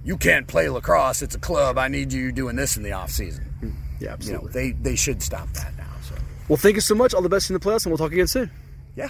you 0.05 0.17
can't 0.17 0.47
play 0.47 0.69
lacrosse. 0.69 1.21
It's 1.23 1.35
a 1.35 1.39
club. 1.41 1.77
I 1.77 1.89
need 1.89 2.13
you 2.13 2.31
doing 2.31 2.55
this 2.55 2.77
in 2.77 2.85
the 2.85 2.93
off 2.93 3.11
season. 3.11 3.75
Yeah, 3.99 4.17
You 4.21 4.35
know, 4.35 4.47
they, 4.49 4.73
they 4.73 4.95
should 4.97 5.23
stop 5.23 5.49
that 5.55 5.77
now. 5.77 5.87
So, 6.03 6.15
Well, 6.49 6.57
thank 6.59 6.75
you 6.77 6.83
so 6.83 6.95
much. 6.95 7.15
All 7.15 7.23
the 7.23 7.29
best 7.29 7.51
in 7.51 7.55
the 7.55 7.61
playoffs, 7.61 7.85
and 7.87 7.93
we'll 7.93 7.99
talk 7.99 8.13
again 8.13 8.29
soon. 8.29 8.51
yeah. 8.95 9.09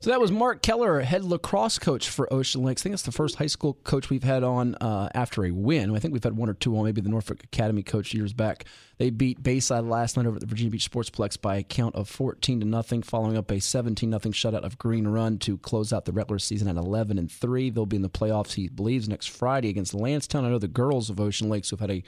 So 0.00 0.10
that 0.10 0.20
was 0.20 0.30
Mark 0.30 0.62
Keller, 0.62 1.00
head 1.00 1.24
lacrosse 1.24 1.78
coach 1.78 2.10
for 2.10 2.30
Ocean 2.32 2.62
Lakes. 2.62 2.82
I 2.82 2.84
think 2.84 2.94
it's 2.94 3.02
the 3.02 3.12
first 3.12 3.36
high 3.36 3.46
school 3.46 3.74
coach 3.82 4.10
we've 4.10 4.22
had 4.22 4.44
on 4.44 4.74
uh, 4.76 5.08
after 5.14 5.44
a 5.44 5.50
win. 5.50 5.94
I 5.94 5.98
think 5.98 6.12
we've 6.12 6.22
had 6.22 6.36
one 6.36 6.50
or 6.50 6.54
two 6.54 6.76
on, 6.76 6.84
maybe 6.84 7.00
the 7.00 7.08
Norfolk 7.08 7.42
Academy 7.42 7.82
coach 7.82 8.12
years 8.12 8.34
back. 8.34 8.66
They 8.98 9.08
beat 9.08 9.42
Bayside 9.42 9.84
last 9.84 10.16
night 10.16 10.26
over 10.26 10.36
at 10.36 10.40
the 10.40 10.46
Virginia 10.46 10.70
Beach 10.70 10.90
Sportsplex 10.90 11.40
by 11.40 11.56
a 11.56 11.62
count 11.62 11.94
of 11.94 12.08
14 12.08 12.60
to 12.60 12.66
nothing, 12.66 13.02
following 13.02 13.38
up 13.38 13.50
a 13.50 13.58
17 13.58 14.08
nothing 14.08 14.32
shutout 14.32 14.64
of 14.64 14.78
Green 14.78 15.08
Run 15.08 15.38
to 15.38 15.56
close 15.58 15.92
out 15.92 16.04
the 16.04 16.12
regular 16.12 16.38
season 16.38 16.68
at 16.68 16.76
11 16.76 17.18
and 17.18 17.32
3. 17.32 17.70
They'll 17.70 17.86
be 17.86 17.96
in 17.96 18.02
the 18.02 18.10
playoffs, 18.10 18.52
he 18.52 18.68
believes, 18.68 19.08
next 19.08 19.30
Friday 19.30 19.70
against 19.70 19.94
Landstown. 19.94 20.44
I 20.44 20.50
know 20.50 20.58
the 20.58 20.68
girls 20.68 21.08
of 21.08 21.20
Ocean 21.20 21.48
Lakes 21.48 21.70
who've 21.70 21.80
had 21.80 21.90
a 21.90 22.04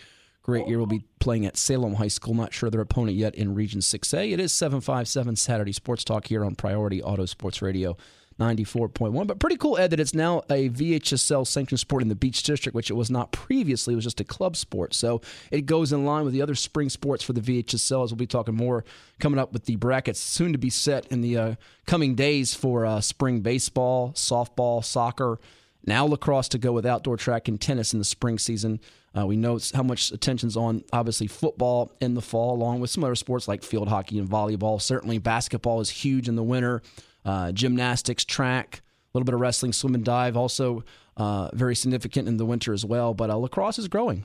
great 0.49 0.67
year 0.67 0.79
will 0.79 0.87
be 0.87 1.05
playing 1.21 1.45
at 1.45 1.59
Salem 1.59 1.93
High 1.93 2.09
School. 2.09 2.33
Not 2.33 2.55
sure 2.55 2.71
their 2.71 2.81
opponent 2.81 3.19
yet 3.19 3.35
in 3.35 3.55
Region 3.55 3.81
6A. 3.81 4.33
It 4.33 4.41
is 4.41 4.51
757 4.51 5.37
Saturday 5.37 5.73
Sports 5.73 6.05
Talk 6.05 6.27
here 6.27 6.43
on 6.43 6.55
Priority 6.55 7.03
Auto 7.03 7.27
Sports 7.27 7.61
Radio 7.61 7.99
94.1. 8.41 9.27
But 9.27 9.41
pretty 9.41 9.59
cool, 9.59 9.77
Ed, 9.77 9.91
that 9.91 10.01
it's 10.01 10.15
now 10.15 10.39
a 10.49 10.71
VHSL 10.71 11.47
sanctioned 11.47 11.81
sport 11.81 12.01
in 12.01 12.09
the 12.09 12.15
Beach 12.15 12.43
District, 12.43 12.75
which 12.75 12.89
it 12.89 12.95
was 12.95 13.11
not 13.11 13.31
previously. 13.31 13.93
It 13.93 13.97
was 13.97 14.05
just 14.05 14.23
a 14.23 14.25
club 14.25 14.57
sport. 14.57 14.95
So 14.95 15.21
it 15.51 15.67
goes 15.67 15.93
in 15.93 16.07
line 16.07 16.25
with 16.25 16.33
the 16.33 16.41
other 16.41 16.55
spring 16.55 16.89
sports 16.89 17.23
for 17.23 17.35
the 17.35 17.43
VHSL, 17.43 18.05
as 18.05 18.11
we'll 18.11 18.17
be 18.17 18.27
talking 18.27 18.55
more 18.55 18.87
coming 19.21 19.39
up 19.39 19.53
with 19.53 19.67
the 19.67 19.77
brackets 19.77 20.19
soon 20.19 20.53
to 20.53 20.59
be 20.59 20.71
set 20.71 21.05
in 21.09 21.21
the 21.21 21.37
uh, 21.37 21.55
coming 21.87 22.15
days 22.15 22.55
for 22.55 22.87
uh, 22.87 23.03
spring 23.03 23.41
baseball, 23.41 24.13
softball, 24.13 24.83
soccer. 24.83 25.39
Now 25.87 26.05
lacrosse 26.05 26.49
to 26.49 26.59
go 26.59 26.73
with 26.73 26.85
outdoor 26.85 27.17
track 27.17 27.49
and 27.49 27.61
tennis 27.61 27.93
in 27.93 27.99
the 27.99 28.05
spring 28.05 28.39
season. 28.39 28.81
Uh, 29.17 29.27
we 29.27 29.37
know 29.37 29.59
how 29.75 29.83
much 29.83 30.13
attention's 30.13 30.57
on 30.57 30.85
obviously 30.93 31.27
football 31.27 31.93
in 32.01 32.15
the 32.15 32.21
fall, 32.21 32.55
along 32.55 32.81
with 32.81 32.91
some 32.91 33.05
other 33.05 33.15
sports 33.15 33.49
like 33.49 33.63
field 33.63 33.89
hockey 33.89 34.19
and 34.19 34.29
volleyball. 34.29 34.81
Certainly 34.81 35.19
basketball 35.19 35.81
is 35.81 35.91
huge 35.91 36.29
in 36.29 36.37
the 36.37 36.43
winter. 36.43 36.83
Uh, 37.25 37.53
gymnastics, 37.53 38.25
track, 38.25 38.83
a 38.83 39.19
little 39.19 39.25
bit 39.25 39.35
of 39.35 39.41
wrestling, 39.41 39.73
swim 39.73 39.95
and 39.95 40.05
dive, 40.05 40.37
also 40.37 40.85
uh, 41.17 41.51
very 41.53 41.75
significant 41.75 42.29
in 42.29 42.37
the 42.37 42.45
winter 42.45 42.73
as 42.73 42.85
well. 42.85 43.15
But 43.15 43.31
uh, 43.31 43.37
lacrosse 43.37 43.79
is 43.79 43.89
growing. 43.89 44.25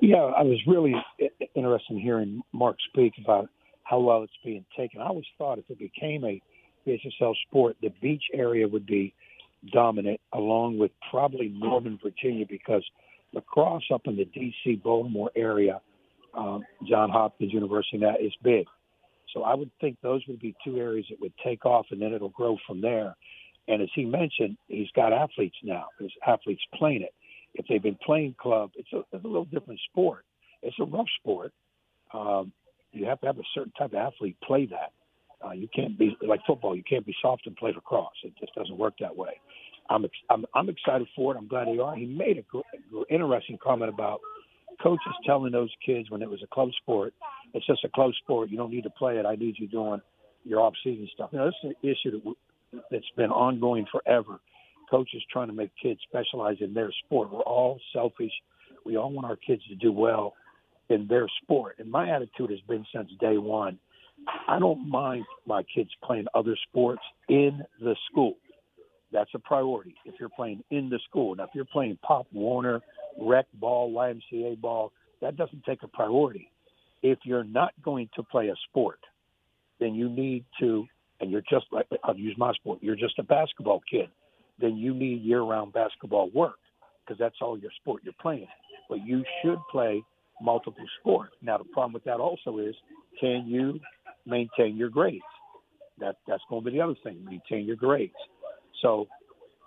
Yeah, 0.00 0.16
I 0.16 0.42
was 0.42 0.58
really 0.66 0.94
interested 1.54 1.92
in 1.92 2.00
hearing 2.00 2.42
Mark 2.52 2.76
speak 2.88 3.12
about 3.22 3.48
how 3.82 4.00
well 4.00 4.22
it's 4.22 4.32
being 4.44 4.64
taken. 4.76 5.00
I 5.00 5.06
always 5.06 5.26
thought 5.36 5.58
if 5.58 5.64
it 5.68 5.78
became 5.78 6.24
a 6.24 6.40
VHSL 6.86 7.34
sport, 7.48 7.76
the 7.82 7.92
beach 8.00 8.22
area 8.32 8.66
would 8.66 8.86
be 8.86 9.12
dominant, 9.72 10.20
along 10.32 10.78
with 10.78 10.90
probably 11.10 11.48
Northern 11.48 11.98
Virginia, 12.02 12.46
because 12.48 12.84
lacrosse 13.32 13.84
up 13.92 14.02
in 14.06 14.16
the 14.16 14.24
D.C. 14.24 14.76
Baltimore 14.76 15.30
area, 15.36 15.80
um, 16.34 16.64
John 16.88 17.10
Hopkins 17.10 17.52
University, 17.52 17.98
that 17.98 18.20
is 18.20 18.32
big. 18.42 18.66
So 19.34 19.42
I 19.44 19.54
would 19.54 19.70
think 19.80 19.98
those 20.02 20.22
would 20.26 20.40
be 20.40 20.54
two 20.64 20.78
areas 20.78 21.06
that 21.10 21.20
would 21.20 21.32
take 21.44 21.64
off, 21.64 21.86
and 21.90 22.00
then 22.02 22.12
it'll 22.12 22.30
grow 22.30 22.56
from 22.66 22.80
there. 22.80 23.14
And 23.68 23.82
as 23.82 23.88
he 23.94 24.04
mentioned, 24.04 24.56
he's 24.66 24.90
got 24.96 25.12
athletes 25.12 25.56
now. 25.62 25.86
There's 25.98 26.14
athletes 26.26 26.62
playing 26.74 27.02
it. 27.02 27.14
If 27.54 27.66
they've 27.68 27.82
been 27.82 27.98
playing 28.04 28.34
club, 28.40 28.70
it's 28.76 28.92
a, 28.92 29.00
it's 29.12 29.24
a 29.24 29.28
little 29.28 29.44
different 29.44 29.80
sport. 29.90 30.24
It's 30.62 30.76
a 30.80 30.84
rough 30.84 31.06
sport. 31.20 31.52
Um, 32.12 32.52
You 32.92 33.06
have 33.06 33.20
to 33.20 33.26
have 33.26 33.38
a 33.38 33.42
certain 33.54 33.72
type 33.78 33.92
of 33.92 33.98
athlete 33.98 34.36
play 34.42 34.66
that. 34.66 34.92
Uh, 35.44 35.52
you 35.52 35.68
can't 35.74 35.98
be 35.98 36.16
like 36.26 36.40
football. 36.46 36.76
You 36.76 36.82
can't 36.88 37.06
be 37.06 37.14
soft 37.22 37.46
and 37.46 37.56
play 37.56 37.72
lacrosse. 37.74 38.12
It 38.24 38.32
just 38.38 38.54
doesn't 38.54 38.76
work 38.76 38.94
that 39.00 39.16
way. 39.16 39.40
I'm 39.88 40.04
ex- 40.04 40.14
I'm, 40.28 40.44
I'm 40.54 40.68
excited 40.68 41.08
for 41.16 41.34
it. 41.34 41.38
I'm 41.38 41.48
glad 41.48 41.68
they 41.68 41.78
are. 41.78 41.94
He 41.96 42.06
made 42.06 42.38
a 42.38 42.42
gr- 42.42 43.02
interesting 43.10 43.58
comment 43.62 43.92
about 43.92 44.20
coaches 44.82 45.12
telling 45.26 45.52
those 45.52 45.70
kids 45.84 46.10
when 46.10 46.22
it 46.22 46.30
was 46.30 46.42
a 46.42 46.46
club 46.46 46.68
sport, 46.82 47.12
it's 47.54 47.66
just 47.66 47.84
a 47.84 47.88
club 47.88 48.12
sport. 48.22 48.50
You 48.50 48.56
don't 48.56 48.70
need 48.70 48.84
to 48.84 48.90
play 48.90 49.18
it. 49.18 49.26
I 49.26 49.34
need 49.34 49.56
you 49.58 49.66
doing 49.66 50.00
your 50.44 50.60
off-season 50.60 51.08
stuff. 51.14 51.30
You 51.32 51.38
know, 51.38 51.46
this 51.46 51.54
is 51.64 51.70
an 51.82 51.90
issue 51.90 52.10
that 52.12 52.18
w- 52.18 52.36
that's 52.90 53.10
been 53.16 53.30
ongoing 53.30 53.86
forever. 53.90 54.40
Coaches 54.90 55.22
trying 55.32 55.48
to 55.48 55.54
make 55.54 55.70
kids 55.82 56.00
specialize 56.08 56.56
in 56.60 56.74
their 56.74 56.90
sport. 57.04 57.32
We're 57.32 57.40
all 57.40 57.78
selfish. 57.92 58.32
We 58.84 58.96
all 58.96 59.12
want 59.12 59.26
our 59.26 59.36
kids 59.36 59.62
to 59.68 59.74
do 59.74 59.92
well 59.92 60.34
in 60.88 61.06
their 61.08 61.26
sport. 61.42 61.76
And 61.78 61.90
my 61.90 62.10
attitude 62.10 62.50
has 62.50 62.60
been 62.68 62.84
since 62.94 63.10
day 63.20 63.38
one. 63.38 63.78
I 64.48 64.58
don't 64.58 64.88
mind 64.88 65.24
my 65.46 65.62
kids 65.74 65.90
playing 66.04 66.26
other 66.34 66.56
sports 66.68 67.02
in 67.28 67.62
the 67.80 67.96
school. 68.10 68.34
That's 69.12 69.30
a 69.34 69.38
priority 69.38 69.94
if 70.04 70.14
you're 70.20 70.28
playing 70.28 70.62
in 70.70 70.88
the 70.88 71.00
school. 71.08 71.34
Now, 71.34 71.44
if 71.44 71.50
you're 71.54 71.64
playing 71.64 71.98
Pop 72.02 72.26
Warner, 72.32 72.80
rec 73.20 73.46
ball, 73.54 73.92
YMCA 73.92 74.60
ball, 74.60 74.92
that 75.20 75.36
doesn't 75.36 75.64
take 75.64 75.82
a 75.82 75.88
priority. 75.88 76.50
If 77.02 77.18
you're 77.24 77.44
not 77.44 77.72
going 77.82 78.08
to 78.16 78.22
play 78.22 78.48
a 78.48 78.54
sport, 78.68 79.00
then 79.80 79.94
you 79.94 80.08
need 80.08 80.44
to, 80.60 80.86
and 81.20 81.30
you're 81.30 81.42
just 81.50 81.66
like, 81.72 81.86
I'll 82.04 82.16
use 82.16 82.36
my 82.38 82.52
sport, 82.54 82.78
you're 82.82 82.96
just 82.96 83.18
a 83.18 83.22
basketball 83.22 83.80
kid, 83.90 84.08
then 84.60 84.76
you 84.76 84.94
need 84.94 85.22
year 85.22 85.40
round 85.42 85.72
basketball 85.72 86.30
work 86.30 86.58
because 87.04 87.18
that's 87.18 87.36
all 87.40 87.58
your 87.58 87.70
sport 87.80 88.02
you're 88.04 88.14
playing. 88.20 88.46
But 88.88 89.04
you 89.04 89.24
should 89.42 89.58
play 89.70 90.02
multiple 90.40 90.84
sports. 91.00 91.32
Now, 91.42 91.58
the 91.58 91.64
problem 91.64 91.92
with 91.92 92.04
that 92.04 92.20
also 92.20 92.58
is 92.58 92.74
can 93.18 93.46
you 93.46 93.80
maintain 94.26 94.76
your 94.76 94.88
grades? 94.88 95.22
That, 95.98 96.16
that's 96.26 96.42
going 96.48 96.64
to 96.64 96.70
be 96.70 96.76
the 96.76 96.82
other 96.82 96.94
thing, 97.04 97.24
maintain 97.24 97.66
your 97.66 97.76
grades. 97.76 98.14
So 98.82 99.06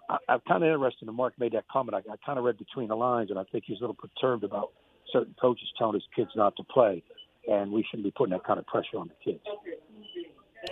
I, 0.10 0.18
I'm 0.28 0.42
kind 0.48 0.64
of 0.64 0.70
interested. 0.70 1.08
And 1.08 1.16
Mark 1.16 1.34
made 1.38 1.54
that 1.54 1.66
comment. 1.72 1.96
I, 1.96 2.12
I 2.12 2.16
kind 2.26 2.40
of 2.40 2.46
read 2.46 2.58
between 2.58 2.88
the 2.88 2.96
lines, 2.96 3.30
and 3.30 3.38
I 3.40 3.44
think 3.52 3.66
he's 3.68 3.78
a 3.78 3.82
little 3.82 3.96
perturbed 3.96 4.44
about 4.44 4.72
certain 5.12 5.36
coaches 5.40 5.68
telling 5.78 5.94
his 5.94 6.04
kids 6.16 6.32
not 6.36 6.56
to 6.58 6.64
play, 6.64 7.04
and 7.48 7.72
we 7.72 7.86
shouldn't 7.90 8.06
be 8.06 8.12
putting 8.12 8.32
that 8.32 8.44
kind 8.44 8.60
of 8.60 8.66
pressure 8.66 8.98
on 8.98 9.10
the 9.10 9.32
kids. 9.32 9.44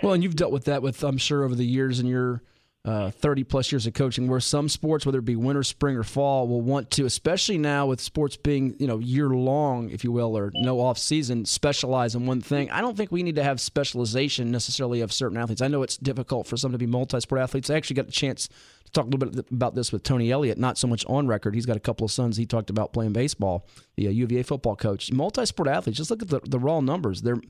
Well, 0.02 0.14
and 0.14 0.24
you've 0.24 0.36
dealt 0.36 0.52
with 0.52 0.66
that 0.66 0.82
with 0.82 1.04
I'm 1.04 1.18
sure 1.18 1.44
over 1.44 1.54
the 1.54 1.66
years 1.66 2.00
in 2.00 2.08
your 2.08 2.42
uh, 2.84 3.12
30 3.12 3.44
plus 3.44 3.72
years 3.72 3.86
of 3.86 3.94
coaching, 3.94 4.28
where 4.28 4.40
some 4.40 4.68
sports, 4.68 5.06
whether 5.06 5.20
it 5.20 5.26
be 5.26 5.36
winter, 5.36 5.62
spring, 5.62 5.96
or 5.96 6.04
fall, 6.04 6.48
will 6.48 6.62
want 6.62 6.90
to, 6.92 7.06
especially 7.06 7.60
now 7.60 7.86
with 7.86 8.02
sports 8.02 8.36
being 8.36 8.76
you 8.80 8.88
know 8.88 8.98
year 8.98 9.30
long, 9.30 9.92
if 9.92 10.04
you 10.04 10.12
will, 10.12 10.36
or 10.36 10.52
no 10.56 10.80
off 10.80 10.98
season, 10.98 11.46
specialize 11.46 12.16
in 12.16 12.26
one 12.26 12.42
thing. 12.42 12.72
I 12.72 12.82
don't 12.82 12.98
think 12.98 13.12
we 13.12 13.22
need 13.22 13.36
to 13.36 13.44
have 13.44 13.62
specialization 13.62 14.50
necessarily 14.50 15.02
of 15.02 15.14
certain 15.14 15.38
athletes. 15.38 15.62
I 15.62 15.68
know 15.68 15.84
it's 15.84 15.98
difficult 15.98 16.48
for 16.48 16.58
some 16.58 16.72
to 16.72 16.80
be 16.80 16.88
multi-sport 16.88 17.40
athletes. 17.40 17.70
I 17.70 17.76
actually 17.76 17.98
got 17.98 18.08
a 18.08 18.12
chance 18.12 18.48
to 18.86 18.92
talk 18.92 19.06
a 19.06 19.10
little 19.10 19.30
bit 19.30 19.46
about 19.52 19.76
this 19.76 19.92
with 19.92 20.02
Tony 20.02 20.32
Elliott, 20.32 20.58
not 20.58 20.80
so 20.80 20.88
much 20.88 21.06
on 21.06 21.28
record. 21.28 21.54
He's 21.54 21.68
got 21.68 21.78
a 21.78 21.82
couple 21.82 22.06
of 22.06 22.12
sons. 22.12 22.36
He 22.36 22.48
talked 22.48 22.72
about 22.72 22.94
playing 22.94 23.14
baseball. 23.14 23.68
The 23.96 24.06
UVA 24.06 24.42
football 24.42 24.76
coach, 24.76 25.12
multi-sport 25.12 25.70
athletes. 25.70 25.98
Just 25.98 26.10
look 26.10 26.24
at 26.24 26.30
the, 26.30 26.40
the 26.40 26.58
raw 26.58 26.82
numbers. 26.82 27.22
They're 27.22 27.42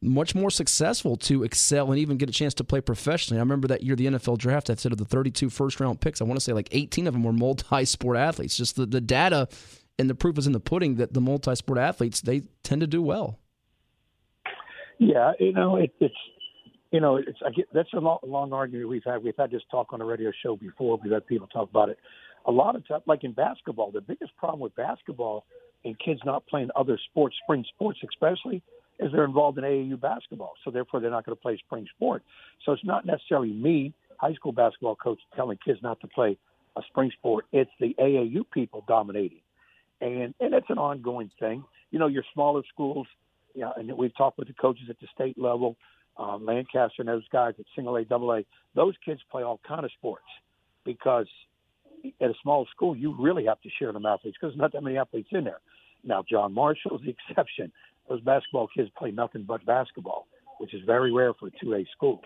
much 0.00 0.34
more 0.34 0.50
successful 0.50 1.16
to 1.16 1.42
excel 1.42 1.90
and 1.90 1.98
even 1.98 2.16
get 2.16 2.28
a 2.28 2.32
chance 2.32 2.54
to 2.54 2.64
play 2.64 2.80
professionally. 2.80 3.38
I 3.38 3.42
remember 3.42 3.68
that 3.68 3.82
year 3.82 3.96
the 3.96 4.06
NFL 4.06 4.38
draft, 4.38 4.70
I 4.70 4.74
said 4.74 4.92
of 4.92 4.98
the 4.98 5.04
32 5.04 5.50
first 5.50 5.80
round 5.80 6.00
picks, 6.00 6.20
I 6.20 6.24
want 6.24 6.38
to 6.38 6.44
say 6.44 6.52
like 6.52 6.68
18 6.70 7.06
of 7.06 7.14
them 7.14 7.24
were 7.24 7.32
multi 7.32 7.84
sport 7.84 8.16
athletes. 8.16 8.56
Just 8.56 8.76
the, 8.76 8.86
the 8.86 9.00
data 9.00 9.48
and 9.98 10.08
the 10.08 10.14
proof 10.14 10.38
is 10.38 10.46
in 10.46 10.52
the 10.52 10.60
pudding 10.60 10.96
that 10.96 11.14
the 11.14 11.20
multi 11.20 11.54
sport 11.56 11.78
athletes, 11.78 12.20
they 12.20 12.42
tend 12.62 12.80
to 12.80 12.86
do 12.86 13.02
well. 13.02 13.38
Yeah, 14.98 15.32
you 15.38 15.52
know, 15.52 15.76
it, 15.76 15.92
it's 16.00 16.14
you 16.90 17.00
know, 17.00 17.16
it's 17.16 17.38
I 17.44 17.50
get, 17.50 17.66
that's 17.72 17.92
a 17.92 18.00
long, 18.00 18.18
long 18.24 18.52
argument 18.52 18.88
we've 18.88 19.04
had. 19.04 19.22
We've 19.22 19.36
had 19.36 19.50
this 19.50 19.62
talk 19.70 19.92
on 19.92 20.00
a 20.00 20.04
radio 20.04 20.32
show 20.42 20.56
before. 20.56 20.98
We've 21.02 21.12
had 21.12 21.26
people 21.26 21.46
talk 21.48 21.68
about 21.70 21.88
it. 21.88 21.98
A 22.46 22.50
lot 22.50 22.76
of 22.76 22.86
times, 22.88 23.02
like 23.06 23.24
in 23.24 23.32
basketball, 23.32 23.90
the 23.90 24.00
biggest 24.00 24.34
problem 24.36 24.60
with 24.60 24.74
basketball 24.74 25.44
and 25.84 25.98
kids 25.98 26.20
not 26.24 26.46
playing 26.46 26.70
other 26.74 26.98
sports, 27.10 27.36
spring 27.42 27.64
sports 27.74 27.98
especially, 28.08 28.62
is 28.98 29.12
they're 29.12 29.24
involved 29.24 29.58
in 29.58 29.64
AAU 29.64 30.00
basketball. 30.00 30.54
So 30.64 30.70
therefore, 30.70 31.00
they're 31.00 31.10
not 31.10 31.24
going 31.24 31.36
to 31.36 31.40
play 31.40 31.56
spring 31.58 31.86
sport. 31.94 32.22
So 32.64 32.72
it's 32.72 32.84
not 32.84 33.06
necessarily 33.06 33.52
me, 33.52 33.94
high 34.16 34.34
school 34.34 34.52
basketball 34.52 34.96
coach, 34.96 35.18
telling 35.36 35.58
kids 35.64 35.80
not 35.82 36.00
to 36.00 36.08
play 36.08 36.36
a 36.76 36.82
spring 36.88 37.10
sport. 37.18 37.46
It's 37.52 37.70
the 37.80 37.94
AAU 37.98 38.44
people 38.52 38.84
dominating, 38.86 39.40
and 40.00 40.34
and 40.40 40.54
it's 40.54 40.70
an 40.70 40.78
ongoing 40.78 41.30
thing. 41.38 41.64
You 41.90 41.98
know, 41.98 42.06
your 42.06 42.24
smaller 42.34 42.62
schools, 42.72 43.06
you 43.54 43.62
know, 43.62 43.72
and 43.76 43.90
we've 43.96 44.16
talked 44.16 44.38
with 44.38 44.48
the 44.48 44.54
coaches 44.54 44.84
at 44.90 45.00
the 45.00 45.06
state 45.14 45.38
level, 45.38 45.76
um, 46.16 46.44
Lancaster 46.44 47.00
and 47.00 47.08
those 47.08 47.26
guys 47.32 47.54
at 47.58 47.64
single 47.74 47.96
A, 47.96 48.04
double 48.04 48.32
A. 48.32 48.44
Those 48.74 48.94
kids 49.04 49.20
play 49.30 49.42
all 49.42 49.60
kind 49.66 49.84
of 49.84 49.90
sports 49.92 50.24
because 50.84 51.26
at 52.20 52.30
a 52.30 52.34
small 52.42 52.66
school, 52.70 52.96
you 52.96 53.14
really 53.18 53.46
have 53.46 53.60
to 53.62 53.68
share 53.78 53.92
them 53.92 54.06
athletes 54.06 54.36
because 54.40 54.54
there's 54.54 54.60
not 54.60 54.72
that 54.72 54.82
many 54.82 54.96
athletes 54.98 55.28
in 55.32 55.44
there. 55.44 55.60
Now, 56.04 56.24
John 56.28 56.54
Marshall 56.54 56.96
is 56.98 57.02
the 57.04 57.14
exception. 57.28 57.72
Those 58.08 58.20
basketball 58.22 58.68
kids 58.74 58.90
play 58.96 59.10
nothing 59.10 59.44
but 59.44 59.64
basketball, 59.66 60.26
which 60.58 60.74
is 60.74 60.80
very 60.86 61.12
rare 61.12 61.34
for 61.34 61.48
a 61.48 61.50
2A 61.64 61.86
school. 61.92 62.22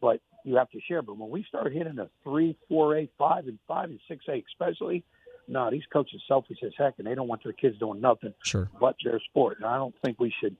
But 0.00 0.20
you 0.44 0.56
have 0.56 0.70
to 0.70 0.80
share. 0.86 1.02
But 1.02 1.16
when 1.18 1.30
we 1.30 1.44
start 1.48 1.72
hitting 1.72 1.98
a 1.98 2.08
3, 2.22 2.56
4A, 2.70 3.08
5, 3.18 3.48
and 3.48 3.58
5 3.66 3.90
and 3.90 4.00
6A 4.10 4.44
especially, 4.52 5.04
no, 5.48 5.70
these 5.70 5.82
coaches 5.92 6.22
selfish 6.26 6.58
as 6.64 6.72
heck, 6.78 6.94
and 6.98 7.06
they 7.06 7.14
don't 7.14 7.28
want 7.28 7.42
their 7.44 7.52
kids 7.52 7.78
doing 7.78 8.00
nothing 8.00 8.32
sure. 8.44 8.70
but 8.80 8.96
their 9.04 9.20
sport. 9.28 9.58
And 9.58 9.66
I 9.66 9.76
don't 9.76 9.94
think 10.04 10.18
we 10.20 10.32
should 10.40 10.56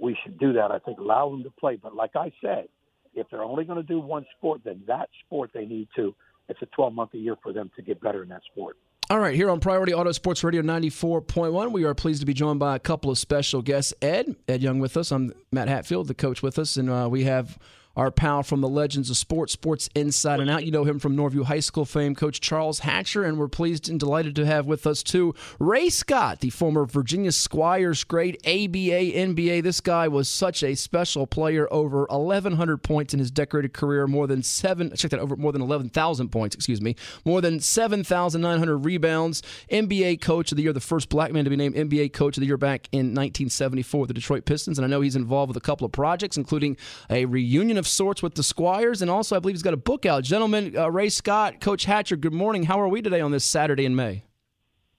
we 0.00 0.16
should 0.22 0.38
do 0.38 0.52
that. 0.52 0.70
I 0.70 0.78
think 0.78 0.98
allow 0.98 1.28
them 1.30 1.42
to 1.42 1.50
play. 1.50 1.76
But 1.76 1.94
like 1.94 2.14
I 2.14 2.32
said, 2.40 2.68
if 3.14 3.26
they're 3.30 3.42
only 3.42 3.64
going 3.64 3.80
to 3.80 3.86
do 3.86 3.98
one 3.98 4.24
sport, 4.36 4.60
then 4.64 4.82
that 4.86 5.08
sport 5.24 5.50
they 5.52 5.64
need 5.64 5.88
to. 5.96 6.14
It's 6.48 6.62
a 6.62 6.66
12 6.66 6.94
month 6.94 7.14
a 7.14 7.18
year 7.18 7.36
for 7.42 7.52
them 7.52 7.70
to 7.76 7.82
get 7.82 8.00
better 8.00 8.22
in 8.22 8.28
that 8.28 8.42
sport. 8.52 8.76
All 9.10 9.18
right, 9.18 9.34
here 9.34 9.48
on 9.48 9.58
Priority 9.58 9.94
Auto 9.94 10.12
Sports 10.12 10.44
Radio 10.44 10.60
94.1, 10.60 11.72
we 11.72 11.84
are 11.84 11.94
pleased 11.94 12.20
to 12.20 12.26
be 12.26 12.34
joined 12.34 12.60
by 12.60 12.76
a 12.76 12.78
couple 12.78 13.10
of 13.10 13.16
special 13.16 13.62
guests. 13.62 13.94
Ed, 14.02 14.36
Ed 14.46 14.60
Young 14.60 14.80
with 14.80 14.98
us. 14.98 15.10
I'm 15.10 15.32
Matt 15.50 15.66
Hatfield, 15.66 16.08
the 16.08 16.14
coach 16.14 16.42
with 16.42 16.58
us, 16.58 16.76
and 16.76 16.90
uh, 16.90 17.08
we 17.10 17.24
have 17.24 17.58
our 17.98 18.12
pal 18.12 18.44
from 18.44 18.60
the 18.60 18.68
Legends 18.68 19.10
of 19.10 19.16
Sports, 19.16 19.52
Sports 19.52 19.90
Inside 19.96 20.38
and 20.38 20.48
Out. 20.48 20.64
You 20.64 20.70
know 20.70 20.84
him 20.84 21.00
from 21.00 21.16
Norview 21.16 21.44
High 21.44 21.58
School 21.58 21.84
fame, 21.84 22.14
Coach 22.14 22.40
Charles 22.40 22.78
Hatcher, 22.78 23.24
and 23.24 23.36
we're 23.36 23.48
pleased 23.48 23.88
and 23.88 23.98
delighted 23.98 24.36
to 24.36 24.46
have 24.46 24.66
with 24.66 24.86
us 24.86 25.02
too 25.02 25.34
Ray 25.58 25.88
Scott, 25.88 26.38
the 26.38 26.50
former 26.50 26.86
Virginia 26.86 27.32
Squires 27.32 28.04
great 28.04 28.36
ABA, 28.46 29.12
NBA. 29.18 29.64
This 29.64 29.80
guy 29.80 30.06
was 30.06 30.28
such 30.28 30.62
a 30.62 30.76
special 30.76 31.26
player, 31.26 31.66
over 31.72 32.06
1,100 32.08 32.78
points 32.84 33.12
in 33.12 33.18
his 33.18 33.32
decorated 33.32 33.72
career, 33.72 34.06
more 34.06 34.28
than 34.28 34.44
seven, 34.44 34.94
check 34.94 35.10
that 35.10 35.18
over, 35.18 35.34
more 35.34 35.50
than 35.50 35.60
11,000 35.60 36.28
points, 36.28 36.54
excuse 36.54 36.80
me, 36.80 36.94
more 37.24 37.40
than 37.40 37.58
7,900 37.58 38.78
rebounds, 38.78 39.42
NBA 39.72 40.20
Coach 40.20 40.52
of 40.52 40.56
the 40.56 40.62
Year, 40.62 40.72
the 40.72 40.80
first 40.80 41.08
black 41.08 41.32
man 41.32 41.42
to 41.42 41.50
be 41.50 41.56
named 41.56 41.74
NBA 41.74 42.12
Coach 42.12 42.36
of 42.36 42.42
the 42.42 42.46
Year 42.46 42.56
back 42.56 42.88
in 42.92 43.06
1974 43.08 44.02
with 44.02 44.08
the 44.08 44.14
Detroit 44.14 44.44
Pistons. 44.44 44.78
And 44.78 44.84
I 44.84 44.88
know 44.88 45.00
he's 45.00 45.16
involved 45.16 45.48
with 45.48 45.56
a 45.56 45.66
couple 45.66 45.84
of 45.84 45.90
projects, 45.90 46.36
including 46.36 46.76
a 47.10 47.24
reunion 47.24 47.76
of 47.76 47.87
sorts 47.88 48.22
with 48.22 48.34
the 48.34 48.42
Squires, 48.42 49.02
and 49.02 49.10
also 49.10 49.36
I 49.36 49.38
believe 49.38 49.54
he's 49.54 49.62
got 49.62 49.74
a 49.74 49.78
book 49.78 50.06
out. 50.06 50.22
Gentlemen, 50.24 50.76
uh, 50.76 50.90
Ray 50.90 51.08
Scott, 51.08 51.60
Coach 51.60 51.84
Hatcher, 51.84 52.16
good 52.16 52.32
morning. 52.32 52.64
How 52.64 52.80
are 52.80 52.88
we 52.88 53.02
today 53.02 53.20
on 53.20 53.30
this 53.32 53.44
Saturday 53.44 53.84
in 53.84 53.96
May? 53.96 54.24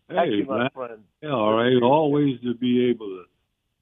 Thank 0.08 0.20
Hey, 0.30 0.36
you, 0.38 0.46
my 0.46 0.58
man. 0.60 0.70
friend. 0.74 1.04
Yeah, 1.22 1.30
all 1.32 1.54
right. 1.54 1.82
Always 1.82 2.40
to 2.42 2.54
be 2.56 2.90
able 2.90 3.08
to 3.08 3.24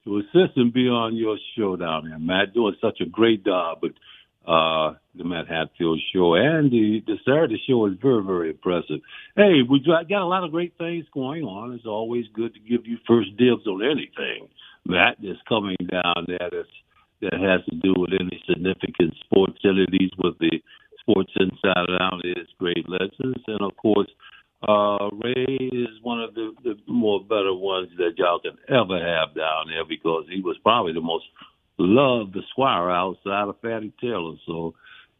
to 0.06 0.17
assist 0.20 0.56
and 0.58 0.72
be 0.72 0.88
on 0.88 1.15
your 1.17 1.38
show 1.58 1.76
down 1.76 2.08
there, 2.10 2.20
Matt. 2.20 2.54
Doing 2.54 2.76
such 2.82 3.02
a 3.02 3.06
great 3.06 3.43
job 3.46 3.80
with 3.82 3.93
uh, 4.46 4.93
the 5.15 5.24
Matt 5.26 5.48
Hatfield 5.50 6.00
show 6.13 6.36
and 6.36 6.72
the 6.72 7.02
the 7.06 7.17
Saturday 7.26 7.62
show 7.67 7.86
is 7.88 7.93
very 8.02 8.24
very 8.24 8.50
impressive. 8.52 9.00
Hey, 9.36 9.62
we 9.70 9.82
got 9.86 10.08
got 10.10 10.22
a 10.22 10.26
lot 10.26 10.43
of 10.43 10.52
great 10.52 10.78
things 10.78 11.06
going 11.13 11.43
on. 11.43 11.74
It's 11.74 11.86
always 11.86 12.26
good 12.34 12.54
to 12.54 12.60
give 12.60 12.86
you 12.88 12.98
first 13.08 13.36
dibs 13.38 13.67
on 13.67 13.84
anything, 13.84 14.48
Matt. 14.86 15.17
That's 15.22 15.39
coming 15.48 15.76
down 15.89 16.26
there. 16.28 16.50
That's 16.52 16.67
that 17.21 17.34
has 17.34 17.65
to 17.69 17.75
do 17.75 17.93
with 17.97 18.12
any 18.19 18.41
significant 18.47 19.13
sports 19.25 19.60
entities 19.63 20.12
with 20.17 20.38
the 20.39 20.62
Sports 21.01 21.32
Inside 21.39 21.89
Out 22.01 22.21
is 22.23 22.47
Great 22.60 22.88
Legends, 22.89 23.43
and 23.47 23.62
of 23.62 23.75
course. 23.77 24.10
Uh, 24.67 25.10
Ray 25.23 25.69
is 25.71 26.01
one 26.01 26.19
of 26.19 26.34
the, 26.34 26.51
the 26.63 26.73
more 26.88 27.21
better 27.21 27.53
ones 27.53 27.89
that 27.97 28.17
y'all 28.17 28.39
can 28.39 28.58
ever 28.67 28.97
have 28.97 29.36
down 29.36 29.67
there 29.69 29.86
because 29.88 30.25
he 30.34 30.41
was 30.41 30.58
probably 30.63 30.93
the 30.93 30.99
most 30.99 31.25
loved 31.77 32.34
the 32.34 32.41
squire 32.49 32.89
outside 32.89 33.47
of 33.47 33.60
Fatty 33.62 33.93
Taylor. 34.01 34.36
So 34.47 34.73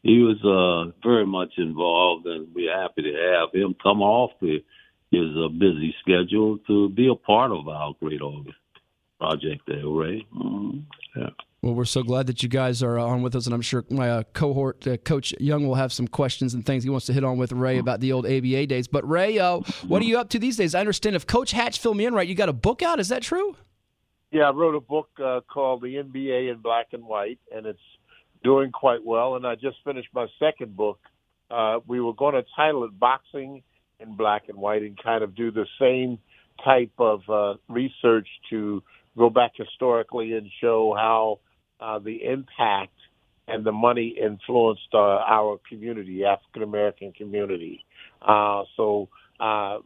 he 0.03 0.19
was 0.19 0.38
uh, 0.43 0.91
very 1.07 1.25
much 1.25 1.53
involved, 1.57 2.25
and 2.25 2.47
we're 2.53 2.75
happy 2.75 3.03
to 3.03 3.13
have 3.13 3.53
him 3.53 3.75
come 3.81 4.01
off 4.01 4.31
the, 4.41 4.63
his 5.12 5.29
uh, 5.38 5.49
busy 5.49 5.93
schedule 6.01 6.58
to 6.67 6.89
be 6.89 7.08
a 7.08 7.15
part 7.15 7.52
of 7.52 7.67
our 7.67 7.93
great 8.00 8.21
organ 8.21 8.54
project 9.19 9.62
there, 9.67 9.87
Ray. 9.87 10.25
Mm-hmm. 10.35 10.79
Yeah. 11.15 11.29
Well, 11.62 11.73
we're 11.73 11.85
so 11.85 12.03
glad 12.03 12.27
that 12.27 12.43
you 12.43 12.49
guys 12.49 12.83
are 12.83 12.99
on 12.99 13.23
with 13.23 13.35
us, 13.35 13.47
and 13.47 13.53
I'm 13.53 13.63
sure 13.63 13.83
my 13.89 14.10
uh, 14.10 14.23
cohort, 14.33 14.85
uh, 14.85 14.97
Coach 14.97 15.33
Young, 15.39 15.67
will 15.67 15.75
have 15.75 15.91
some 15.91 16.08
questions 16.08 16.53
and 16.53 16.63
things 16.63 16.83
he 16.83 16.89
wants 16.89 17.08
to 17.08 17.13
hit 17.13 17.23
on 17.23 17.37
with 17.37 17.51
Ray 17.51 17.79
about 17.79 17.99
the 17.99 18.13
old 18.13 18.27
ABA 18.27 18.67
days. 18.67 18.87
But 18.87 19.08
Ray, 19.10 19.39
uh, 19.39 19.62
what 19.87 20.03
are 20.03 20.05
you 20.05 20.19
up 20.19 20.29
to 20.29 20.39
these 20.39 20.55
days? 20.55 20.75
I 20.75 20.79
understand 20.79 21.15
if 21.15 21.25
Coach 21.25 21.51
Hatch 21.51 21.79
filled 21.79 21.97
me 21.97 22.05
in 22.05 22.13
right, 22.13 22.27
you 22.27 22.35
got 22.35 22.49
a 22.49 22.53
book 22.53 22.83
out. 22.83 22.99
Is 22.99 23.08
that 23.10 23.23
true? 23.23 23.55
Yeah, 24.31 24.49
I 24.49 24.51
wrote 24.51 24.75
a 24.75 24.79
book 24.79 25.10
uh, 25.23 25.39
called 25.51 25.81
The 25.81 25.95
NBA 25.95 26.51
in 26.51 26.60
Black 26.60 26.87
and 26.91 27.03
White, 27.03 27.39
and 27.51 27.65
it's 27.65 27.79
doing 28.43 28.71
quite 28.71 29.03
well. 29.03 29.35
And 29.35 29.47
I 29.47 29.55
just 29.55 29.77
finished 29.83 30.10
my 30.13 30.27
second 30.37 30.75
book. 30.75 30.99
Uh, 31.49 31.79
we 31.87 31.99
were 31.99 32.13
going 32.13 32.35
to 32.35 32.43
title 32.55 32.83
it 32.83 32.99
Boxing 32.99 33.63
in 33.99 34.15
Black 34.15 34.43
and 34.49 34.60
White 34.60 34.83
and 34.83 35.01
kind 35.01 35.23
of 35.23 35.33
do 35.33 35.49
the 35.49 35.65
same 35.79 36.19
type 36.63 36.91
of 36.99 37.21
uh, 37.29 37.55
research 37.67 38.27
to 38.51 38.83
go 39.17 39.29
back 39.31 39.53
historically 39.55 40.33
and 40.33 40.47
show 40.62 40.93
how 40.95 41.39
uh, 41.80 42.00
the 42.00 42.23
impact 42.23 42.94
and 43.48 43.63
the 43.65 43.71
money 43.71 44.15
influenced 44.21 44.90
uh, 44.94 44.98
our 44.98 45.60
community, 45.69 46.25
African 46.25 46.63
American 46.63 47.13
community. 47.13 47.84
Uh, 48.21 48.63
so 48.75 49.10
uh, 49.40 49.78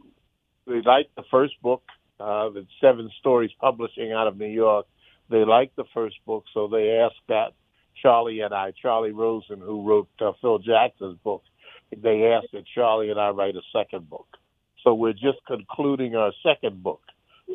they 0.66 0.80
liked 0.82 1.14
the 1.16 1.22
first 1.30 1.54
book, 1.62 1.82
uh, 2.18 2.48
the 2.50 2.66
Seven 2.80 3.10
Stories 3.20 3.50
Publishing 3.60 4.12
out 4.12 4.26
of 4.26 4.36
New 4.36 4.46
York. 4.46 4.86
They 5.30 5.44
liked 5.44 5.76
the 5.76 5.84
first 5.94 6.16
book, 6.26 6.44
so 6.52 6.68
they 6.68 6.98
asked 7.04 7.22
that 7.28 7.52
Charlie 8.00 8.40
and 8.40 8.52
I, 8.52 8.72
Charlie 8.80 9.12
Rosen, 9.12 9.60
who 9.60 9.86
wrote 9.86 10.08
uh, 10.20 10.32
Phil 10.40 10.58
Jackson's 10.58 11.18
book, 11.22 11.42
they 11.96 12.32
asked 12.32 12.52
that 12.52 12.64
Charlie 12.74 13.10
and 13.10 13.20
I 13.20 13.28
write 13.30 13.54
a 13.54 13.62
second 13.72 14.08
book. 14.08 14.26
So 14.82 14.94
we're 14.94 15.12
just 15.12 15.38
concluding 15.46 16.16
our 16.16 16.32
second 16.42 16.82
book. 16.82 17.02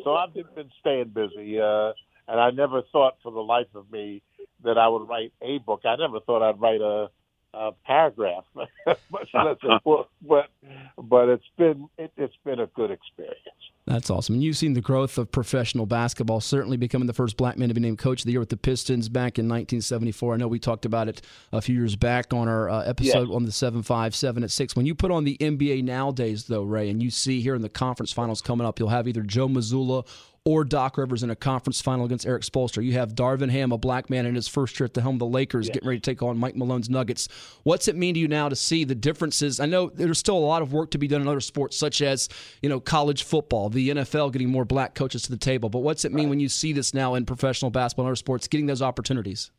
So 0.04 0.14
I've 0.14 0.32
been 0.32 0.70
staying 0.80 1.08
busy, 1.08 1.60
uh, 1.60 1.92
and 2.28 2.38
I 2.38 2.50
never 2.50 2.82
thought 2.92 3.14
for 3.22 3.32
the 3.32 3.40
life 3.40 3.74
of 3.74 3.90
me 3.90 4.22
that 4.64 4.78
I 4.78 4.88
would 4.88 5.08
write 5.08 5.32
a 5.42 5.58
book. 5.58 5.82
I 5.84 5.96
never 5.96 6.20
thought 6.20 6.42
I'd 6.42 6.60
write 6.60 6.80
a, 6.80 7.08
a 7.54 7.72
paragraph, 7.86 8.44
much 8.54 9.28
less 9.34 9.56
a 9.62 9.80
book. 9.84 10.10
But 10.22 10.50
but 10.96 11.28
it's 11.28 11.50
been 11.56 11.88
it, 11.96 12.12
it's 12.16 12.36
been 12.44 12.60
a 12.60 12.66
good 12.66 12.90
experience. 12.90 13.38
That's 13.86 14.10
awesome. 14.10 14.34
And 14.34 14.44
you've 14.44 14.58
seen 14.58 14.74
the 14.74 14.82
growth 14.82 15.16
of 15.16 15.32
professional 15.32 15.86
basketball, 15.86 16.42
certainly 16.42 16.76
becoming 16.76 17.06
the 17.06 17.14
first 17.14 17.38
black 17.38 17.56
man 17.56 17.68
to 17.68 17.74
be 17.74 17.80
named 17.80 17.96
coach 17.96 18.20
of 18.20 18.26
the 18.26 18.32
year 18.32 18.40
with 18.40 18.50
the 18.50 18.58
Pistons 18.58 19.08
back 19.08 19.38
in 19.38 19.46
1974. 19.46 20.34
I 20.34 20.36
know 20.36 20.46
we 20.46 20.58
talked 20.58 20.84
about 20.84 21.08
it 21.08 21.22
a 21.52 21.62
few 21.62 21.74
years 21.74 21.96
back 21.96 22.34
on 22.34 22.48
our 22.48 22.68
uh, 22.68 22.82
episode 22.84 23.28
yes. 23.28 23.34
on 23.34 23.46
the 23.46 23.52
757 23.52 24.44
at 24.44 24.50
6. 24.50 24.76
When 24.76 24.84
you 24.84 24.94
put 24.94 25.10
on 25.10 25.24
the 25.24 25.38
NBA 25.40 25.84
nowadays, 25.84 26.44
though, 26.44 26.64
Ray, 26.64 26.90
and 26.90 27.02
you 27.02 27.10
see 27.10 27.40
here 27.40 27.54
in 27.54 27.62
the 27.62 27.70
conference 27.70 28.12
finals 28.12 28.42
coming 28.42 28.66
up, 28.66 28.78
you'll 28.78 28.90
have 28.90 29.08
either 29.08 29.22
Joe 29.22 29.48
Mazzulla 29.48 30.06
or 30.48 30.64
Doc 30.64 30.96
Rivers 30.96 31.22
in 31.22 31.28
a 31.28 31.36
conference 31.36 31.82
final 31.82 32.06
against 32.06 32.26
Erik 32.26 32.42
Spoelstra. 32.42 32.82
You 32.82 32.94
have 32.94 33.14
Darvin 33.14 33.50
Ham, 33.50 33.70
a 33.70 33.76
black 33.76 34.08
man 34.08 34.24
in 34.24 34.34
his 34.34 34.48
first 34.48 34.80
year 34.80 34.86
at 34.86 34.94
the 34.94 35.02
helm 35.02 35.16
of 35.16 35.18
the 35.18 35.26
Lakers, 35.26 35.66
yes. 35.66 35.74
getting 35.74 35.86
ready 35.86 36.00
to 36.00 36.10
take 36.10 36.22
on 36.22 36.38
Mike 36.38 36.56
Malone's 36.56 36.88
Nuggets. 36.88 37.28
What's 37.64 37.86
it 37.86 37.94
mean 37.94 38.14
to 38.14 38.20
you 38.20 38.28
now 38.28 38.48
to 38.48 38.56
see 38.56 38.84
the 38.84 38.94
differences? 38.94 39.60
I 39.60 39.66
know 39.66 39.90
there's 39.90 40.18
still 40.18 40.38
a 40.38 40.40
lot 40.40 40.62
of 40.62 40.72
work 40.72 40.90
to 40.92 40.98
be 40.98 41.06
done 41.06 41.20
in 41.20 41.28
other 41.28 41.42
sports, 41.42 41.76
such 41.76 42.00
as 42.00 42.30
you 42.62 42.70
know 42.70 42.80
college 42.80 43.24
football, 43.24 43.68
the 43.68 43.90
NFL 43.90 44.32
getting 44.32 44.48
more 44.48 44.64
black 44.64 44.94
coaches 44.94 45.24
to 45.24 45.30
the 45.30 45.36
table. 45.36 45.68
But 45.68 45.80
what's 45.80 46.06
it 46.06 46.12
mean 46.12 46.24
right. 46.24 46.30
when 46.30 46.40
you 46.40 46.48
see 46.48 46.72
this 46.72 46.94
now 46.94 47.12
in 47.12 47.26
professional 47.26 47.70
basketball 47.70 48.06
and 48.06 48.12
other 48.12 48.16
sports, 48.16 48.48
getting 48.48 48.64
those 48.64 48.80
opportunities? 48.80 49.50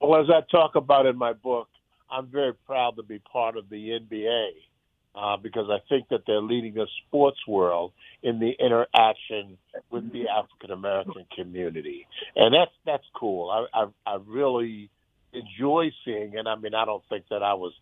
Well, 0.00 0.22
as 0.22 0.30
I 0.30 0.40
talk 0.50 0.74
about 0.74 1.04
in 1.04 1.18
my 1.18 1.34
book, 1.34 1.68
I'm 2.10 2.28
very 2.28 2.54
proud 2.54 2.96
to 2.96 3.02
be 3.02 3.18
part 3.18 3.58
of 3.58 3.68
the 3.68 3.90
NBA 3.90 4.52
uh, 5.14 5.36
because 5.36 5.68
I 5.70 5.78
think 5.88 6.08
that 6.10 6.22
they're 6.26 6.40
leading 6.40 6.74
the 6.74 6.86
sports 7.06 7.38
world 7.46 7.92
in 8.22 8.38
the 8.38 8.52
interaction 8.58 9.58
with 9.90 10.12
the 10.12 10.28
African 10.28 10.70
American 10.70 11.26
community, 11.34 12.06
and 12.36 12.54
that's 12.54 12.72
that's 12.86 13.06
cool. 13.14 13.50
I, 13.50 13.82
I 13.82 13.86
I 14.06 14.18
really 14.26 14.90
enjoy 15.32 15.90
seeing, 16.04 16.36
and 16.36 16.48
I 16.48 16.56
mean, 16.56 16.74
I 16.74 16.84
don't 16.84 17.02
think 17.08 17.24
that 17.30 17.42
I 17.42 17.54
was 17.54 17.72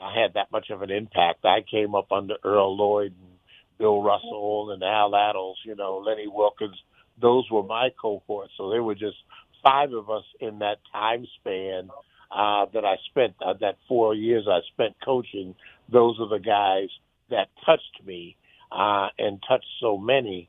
I 0.00 0.18
had 0.20 0.34
that 0.34 0.52
much 0.52 0.70
of 0.70 0.82
an 0.82 0.90
impact. 0.90 1.44
I 1.44 1.60
came 1.68 1.94
up 1.94 2.12
under 2.12 2.34
Earl 2.44 2.76
Lloyd 2.76 3.12
and 3.12 3.38
Bill 3.78 4.02
Russell 4.02 4.70
and 4.72 4.82
Al 4.82 5.12
Attles, 5.12 5.56
you 5.64 5.74
know, 5.74 5.98
Lenny 5.98 6.26
Wilkens. 6.28 6.76
Those 7.20 7.48
were 7.50 7.62
my 7.62 7.90
cohorts, 8.00 8.52
so 8.56 8.70
there 8.70 8.82
were 8.82 8.94
just 8.94 9.16
five 9.62 9.92
of 9.92 10.10
us 10.10 10.24
in 10.40 10.58
that 10.58 10.78
time 10.92 11.26
span 11.40 11.88
uh, 12.30 12.66
that 12.74 12.84
I 12.84 12.96
spent 13.08 13.34
uh, 13.44 13.54
that 13.60 13.76
four 13.88 14.14
years 14.14 14.46
I 14.48 14.60
spent 14.72 14.96
coaching 15.04 15.54
those 15.90 16.18
are 16.20 16.28
the 16.28 16.42
guys 16.42 16.88
that 17.30 17.48
touched 17.64 18.00
me 18.04 18.36
uh, 18.72 19.08
and 19.18 19.42
touched 19.46 19.66
so 19.80 19.96
many. 19.96 20.48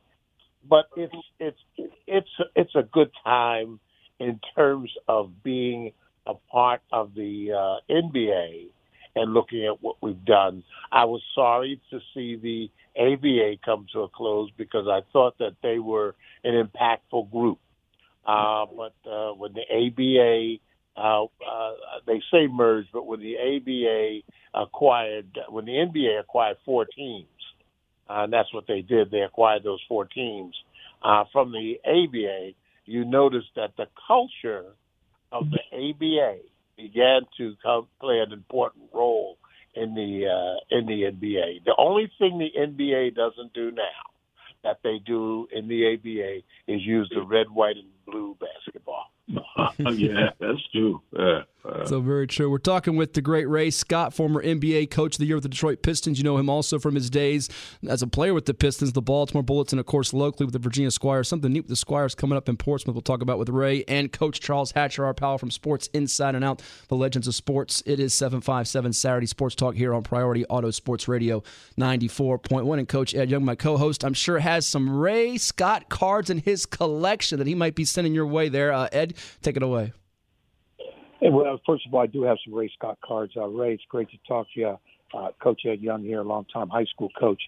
But 0.68 0.86
it's 0.98 1.16
it's 1.40 1.60
it's 2.08 2.30
it's 2.56 2.76
a 2.76 2.84
good 2.84 3.12
time 3.24 3.80
in 4.20 4.40
terms 4.56 4.92
of 5.08 5.44
being 5.44 5.92
a 6.26 6.34
part 6.52 6.82
of 6.92 7.14
the 7.14 7.52
uh, 7.52 7.94
NBA 7.94 8.68
and 9.16 9.34
looking 9.34 9.66
at 9.66 9.82
what 9.82 9.98
we've 10.02 10.26
done. 10.26 10.64
I 10.92 11.06
was 11.06 11.22
sorry 11.34 11.80
to 11.92 12.00
see 12.14 12.36
the 12.36 12.70
ABA 13.00 13.58
come 13.64 13.86
to 13.94 14.02
a 14.02 14.10
close 14.10 14.50
because 14.58 14.88
I 14.88 15.02
thought 15.14 15.38
that 15.38 15.56
they 15.62 15.80
were 15.80 16.16
an 16.44 16.54
impactful 16.54 17.32
group. 17.32 17.60
Uh, 18.26 18.66
but 18.76 18.96
uh, 19.10 19.34
when 19.34 19.54
the 19.54 19.62
ABA 19.72 20.60
uh, 20.98 21.24
uh, 21.24 21.28
they 22.08 22.22
say 22.32 22.48
merged, 22.48 22.90
but 22.94 23.06
when 23.06 23.20
the 23.20 23.36
ABA 23.38 24.22
acquired, 24.64 25.28
when 25.50 25.66
the 25.66 25.74
NBA 25.74 26.20
acquired 26.20 26.58
four 26.66 26.86
teams, 26.86 27.28
uh, 28.10 28.24
and 28.24 28.34
that's 28.34 28.54
what 28.54 28.66
they 28.68 28.82
did, 28.82 29.12
they 29.12 29.22
acquired 29.22 29.64
those 29.64 29.82
four 29.88 30.06
teams 30.06 30.56
uh, 31.04 31.26
from 31.32 31.52
the 31.52 31.80
ABA. 31.86 32.52
You 32.86 33.04
notice 33.04 33.44
that 33.56 33.72
the 33.78 33.88
culture 34.08 34.66
of 35.32 35.46
the 35.50 35.60
ABA 35.74 36.38
began 36.78 37.22
to 37.38 37.56
come, 37.62 37.88
play 38.00 38.20
an 38.20 38.32
important 38.32 38.86
role 38.94 39.38
in 39.76 39.94
the 39.96 40.28
uh, 40.28 40.78
in 40.78 40.86
the 40.86 41.04
NBA. 41.04 41.66
The 41.66 41.76
only 41.78 42.12
thing 42.20 42.38
the 42.38 42.52
NBA 42.58 43.16
doesn't 43.16 43.54
do 43.54 43.72
now 43.72 43.84
that 44.64 44.80
they 44.84 45.00
do 45.06 45.48
in 45.52 45.68
the 45.68 45.94
ABA 45.94 46.38
is 46.74 46.82
use 46.82 47.12
the 47.14 47.22
red, 47.22 47.50
white, 47.50 47.76
and 47.78 47.88
blue 48.06 48.36
basketball. 48.40 49.12
yeah, 49.80 50.30
that's 50.40 50.62
true. 50.72 51.02
Uh, 51.18 51.42
so 51.86 52.02
very 52.02 52.28
true. 52.28 52.50
We're 52.50 52.58
talking 52.58 52.96
with 52.96 53.14
the 53.14 53.22
great 53.22 53.48
Ray 53.48 53.70
Scott, 53.70 54.14
former 54.14 54.44
NBA 54.44 54.92
coach 54.92 55.16
of 55.16 55.20
the 55.20 55.26
year 55.26 55.36
with 55.36 55.44
the 55.44 55.50
Detroit 55.50 55.82
Pistons. 55.82 56.18
You 56.18 56.24
know 56.24 56.38
him 56.38 56.50
also 56.50 56.80
from 56.80 56.96
his 56.96 57.10
days 57.10 57.50
as 57.88 58.02
a 58.02 58.08
player 58.08 58.34
with 58.34 58.46
the 58.46 58.54
Pistons, 58.54 58.94
the 58.94 59.02
Baltimore 59.02 59.44
Bullets, 59.44 59.74
and 59.74 59.80
of 59.80 59.86
course 59.86 60.14
locally 60.14 60.46
with 60.46 60.54
the 60.54 60.60
Virginia 60.60 60.92
Squires. 60.92 61.28
Something 61.28 61.54
neat 61.54 61.62
with 61.62 61.70
the 61.70 61.76
Squires 61.76 62.16
coming 62.16 62.38
up 62.38 62.50
in 62.50 62.58
Portsmouth. 62.58 62.96
We'll 62.96 63.02
talk 63.02 63.22
about 63.22 63.40
with 63.40 63.50
Ray 63.50 63.84
and 63.88 64.12
Coach 64.12 64.40
Charles 64.40 64.72
Hatcher, 64.72 65.06
our 65.06 65.14
pal 65.14 65.38
from 65.38 65.52
Sports 65.52 65.90
Inside 65.94 66.36
and 66.36 66.44
Out, 66.44 66.62
the 66.88 66.96
Legends 66.96 67.28
of 67.28 67.36
Sports. 67.36 67.82
It 67.86 68.00
is 68.00 68.14
seven 68.14 68.42
five 68.42 68.68
seven 68.68 68.94
Saturday 68.94 69.28
Sports 69.28 69.56
Talk 69.56 69.76
here 69.76 69.94
on 69.94 70.04
Priority 70.04 70.46
Auto 70.46 70.72
Sports 70.72 71.08
Radio 71.08 71.44
ninety 71.78 72.08
four 72.08 72.38
point 72.38 72.66
one. 72.66 72.80
And 72.80 72.88
Coach 72.88 73.16
Ed 73.16 73.30
Young, 73.30 73.46
my 73.46 73.56
co-host, 73.56 74.04
I'm 74.04 74.14
sure 74.14 74.40
has 74.40 74.68
some 74.68 74.90
Ray 74.90 75.38
Scott 75.38 75.90
cards 75.90 76.30
in 76.30 76.40
his 76.40 76.66
collection 76.66 77.40
that 77.40 77.48
he 77.48 77.56
might 77.56 77.76
be 77.76 77.86
sending 77.86 78.14
your 78.14 78.28
way 78.28 78.50
there. 78.50 78.74
Uh, 78.74 78.88
Ed, 78.92 79.16
take 79.42 79.58
it 79.58 79.64
away. 79.64 79.94
Well, 81.22 81.60
first 81.66 81.86
of 81.88 81.94
all, 81.94 82.02
I 82.02 82.08
do 82.08 82.24
have 82.24 82.38
some 82.44 82.54
Ray 82.54 82.72
Scott 82.78 82.98
cards. 83.04 83.34
Uh, 83.36 83.48
Ray, 83.48 83.74
it's 83.74 83.84
great 83.90 84.10
to 84.12 84.18
talk 84.28 84.48
to 84.54 84.60
you. 84.60 84.80
Uh, 85.14 85.30
coach 85.42 85.62
Ed 85.66 85.80
Young 85.82 86.04
here, 86.04 86.20
a 86.20 86.24
long-time 86.24 86.70
high 86.70 86.86
school 86.86 87.10
coach. 87.18 87.42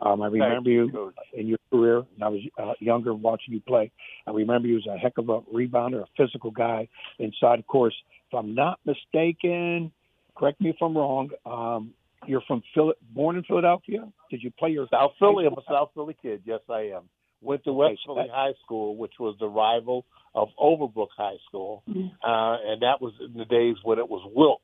Um, 0.00 0.20
I 0.22 0.26
remember 0.26 0.70
you, 0.70 0.90
you 0.92 1.12
in 1.32 1.46
your 1.46 1.58
career 1.70 2.04
when 2.16 2.22
I 2.22 2.28
was 2.28 2.40
uh, 2.60 2.72
younger 2.80 3.14
watching 3.14 3.54
you 3.54 3.60
play. 3.60 3.90
I 4.26 4.32
remember 4.32 4.68
you 4.68 4.76
as 4.76 4.86
a 4.86 4.98
heck 4.98 5.16
of 5.18 5.28
a 5.28 5.40
rebounder, 5.42 6.02
a 6.02 6.06
physical 6.16 6.50
guy 6.50 6.88
inside. 7.18 7.60
Of 7.60 7.66
course, 7.66 7.94
if 8.28 8.34
I'm 8.34 8.54
not 8.54 8.80
mistaken, 8.84 9.92
correct 10.36 10.60
me 10.60 10.70
if 10.70 10.76
I'm 10.82 10.96
wrong. 10.96 11.30
Um, 11.46 11.94
you're 12.26 12.42
from 12.42 12.62
Phil- 12.74 12.94
born 13.14 13.36
in 13.36 13.44
Philadelphia. 13.44 14.08
Did 14.30 14.42
you 14.42 14.50
play 14.50 14.70
your 14.70 14.86
South 14.90 15.12
Philly? 15.18 15.46
I'm 15.46 15.54
a 15.54 15.62
South 15.68 15.90
Philly 15.94 16.16
kid. 16.20 16.42
Yes, 16.44 16.60
I 16.68 16.90
am. 16.96 17.08
Went 17.44 17.64
to 17.64 17.72
West 17.72 18.00
Philly 18.06 18.28
High 18.32 18.54
School, 18.64 18.96
which 18.96 19.14
was 19.20 19.36
the 19.38 19.48
rival 19.48 20.06
of 20.34 20.48
Overbrook 20.58 21.08
High 21.16 21.36
School, 21.48 21.82
mm-hmm. 21.88 22.08
uh, 22.24 22.72
and 22.72 22.82
that 22.82 23.00
was 23.00 23.12
in 23.20 23.38
the 23.38 23.44
days 23.44 23.76
when 23.84 23.98
it 23.98 24.08
was 24.08 24.22
Wilt 24.34 24.62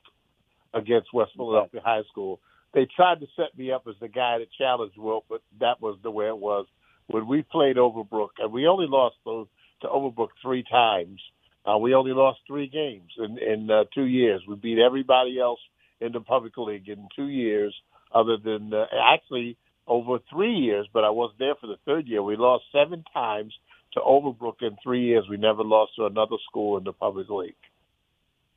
against 0.74 1.12
West 1.12 1.32
Philadelphia 1.36 1.80
High 1.84 2.02
School. 2.10 2.40
They 2.72 2.86
tried 2.96 3.20
to 3.20 3.26
set 3.36 3.56
me 3.56 3.70
up 3.70 3.84
as 3.88 3.96
the 4.00 4.08
guy 4.08 4.38
that 4.38 4.48
challenged 4.56 4.96
Wilt, 4.96 5.26
but 5.28 5.42
that 5.60 5.80
was 5.80 5.98
the 6.02 6.10
way 6.10 6.26
it 6.26 6.38
was. 6.38 6.66
When 7.08 7.26
we 7.26 7.42
played 7.42 7.76
Overbrook, 7.76 8.30
and 8.38 8.52
we 8.52 8.66
only 8.66 8.86
lost 8.88 9.16
those 9.24 9.46
to 9.82 9.88
Overbrook 9.88 10.28
three 10.42 10.64
times. 10.70 11.20
Uh, 11.66 11.76
we 11.76 11.94
only 11.94 12.12
lost 12.12 12.40
three 12.46 12.68
games 12.68 13.10
in 13.18 13.38
in 13.38 13.70
uh, 13.70 13.84
two 13.94 14.06
years. 14.06 14.42
We 14.48 14.54
beat 14.54 14.78
everybody 14.78 15.38
else 15.38 15.60
in 16.00 16.12
the 16.12 16.20
public 16.20 16.56
league 16.56 16.88
in 16.88 17.08
two 17.14 17.28
years, 17.28 17.74
other 18.14 18.38
than 18.42 18.72
uh, 18.72 18.86
actually 19.04 19.58
over 19.90 20.20
three 20.30 20.54
years, 20.54 20.88
but 20.94 21.04
I 21.04 21.10
wasn't 21.10 21.40
there 21.40 21.56
for 21.60 21.66
the 21.66 21.76
third 21.84 22.06
year. 22.06 22.22
We 22.22 22.36
lost 22.36 22.64
seven 22.72 23.04
times 23.12 23.52
to 23.94 24.00
Overbrook 24.00 24.62
in 24.62 24.76
three 24.82 25.04
years. 25.04 25.26
We 25.28 25.36
never 25.36 25.64
lost 25.64 25.92
to 25.96 26.06
another 26.06 26.36
school 26.48 26.78
in 26.78 26.84
the 26.84 26.92
public 26.92 27.28
league. 27.28 27.54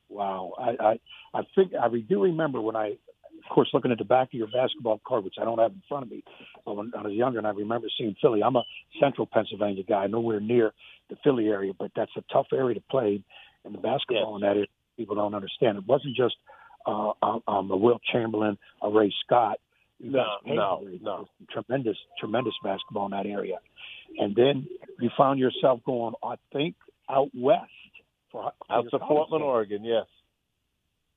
Wow, 0.09 0.53
I 0.59 0.85
I, 0.85 0.99
I 1.33 1.41
think 1.55 1.71
I 1.73 1.89
do 2.07 2.21
remember 2.21 2.61
when 2.61 2.75
I, 2.75 2.89
of 2.89 3.49
course, 3.49 3.67
looking 3.73 3.91
at 3.91 3.97
the 3.97 4.03
back 4.03 4.27
of 4.27 4.33
your 4.33 4.47
basketball 4.47 5.01
card, 5.05 5.23
which 5.23 5.35
I 5.41 5.43
don't 5.43 5.57
have 5.57 5.71
in 5.71 5.81
front 5.89 6.03
of 6.03 6.11
me. 6.11 6.23
But 6.65 6.75
when 6.75 6.91
I 6.95 7.01
was 7.01 7.13
younger, 7.13 7.39
and 7.39 7.47
I 7.47 7.49
remember 7.49 7.87
seeing 7.97 8.15
Philly. 8.21 8.43
I'm 8.43 8.55
a 8.55 8.63
Central 9.01 9.25
Pennsylvania 9.25 9.83
guy, 9.83 10.05
nowhere 10.05 10.39
near 10.39 10.71
the 11.09 11.15
Philly 11.23 11.47
area, 11.47 11.73
but 11.77 11.89
that's 11.95 12.11
a 12.15 12.23
tough 12.31 12.47
area 12.53 12.75
to 12.75 12.83
play 12.91 13.23
in 13.65 13.71
the 13.71 13.79
basketball 13.79 14.33
yes. 14.33 14.35
in 14.35 14.41
that 14.41 14.55
area. 14.57 14.67
People 14.97 15.15
don't 15.15 15.33
understand. 15.33 15.79
It 15.79 15.87
wasn't 15.87 16.15
just 16.15 16.35
uh, 16.85 17.13
um, 17.23 17.41
um, 17.47 17.71
a 17.71 17.77
Wilt 17.77 18.01
Chamberlain, 18.11 18.59
a 18.83 18.91
Ray 18.91 19.11
Scott 19.25 19.57
no, 20.03 20.25
no, 20.45 20.81
no. 21.01 21.27
Tremendous, 21.51 21.97
tremendous 22.19 22.53
basketball 22.63 23.05
in 23.05 23.11
that 23.11 23.25
area. 23.25 23.57
And 24.17 24.35
then 24.35 24.67
you 24.99 25.09
found 25.17 25.39
yourself 25.39 25.79
going, 25.85 26.13
I 26.23 26.35
think, 26.51 26.75
out 27.09 27.29
west. 27.33 27.71
For, 28.31 28.51
for 28.67 28.73
out 28.73 28.85
to 28.91 28.99
Portland, 28.99 29.43
Oregon. 29.43 29.83
Yes. 29.83 30.05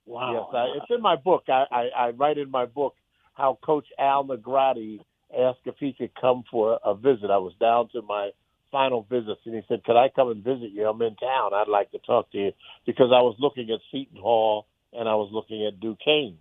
Wow. 0.07 0.33
Yes, 0.33 0.55
I, 0.55 0.65
it's 0.77 0.91
in 0.91 1.03
my 1.03 1.17
book. 1.17 1.45
I, 1.49 1.65
I, 1.71 1.89
I 1.97 2.11
write 2.11 2.39
in 2.39 2.51
my 2.51 2.67
book 2.67 2.95
how 3.35 3.59
Coach 3.65 3.87
Al 3.99 4.25
Negratti 4.25 5.01
asked 5.37 5.61
if 5.65 5.75
he 5.79 5.93
could 5.93 6.13
come 6.19 6.45
for 6.51 6.79
a 6.85 6.95
visit. 6.95 7.31
I 7.31 7.39
was 7.39 7.55
down 7.61 7.89
to 7.93 8.03
my 8.03 8.31
final 8.71 9.07
visits, 9.11 9.41
and 9.45 9.55
he 9.55 9.63
said, 9.69 9.85
"Could 9.85 9.97
I 9.97 10.09
come 10.15 10.31
and 10.31 10.45
visit 10.45 10.71
you? 10.73 10.87
I'm 10.89 11.01
in 11.03 11.17
town. 11.17 11.53
I'd 11.55 11.69
like 11.69 11.91
to 11.91 11.99
talk 11.99 12.31
to 12.33 12.39
you 12.39 12.53
because 12.87 13.11
I 13.13 13.21
was 13.21 13.37
looking 13.39 13.71
at 13.71 13.81
Seton 13.91 14.21
Hall 14.21 14.67
and 14.93 15.09
I 15.09 15.15
was 15.15 15.31
looking 15.33 15.67
at 15.67 15.81
Duquesne." 15.81 16.39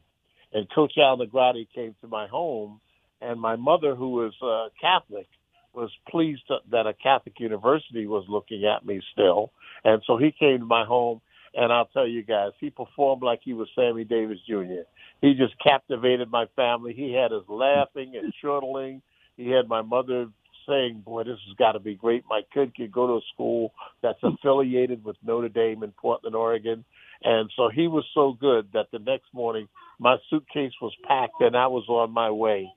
And 0.55 0.67
Coach 0.73 0.93
Al 0.97 1.17
Negratti 1.17 1.67
came 1.75 1.95
to 1.99 2.07
my 2.07 2.27
home, 2.27 2.79
and 3.21 3.41
my 3.41 3.57
mother, 3.57 3.93
who 3.93 4.11
was 4.11 4.33
uh, 4.41 4.69
Catholic, 4.79 5.27
was 5.73 5.91
pleased 6.09 6.43
that 6.71 6.87
a 6.87 6.93
Catholic 6.93 7.37
university 7.41 8.07
was 8.07 8.23
looking 8.29 8.63
at 8.63 8.85
me 8.85 9.01
still, 9.11 9.51
and 9.83 10.01
so 10.07 10.15
he 10.17 10.31
came 10.31 10.59
to 10.59 10.65
my 10.65 10.85
home. 10.85 11.19
And 11.57 11.71
I'll 11.71 11.87
tell 11.87 12.07
you 12.07 12.21
guys, 12.21 12.51
he 12.59 12.69
performed 12.69 13.23
like 13.23 13.39
he 13.43 13.53
was 13.53 13.69
Sammy 13.75 14.03
Davis 14.03 14.39
Jr. 14.45 14.83
He 15.21 15.35
just 15.35 15.53
captivated 15.63 16.29
my 16.29 16.47
family. 16.53 16.93
He 16.93 17.13
had 17.13 17.31
us 17.31 17.45
laughing 17.47 18.13
and 18.21 18.33
chortling. 18.41 19.01
He 19.37 19.49
had 19.49 19.69
my 19.69 19.81
mother 19.81 20.27
saying, 20.67 21.03
"Boy, 21.05 21.23
this 21.23 21.39
has 21.47 21.55
got 21.57 21.73
to 21.73 21.79
be 21.79 21.95
great. 21.95 22.23
My 22.29 22.41
kid 22.53 22.75
could 22.75 22.91
go 22.91 23.07
to 23.07 23.13
a 23.13 23.21
school 23.33 23.73
that's 24.01 24.19
affiliated 24.23 25.03
with 25.03 25.17
Notre 25.23 25.49
Dame 25.49 25.83
in 25.83 25.91
Portland, 25.91 26.35
Oregon." 26.35 26.83
And 27.23 27.49
so 27.55 27.69
he 27.73 27.87
was 27.87 28.05
so 28.13 28.33
good 28.33 28.67
that 28.73 28.87
the 28.91 28.99
next 28.99 29.33
morning 29.33 29.67
my 29.99 30.17
suitcase 30.29 30.73
was 30.81 30.93
packed 31.07 31.39
and 31.39 31.55
I 31.55 31.67
was 31.67 31.85
on 31.87 32.11
my 32.11 32.29
way. 32.29 32.69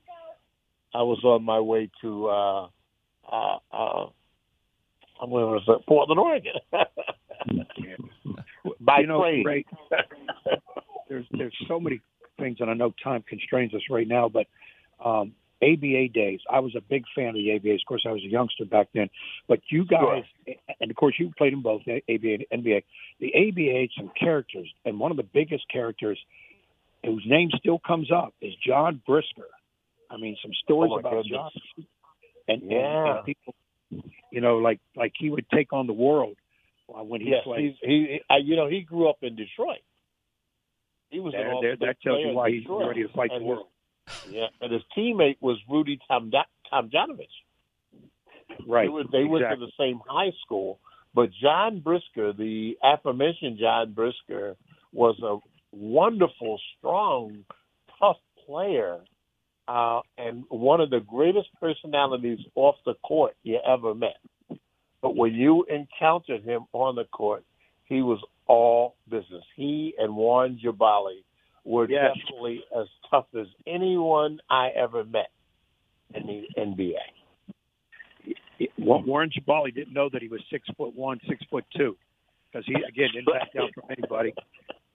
I 0.95 1.03
was 1.03 1.20
on 1.24 1.43
my 1.45 1.61
way 1.61 1.91
to 2.03 2.28
uh 2.28 2.68
uh 3.30 3.59
uh 3.72 4.07
where 5.26 5.47
was 5.47 5.64
it? 5.66 5.86
Portland, 5.86 6.20
Oregon. 6.20 6.53
By 8.80 9.01
you 9.01 9.07
know, 9.07 9.22
train. 9.22 9.45
Ray, 9.45 9.64
there's 11.09 11.24
there's 11.32 11.57
so 11.66 11.80
many 11.80 12.01
things, 12.39 12.59
and 12.61 12.70
I 12.70 12.74
know 12.74 12.95
time 13.03 13.24
constrains 13.28 13.74
us 13.74 13.80
right 13.91 14.07
now, 14.07 14.28
but 14.28 14.47
um, 15.05 15.32
ABA 15.62 16.09
days. 16.14 16.40
I 16.50 16.61
was 16.61 16.74
a 16.76 16.80
big 16.80 17.04
fan 17.14 17.28
of 17.28 17.34
the 17.34 17.50
ABAs. 17.50 17.80
Of 17.82 17.86
course, 17.86 18.04
I 18.06 18.12
was 18.12 18.22
a 18.22 18.28
youngster 18.28 18.64
back 18.64 18.88
then, 18.94 19.09
but 19.48 19.61
you 19.70 19.84
guys, 19.84 20.24
and 20.80 20.90
of 20.90 20.96
course, 20.96 21.14
you 21.18 21.32
played 21.36 21.52
in 21.52 21.62
both 21.62 21.82
ABA 21.82 21.98
and 22.09 22.44
NBA. 22.64 22.82
The 23.20 23.32
ABA 23.34 23.80
had 23.80 23.88
some 23.96 24.11
characters, 24.18 24.68
and 24.84 25.00
one 25.00 25.11
of 25.11 25.16
the 25.16 25.22
biggest 25.24 25.64
characters, 25.72 26.18
whose 27.04 27.24
name 27.26 27.50
still 27.59 27.78
comes 27.78 28.11
up, 28.12 28.34
is 28.40 28.52
John 28.64 29.02
Brisker. 29.06 29.48
I 30.11 30.16
mean, 30.16 30.36
some 30.42 30.52
stories 30.62 30.92
Oh, 30.94 30.98
about 31.00 31.12
goodness. 31.24 31.30
John, 31.30 31.50
and, 32.48 32.62
and, 32.62 32.70
Yeah. 32.70 33.16
and 33.16 33.24
people, 33.26 33.54
you 34.32 34.40
know, 34.40 34.59
like 34.59 34.80
like 34.96 35.12
he 35.18 35.28
would 35.30 35.46
take 35.50 35.72
on 35.72 35.86
the 35.86 35.92
world 35.92 36.36
when 36.86 37.20
he 37.20 37.30
yes, 37.30 37.44
played. 37.44 37.61
he's, 37.64 37.74
he, 37.82 38.20
you 38.44 38.56
know, 38.56 38.68
he 38.68 38.80
grew 38.82 39.09
up 39.09 39.18
in 39.22 39.36
Detroit. 39.36 39.78
He 41.11 41.20
was 41.20 41.34
an 41.34 41.40
There- 41.40 41.52
all 41.52 41.61
there- 41.62 41.76
that 41.76 42.00
tells 42.02 42.20
you 42.20 42.32
why 42.32 42.50
he's 42.50 42.66
ready 42.68 43.02
to 43.02 43.09
fight 43.09 43.30
the 43.30 43.36
And 43.36 43.44
world. 43.46 43.66
Yeah, 44.30 44.46
and 44.61 44.72
his 44.72 44.82
teammate 44.96 45.36
was 45.40 45.59
Rudy 45.68 45.98
Tom 46.09 46.30
Tomjanovich. 46.72 47.26
Right. 48.66 48.84
They, 48.84 48.88
were, 48.88 49.04
they 49.11 49.24
went 49.24 49.44
to 49.48 49.56
the 49.56 49.72
same 49.78 50.00
high 50.06 50.32
school, 50.44 50.78
but 51.14 51.30
John 51.40 51.80
Brisker, 51.80 52.32
the 52.32 52.76
aforementioned 52.82 53.59
John 53.59 53.92
Brisker, 53.92 54.56
was 54.92 55.18
a 55.22 55.38
wonderful, 55.72 56.61
strong, 56.78 57.44
tough 57.98 58.16
player, 58.46 58.98
uh, 59.66 60.00
and 60.16 60.44
one 60.48 60.80
of 60.80 60.90
the 60.90 61.00
greatest 61.00 61.48
personalities 61.61 62.38
off 62.54 62.76
the 62.86 62.94
court 63.02 63.36
you 63.42 63.59
ever 63.66 63.94
met. 63.94 64.16
But 65.02 65.14
when 65.14 65.34
you 65.34 65.64
encountered 65.64 66.42
him 66.42 66.62
on 66.72 66.96
the 66.96 67.04
court, 67.04 67.44
he 67.84 68.02
was 68.02 68.18
all 68.46 68.96
business. 69.09 69.44
He 69.54 69.94
and 69.98 70.16
Warren 70.16 70.59
Jabali 70.62 71.22
were 71.69 71.87
Yes. 71.89 72.16
definitely 72.16 72.64
as 72.75 72.87
tough 73.11 73.27
as 73.39 73.47
anyone 73.66 74.41
I 74.49 74.69
ever 74.71 75.05
met 75.05 75.31
in 76.14 76.27
the 76.27 76.49
NBA. 76.57 76.97
Wa- 78.79 79.03
Warren 79.05 79.31
Jabali 79.31 79.75
didn't 79.75 79.93
know 79.93 80.09
that 80.09 80.23
he 80.23 80.29
was 80.29 80.41
six 80.51 80.66
foot 80.77 80.95
one, 80.95 81.21
six 81.29 81.45
foot 81.51 81.64
two, 81.77 81.97
because 82.51 82.64
he 82.66 82.75
again 82.75 83.11
didn't 83.12 83.27
back 83.27 83.53
down 83.53 83.71
from 83.75 83.85
anybody. 83.91 84.33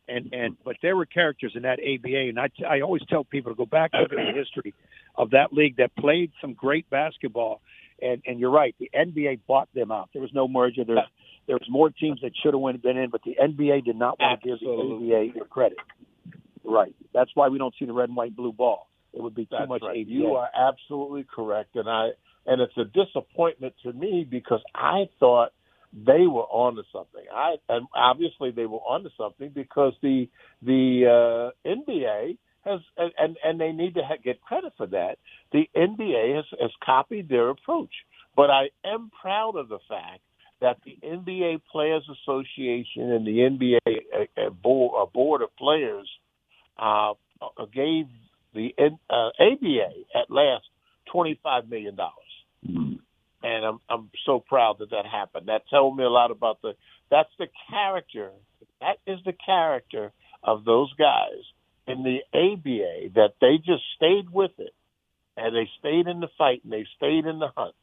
And 0.08 0.34
and 0.34 0.58
but 0.66 0.76
there 0.82 0.96
were 0.98 1.06
characters 1.06 1.54
in 1.56 1.62
that 1.62 1.80
ABA, 1.80 2.30
and 2.30 2.40
I 2.40 2.50
I 2.68 2.82
always 2.82 3.04
tell 3.08 3.24
people 3.24 3.52
to 3.52 3.56
go 3.56 3.66
back 3.66 3.92
and 3.94 4.02
look 4.02 4.12
at 4.20 4.34
the 4.34 4.38
history 4.38 4.74
of 5.16 5.30
that 5.30 5.54
league 5.54 5.78
that 5.78 5.96
played 5.96 6.32
some 6.42 6.54
great 6.54 6.90
basketball. 6.90 7.62
And 8.02 8.22
and 8.26 8.40
you're 8.40 8.52
right, 8.52 8.76
the 8.80 8.90
NBA 8.94 9.42
bought 9.48 9.70
them 9.74 9.92
out. 9.92 10.10
There 10.12 10.22
was 10.22 10.34
no 10.34 10.48
merger. 10.48 10.84
There 10.84 11.06
there 11.48 11.56
was 11.56 11.70
more 11.70 11.90
teams 11.90 12.20
that 12.22 12.32
should 12.42 12.54
have 12.54 12.82
been 12.82 12.98
in, 12.98 13.10
but 13.12 13.22
the 13.24 13.38
NBA 13.40 13.86
did 13.86 13.96
not 13.96 14.20
want 14.20 14.42
to 14.42 14.48
give 14.50 14.60
the 14.60 14.66
ABA 14.68 15.34
their 15.36 15.46
credit. 15.46 15.78
Right. 16.64 16.96
That's 17.14 17.32
why 17.34 17.50
we 17.50 17.58
don't 17.58 17.74
see 17.78 17.86
the 17.86 17.94
red 17.94 18.10
and 18.10 18.16
white 18.16 18.28
and 18.28 18.36
blue 18.36 18.54
ball. 18.54 18.90
It 19.14 19.22
would 19.22 19.36
be 19.36 19.46
too 19.46 19.56
That's 19.60 19.70
much 19.70 19.82
right. 19.84 20.02
ABA. 20.02 20.12
You 20.12 20.36
are 20.36 20.50
absolutely 20.56 21.26
correct, 21.34 21.76
and 21.76 21.88
I 21.90 22.10
and 22.46 22.62
it's 22.62 22.78
a 22.78 22.86
disappointment 22.86 23.74
to 23.84 23.94
me 23.94 24.28
because 24.30 24.62
I 24.74 25.08
thought 25.20 25.52
they 25.94 26.26
were 26.26 26.48
onto 26.50 26.82
something. 26.92 27.24
I 27.34 27.56
and 27.70 27.88
obviously 27.96 28.52
they 28.52 28.66
were 28.66 28.80
onto 28.80 29.10
something 29.18 29.52
because 29.54 29.94
the 30.02 30.28
the 30.62 31.52
uh, 31.66 31.70
NBA 31.70 32.38
has 32.66 32.80
and 32.98 33.38
and, 33.44 33.60
they 33.60 33.72
need 33.72 33.96
to 33.96 34.02
ha- 34.04 34.18
get 34.24 34.42
credit 34.42 34.74
for 34.78 34.88
that. 34.88 35.18
The 35.52 35.70
NBA 35.76 36.36
has, 36.36 36.46
has 36.60 36.72
copied 36.84 37.30
their 37.30 37.50
approach, 37.50 37.94
but 38.36 38.50
I 38.50 38.70
am 38.84 39.12
proud 39.22 39.56
of 39.56 39.70
the 39.70 39.80
fact 39.88 40.22
that 40.62 40.78
the 40.86 40.98
NBA 41.06 41.62
Players 41.72 42.08
Association 42.10 43.12
and 43.12 43.28
the 43.28 43.32
NBA 43.32 43.80
uh, 43.86 44.42
uh, 44.42 44.50
board, 44.50 44.94
uh, 44.98 45.12
board 45.12 45.42
of 45.42 45.56
players 45.58 46.10
uh, 46.78 47.14
gave 47.74 48.06
the 48.54 48.70
uh, 48.80 49.30
ABA 49.40 49.90
at 50.16 50.30
last 50.30 50.66
twenty 51.12 51.40
five 51.44 51.70
million 51.70 51.96
dollars, 51.96 53.00
and 53.44 53.66
I'm 53.66 53.80
I'm 53.90 54.10
so 54.26 54.40
proud 54.40 54.78
that 54.80 54.92
that 54.92 55.06
happened. 55.06 55.48
That 55.48 55.64
told 55.70 55.98
me 55.98 56.04
a 56.04 56.10
lot 56.10 56.32
about 56.32 56.62
the 56.62 56.74
that's 57.10 57.30
the 57.40 57.48
character 57.70 58.32
that 58.82 58.98
is 59.08 59.20
the 59.26 59.34
character 59.46 60.12
of 60.44 60.66
those 60.66 60.94
guys 60.94 61.44
in 61.88 62.04
the 62.04 62.20
ABA 62.34 63.14
that 63.16 63.36
they 63.42 63.58
just 63.58 63.84
stayed 63.96 64.30
with 64.32 64.52
it 64.58 64.74
and 65.38 65.56
they 65.56 65.70
stayed 65.80 66.08
in 66.08 66.20
the 66.20 66.28
fight 66.38 66.62
and 66.64 66.72
they 66.72 66.86
stayed 66.98 67.26
in 67.26 67.40
the 67.40 67.50
hunt. 67.56 67.76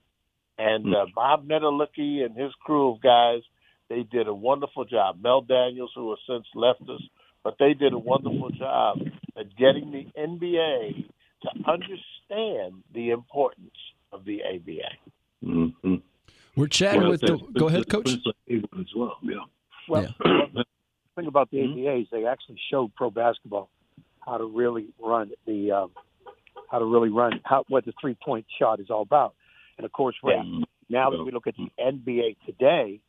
And 0.59 0.95
uh, 0.95 1.07
Bob 1.14 1.49
Netolicky 1.49 2.24
and 2.24 2.36
his 2.36 2.53
crew 2.64 2.93
of 2.93 3.01
guys, 3.01 3.41
they 3.88 4.03
did 4.03 4.28
a 4.28 4.34
wonderful 4.34 4.84
job. 4.84 5.18
Mel 5.22 5.41
Daniels, 5.41 5.91
who 5.95 6.11
has 6.11 6.18
since 6.28 6.47
left 6.55 6.82
us, 6.82 7.01
but 7.45 7.57
they 7.59 7.74
did 7.74 7.93
a 7.93 7.99
wonderful 7.99 8.51
job 8.51 8.99
at 9.38 9.57
getting 9.57 9.91
the 9.91 10.07
NBA 10.18 11.09
to 11.43 11.49
understand 11.70 12.82
the 12.95 13.11
importance 13.11 13.70
of 14.12 14.24
the 14.24 14.41
ABA. 14.45 15.45
Mm-hmm. 15.45 15.95
We're 16.57 16.66
chatting 16.66 17.03
Well, 17.03 17.11
with 17.11 17.20
the. 17.20 17.38
Go 17.59 17.68
ahead, 17.68 17.80
that's 17.88 17.93
Coach. 17.93 18.11
As 18.11 18.86
well. 18.95 19.16
Yeah. 19.22 19.34
Well, 19.88 20.03
Yeah. 20.03 20.09
the 20.55 20.64
thing 21.16 21.26
about 21.28 21.51
the 21.51 21.59
ABAs, 21.59 22.09
they 22.11 22.26
actually 22.26 22.61
showed 22.70 22.95
pro 22.95 23.11
basketball 23.11 23.70
how 24.20 24.36
to 24.36 24.45
really 24.45 24.88
run 25.01 25.30
the 25.47 25.70
um, 25.72 25.91
how 26.70 26.78
to 26.78 26.84
really 26.84 27.09
run 27.09 27.41
how 27.45 27.64
what 27.68 27.84
the 27.86 27.93
three 28.01 28.16
point 28.22 28.47
shot 28.59 28.80
is 28.80 28.91
all 28.91 29.03
about. 29.03 29.34
And 29.78 29.84
of 29.86 29.93
course, 29.93 30.16
Ray, 30.22 30.43
now 30.91 31.11
that 31.11 31.22
we 31.24 31.30
look 31.30 31.47
at 31.47 31.55
the 31.57 31.70
NBA 31.80 32.36
today, 32.45 33.01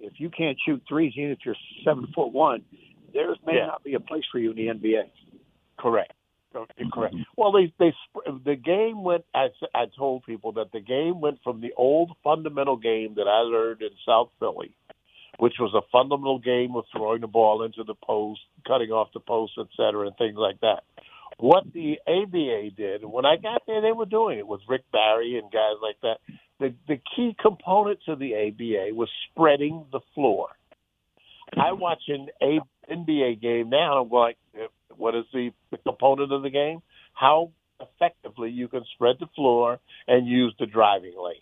if 0.00 0.14
you 0.16 0.30
can't 0.30 0.56
shoot 0.64 0.82
threes, 0.88 1.12
even 1.16 1.32
if 1.32 1.38
you're 1.44 1.56
seven 1.84 2.06
foot 2.14 2.32
one, 2.32 2.62
there 3.14 3.34
may 3.46 3.56
Yeah. 3.56 3.66
not 3.66 3.82
be 3.84 3.94
a 3.94 4.00
place 4.00 4.24
for 4.30 4.38
you 4.38 4.50
in 4.50 4.56
the 4.56 4.68
NBA. 4.68 5.10
Correct. 5.78 6.12
Okay, 6.54 6.84
Correct. 6.92 7.16
Well, 7.36 7.50
they 7.50 7.72
they 7.78 7.92
the 8.44 8.54
game 8.54 9.02
went. 9.02 9.24
I 9.34 9.48
I 9.74 9.86
told 9.86 10.24
people 10.24 10.52
that 10.52 10.70
the 10.70 10.80
game 10.80 11.20
went 11.20 11.42
from 11.42 11.60
the 11.60 11.72
old 11.76 12.12
fundamental 12.22 12.76
game 12.76 13.14
that 13.16 13.26
I 13.26 13.38
learned 13.40 13.82
in 13.82 13.90
South 14.06 14.30
Philly, 14.38 14.70
which 15.38 15.54
was 15.58 15.74
a 15.74 15.82
fundamental 15.90 16.38
game 16.38 16.76
of 16.76 16.84
throwing 16.92 17.22
the 17.22 17.26
ball 17.26 17.64
into 17.64 17.82
the 17.82 17.96
post, 17.96 18.40
cutting 18.68 18.90
off 18.92 19.08
the 19.12 19.18
post, 19.20 19.54
et 19.58 19.66
cetera, 19.76 20.06
and 20.06 20.16
things 20.16 20.36
like 20.36 20.60
that. 20.60 20.84
What 21.38 21.64
the 21.72 21.98
ABA 22.06 22.70
did, 22.76 23.04
when 23.04 23.26
I 23.26 23.34
got 23.36 23.62
there, 23.66 23.80
they 23.80 23.90
were 23.90 24.06
doing 24.06 24.38
it 24.38 24.46
with 24.46 24.60
Rick 24.68 24.82
Barry 24.92 25.36
and 25.36 25.50
guys 25.50 25.74
like 25.82 26.00
that. 26.02 26.18
The 26.60 26.72
the 26.86 27.00
key 27.16 27.34
component 27.40 27.98
to 28.04 28.14
the 28.14 28.32
ABA 28.36 28.94
was 28.94 29.08
spreading 29.28 29.86
the 29.90 30.00
floor. 30.14 30.50
I 31.56 31.72
watch 31.72 32.02
an 32.08 32.28
A- 32.40 32.60
NBA 32.90 33.40
game 33.40 33.70
now, 33.70 33.92
and 33.92 34.00
I'm 34.04 34.08
going, 34.08 34.34
eh, 34.54 34.66
what 34.96 35.14
is 35.14 35.24
the, 35.32 35.50
the 35.70 35.78
component 35.78 36.32
of 36.32 36.42
the 36.42 36.50
game? 36.50 36.80
How 37.12 37.50
effectively 37.80 38.50
you 38.50 38.68
can 38.68 38.84
spread 38.94 39.16
the 39.20 39.26
floor 39.34 39.78
and 40.06 40.26
use 40.26 40.54
the 40.58 40.66
driving 40.66 41.14
lanes, 41.16 41.40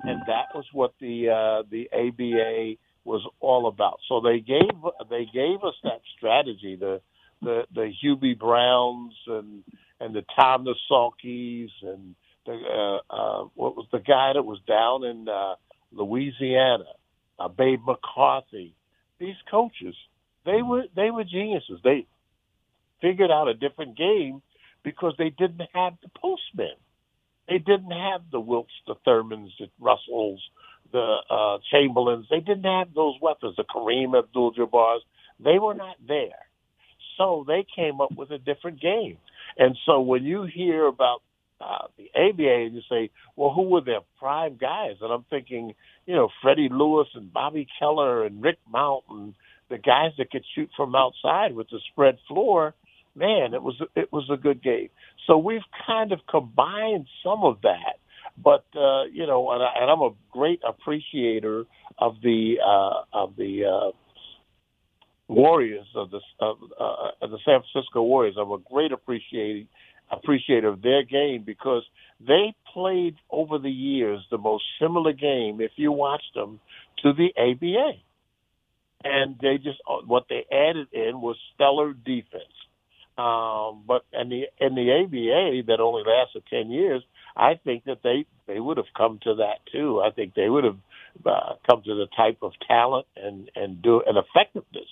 and 0.00 0.22
that 0.26 0.54
was 0.54 0.64
what 0.72 0.94
the 1.00 1.28
uh, 1.30 1.62
the 1.70 1.88
ABA 1.92 2.76
was 3.04 3.26
all 3.40 3.66
about. 3.68 4.00
So 4.08 4.20
they 4.20 4.40
gave 4.40 4.70
they 5.10 5.26
gave 5.32 5.62
us 5.62 5.74
that 5.82 6.00
strategy, 6.16 6.76
the 6.76 7.00
the 7.42 7.64
the 7.74 7.92
Hubie 8.02 8.38
Browns 8.38 9.14
and 9.26 9.62
and 10.00 10.14
the 10.14 10.24
Tom 10.38 10.66
Salkis 10.90 11.70
and 11.82 12.14
the 12.46 12.52
uh, 12.52 13.14
uh, 13.14 13.48
what 13.54 13.76
was 13.76 13.86
the 13.92 13.98
guy 13.98 14.32
that 14.34 14.44
was 14.44 14.58
down 14.66 15.04
in 15.04 15.28
uh, 15.28 15.54
Louisiana, 15.92 16.84
uh, 17.38 17.48
Babe 17.48 17.80
McCarthy. 17.86 18.74
These 19.18 19.36
coaches, 19.50 19.94
they 20.44 20.62
were 20.62 20.84
they 20.94 21.10
were 21.10 21.24
geniuses. 21.24 21.80
They 21.82 22.06
figured 23.00 23.30
out 23.30 23.48
a 23.48 23.54
different 23.54 23.96
game 23.96 24.42
because 24.82 25.14
they 25.18 25.30
didn't 25.30 25.68
have 25.72 25.94
the 26.02 26.10
postmen. 26.16 26.76
They 27.48 27.58
didn't 27.58 27.90
have 27.90 28.22
the 28.30 28.40
Wilts, 28.40 28.72
the 28.86 28.94
Thurmans, 29.06 29.50
the 29.58 29.68
Russells, 29.78 30.40
the 30.92 31.16
uh, 31.30 31.58
Chamberlains. 31.70 32.26
They 32.30 32.40
didn't 32.40 32.64
have 32.64 32.94
those 32.94 33.16
weapons, 33.20 33.56
the 33.56 33.64
Kareem 33.64 34.18
Abdul-Jabbars. 34.18 35.02
They 35.40 35.58
were 35.58 35.74
not 35.74 35.96
there. 36.06 36.46
So 37.18 37.44
they 37.46 37.66
came 37.76 38.00
up 38.00 38.12
with 38.16 38.30
a 38.30 38.38
different 38.38 38.80
game. 38.80 39.18
And 39.58 39.76
so 39.84 40.00
when 40.00 40.24
you 40.24 40.44
hear 40.44 40.86
about 40.86 41.22
uh, 41.60 41.86
the 41.96 42.10
ABA 42.14 42.64
and 42.66 42.74
you 42.74 42.82
say, 42.88 43.10
well, 43.36 43.52
who 43.52 43.62
were 43.62 43.80
their 43.80 44.00
prime 44.18 44.56
guys? 44.56 44.96
And 45.00 45.12
I'm 45.12 45.24
thinking, 45.30 45.74
you 46.06 46.14
know, 46.14 46.28
Freddie 46.42 46.68
Lewis 46.70 47.08
and 47.14 47.32
Bobby 47.32 47.66
Keller 47.78 48.24
and 48.24 48.42
Rick 48.42 48.58
Mountain 48.70 49.34
the 49.70 49.78
guys 49.78 50.12
that 50.18 50.30
could 50.30 50.44
shoot 50.54 50.70
from 50.76 50.94
outside 50.94 51.54
with 51.54 51.68
the 51.70 51.80
spread 51.90 52.18
floor. 52.28 52.74
Man, 53.16 53.54
it 53.54 53.62
was 53.62 53.80
it 53.94 54.12
was 54.12 54.28
a 54.30 54.36
good 54.36 54.62
game. 54.62 54.88
So 55.26 55.38
we've 55.38 55.62
kind 55.86 56.12
of 56.12 56.20
combined 56.28 57.06
some 57.22 57.44
of 57.44 57.58
that, 57.62 57.98
but 58.36 58.64
uh, 58.76 59.04
you 59.04 59.26
know, 59.26 59.52
and, 59.52 59.62
I, 59.62 59.68
and 59.80 59.90
I'm 59.90 60.00
a 60.00 60.10
great 60.32 60.60
appreciator 60.66 61.64
of 61.98 62.16
the 62.22 62.56
uh, 62.64 63.02
of 63.12 63.36
the 63.36 63.64
uh, 63.64 63.92
Warriors 65.28 65.86
of 65.94 66.10
the 66.10 66.20
of, 66.40 66.58
uh, 66.78 67.10
of 67.22 67.30
the 67.30 67.38
San 67.44 67.60
Francisco 67.72 68.02
Warriors. 68.02 68.36
I'm 68.38 68.50
a 68.50 68.58
great 68.58 68.92
appreciator 68.92 69.66
appreciator 70.10 70.68
of 70.68 70.82
their 70.82 71.02
game 71.02 71.42
because 71.44 71.82
they 72.20 72.54
played 72.72 73.16
over 73.30 73.58
the 73.58 73.70
years 73.70 74.20
the 74.30 74.38
most 74.38 74.64
similar 74.80 75.12
game, 75.12 75.60
if 75.60 75.72
you 75.76 75.92
watched 75.92 76.34
them, 76.34 76.60
to 77.02 77.12
the 77.12 77.32
ABA. 77.38 77.92
And 79.04 79.36
they 79.40 79.58
just 79.58 79.80
what 80.06 80.24
they 80.28 80.44
added 80.50 80.88
in 80.92 81.20
was 81.20 81.36
stellar 81.54 81.92
defense. 81.92 82.44
Um, 83.16 83.84
but 83.86 84.04
in 84.12 84.28
the 84.28 84.44
in 84.60 84.74
the 84.74 84.90
ABA 85.04 85.66
that 85.68 85.80
only 85.80 86.02
lasted 86.06 86.44
ten 86.50 86.70
years, 86.70 87.02
I 87.36 87.54
think 87.62 87.84
that 87.84 88.02
they 88.02 88.26
they 88.46 88.58
would 88.58 88.78
have 88.78 88.92
come 88.96 89.20
to 89.24 89.36
that 89.36 89.58
too. 89.70 90.00
I 90.00 90.10
think 90.10 90.34
they 90.34 90.48
would 90.48 90.64
have 90.64 90.78
uh, 91.24 91.54
come 91.68 91.82
to 91.84 91.94
the 91.94 92.08
type 92.16 92.38
of 92.42 92.52
talent 92.66 93.06
and 93.16 93.50
and 93.54 93.82
do 93.82 94.02
an 94.06 94.16
effectiveness 94.16 94.88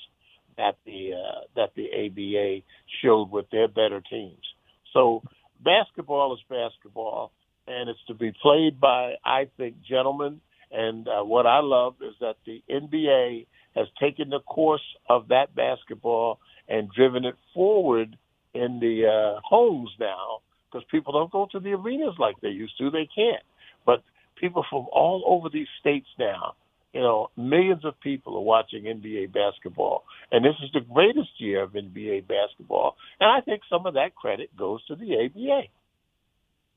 that 0.57 0.77
the 0.85 1.13
uh, 1.15 1.41
that 1.57 1.75
the 1.75 1.89
ABA 2.07 2.65
showed 3.03 3.31
with 3.31 3.51
their 3.51 3.69
better 3.69 4.01
teams. 4.01 4.45
So 4.93 5.23
basketball 5.65 6.35
is 6.35 6.41
basketball, 6.49 7.33
and 7.67 7.89
it's 7.89 8.05
to 8.09 8.15
be 8.15 8.33
played 8.43 8.81
by, 8.81 9.15
I 9.25 9.49
think, 9.57 9.77
gentlemen. 9.89 10.41
And 10.71 11.07
uh, 11.09 11.23
what 11.23 11.47
I 11.47 11.61
love 11.61 11.97
is 12.01 12.15
that 12.21 12.37
the 12.47 12.63
NBA 12.71 13.47
has 13.75 13.87
taken 14.01 14.31
the 14.31 14.41
course 14.41 14.83
of 15.09 15.29
that 15.29 15.55
basketball 15.55 16.39
and 16.69 16.91
driven 16.91 17.25
it 17.25 17.37
forward 17.55 18.17
in 18.55 18.81
the 18.81 19.07
uh, 19.07 19.41
homes 19.45 19.91
now 19.99 20.39
because 20.71 20.87
people 20.91 21.13
don't 21.13 21.31
go 21.31 21.49
to 21.53 21.61
the 21.61 21.73
arenas 21.73 22.15
like 22.19 22.37
they 22.41 22.49
used 22.49 22.77
to. 22.79 22.91
They 22.91 23.09
can't. 23.15 23.43
But 23.85 24.03
people 24.37 24.65
from 24.69 24.87
all 24.93 25.25
over 25.27 25.49
these 25.49 25.69
states 25.81 26.09
now 26.19 26.55
you 26.93 27.01
know, 27.01 27.31
millions 27.37 27.85
of 27.85 27.99
people 28.01 28.37
are 28.37 28.43
watching 28.43 28.85
NBA 28.85 29.33
basketball, 29.33 30.05
and 30.31 30.45
this 30.45 30.55
is 30.63 30.71
the 30.75 30.81
greatest 30.81 31.31
year 31.39 31.63
of 31.63 31.73
NBA 31.73 32.27
basketball. 32.29 32.97
And 33.19 33.31
I 33.31 33.41
think 33.41 33.63
some 33.69 33.87
of 33.87 33.95
that 33.95 34.15
credit 34.15 34.55
goes 34.57 34.85
to 34.87 34.97
the 34.97 35.25
ABA. 35.25 35.63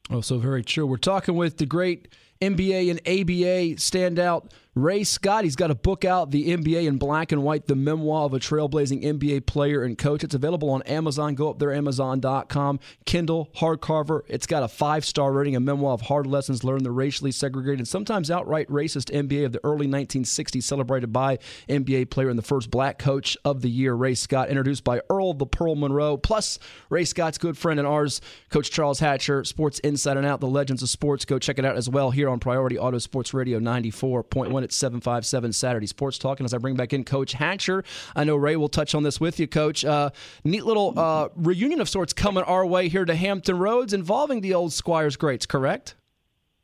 Oh, 0.09 0.21
so 0.21 0.37
very 0.37 0.63
true. 0.63 0.85
We're 0.85 0.97
talking 0.97 1.35
with 1.35 1.57
the 1.57 1.65
great 1.65 2.13
NBA 2.41 2.89
and 2.89 2.99
ABA 2.99 3.79
standout 3.79 4.49
Ray 4.75 5.05
Scott, 5.05 5.45
he's 5.45 5.55
got 5.55 5.71
a 5.71 5.75
book 5.75 6.03
out, 6.03 6.31
The 6.31 6.49
NBA 6.49 6.85
in 6.85 6.97
Black 6.97 7.31
and 7.31 7.43
White, 7.43 7.67
the 7.67 7.77
memoir 7.77 8.25
of 8.25 8.33
a 8.33 8.39
trailblazing 8.39 9.05
NBA 9.05 9.45
player 9.45 9.83
and 9.83 9.97
coach. 9.97 10.21
It's 10.21 10.35
available 10.35 10.69
on 10.69 10.81
Amazon. 10.81 11.33
Go 11.33 11.49
up 11.49 11.59
there, 11.59 11.73
Amazon.com. 11.73 12.81
Kindle, 13.05 13.49
hardcover. 13.55 14.23
It's 14.27 14.45
got 14.45 14.63
a 14.63 14.67
five 14.67 15.05
star 15.05 15.31
rating, 15.31 15.55
a 15.55 15.61
memoir 15.61 15.93
of 15.93 16.01
hard 16.01 16.27
lessons 16.27 16.65
learned 16.65 16.85
the 16.85 16.91
racially 16.91 17.31
segregated 17.31 17.79
and 17.79 17.87
sometimes 17.87 18.29
outright 18.29 18.67
racist 18.67 19.09
NBA 19.15 19.45
of 19.45 19.53
the 19.53 19.61
early 19.63 19.87
1960s, 19.87 20.63
celebrated 20.63 21.13
by 21.13 21.39
NBA 21.69 22.09
player 22.09 22.27
and 22.27 22.37
the 22.37 22.43
first 22.43 22.69
black 22.69 22.99
coach 22.99 23.37
of 23.45 23.61
the 23.61 23.69
year, 23.69 23.93
Ray 23.93 24.13
Scott, 24.13 24.49
introduced 24.49 24.83
by 24.83 24.99
Earl 25.09 25.35
the 25.35 25.45
Pearl 25.45 25.75
Monroe, 25.75 26.17
plus 26.17 26.59
Ray 26.89 27.05
Scott's 27.05 27.37
good 27.37 27.57
friend 27.57 27.79
and 27.79 27.87
ours, 27.87 28.19
Coach 28.49 28.71
Charles 28.71 28.99
Hatcher, 28.99 29.45
Sports 29.45 29.79
Inside 29.79 30.17
and 30.17 30.25
Out, 30.25 30.41
the 30.41 30.47
Legends 30.47 30.83
of 30.83 30.89
Sports. 30.89 31.23
Go 31.23 31.39
check 31.39 31.59
it 31.59 31.63
out 31.63 31.77
as 31.77 31.89
well 31.89 32.11
here 32.11 32.24
on 32.29 32.39
Priority 32.39 32.77
Auto 32.77 32.97
Sports 32.97 33.33
Radio 33.33 33.59
94.1 33.59 34.63
at 34.63 34.71
757 34.71 35.53
Saturday 35.53 35.87
Sports 35.87 36.17
Talk. 36.17 36.39
And 36.39 36.45
as 36.45 36.53
I 36.53 36.57
bring 36.57 36.75
back 36.75 36.93
in 36.93 37.03
Coach 37.03 37.33
Hatcher, 37.33 37.83
I 38.15 38.23
know 38.23 38.35
Ray 38.35 38.55
will 38.55 38.69
touch 38.69 38.95
on 38.95 39.03
this 39.03 39.19
with 39.19 39.39
you, 39.39 39.47
Coach. 39.47 39.85
Uh, 39.85 40.09
neat 40.43 40.65
little 40.65 40.93
uh, 40.97 41.29
reunion 41.35 41.81
of 41.81 41.89
sorts 41.89 42.13
coming 42.13 42.43
our 42.43 42.65
way 42.65 42.89
here 42.89 43.05
to 43.05 43.15
Hampton 43.15 43.57
Roads 43.59 43.93
involving 43.93 44.41
the 44.41 44.53
old 44.53 44.73
Squires 44.73 45.15
greats, 45.15 45.45
correct? 45.45 45.95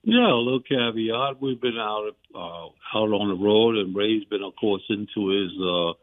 Yeah, 0.03 0.33
a 0.33 0.41
little 0.41 0.61
caveat. 0.61 1.41
We've 1.41 1.61
been 1.61 1.77
out 1.77 2.09
uh, 2.33 2.65
out 2.97 3.11
on 3.13 3.27
the 3.27 3.43
road, 3.43 3.77
and 3.77 3.95
Ray's 3.95 4.23
been, 4.25 4.41
of 4.41 4.55
course, 4.55 4.81
into 4.89 5.29
his 5.29 5.51
uh, 5.61 5.93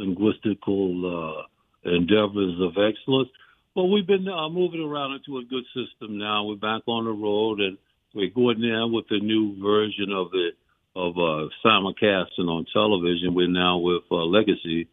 linguistical 0.00 1.04
uh, 1.04 1.42
endeavors 1.84 2.58
of 2.60 2.78
excellence. 2.78 3.28
But 3.74 3.84
we've 3.84 4.06
been 4.06 4.28
uh, 4.28 4.48
moving 4.48 4.80
around 4.80 5.14
into 5.14 5.38
a 5.38 5.44
good 5.44 5.64
system 5.74 6.18
now. 6.18 6.44
We're 6.44 6.56
back 6.56 6.82
on 6.86 7.04
the 7.04 7.12
road, 7.12 7.60
and 7.60 7.76
we're 8.14 8.30
going 8.30 8.60
now 8.60 8.86
with 8.86 9.06
the 9.08 9.20
new 9.20 9.60
version 9.62 10.12
of 10.12 10.30
the 10.30 10.50
of 10.94 11.16
uh, 11.16 11.48
simulcasting 11.64 12.48
on 12.48 12.66
television. 12.72 13.34
We're 13.34 13.48
now 13.48 13.78
with 13.78 14.02
uh, 14.10 14.16
Legacy, 14.16 14.88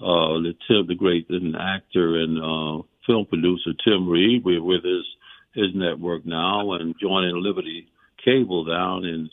uh, 0.00 0.38
the 0.38 0.54
Tim, 0.68 0.86
the 0.86 0.94
great 0.94 1.28
and 1.28 1.56
actor 1.56 2.16
and 2.16 2.38
uh, 2.38 2.82
film 3.06 3.26
producer 3.26 3.70
Tim 3.84 4.08
Reid. 4.08 4.44
We're 4.44 4.62
with 4.62 4.84
his 4.84 5.04
his 5.54 5.74
network 5.74 6.24
now 6.24 6.72
and 6.72 6.94
joining 7.00 7.42
Liberty 7.42 7.88
Cable 8.24 8.64
down 8.64 9.04
in 9.04 9.30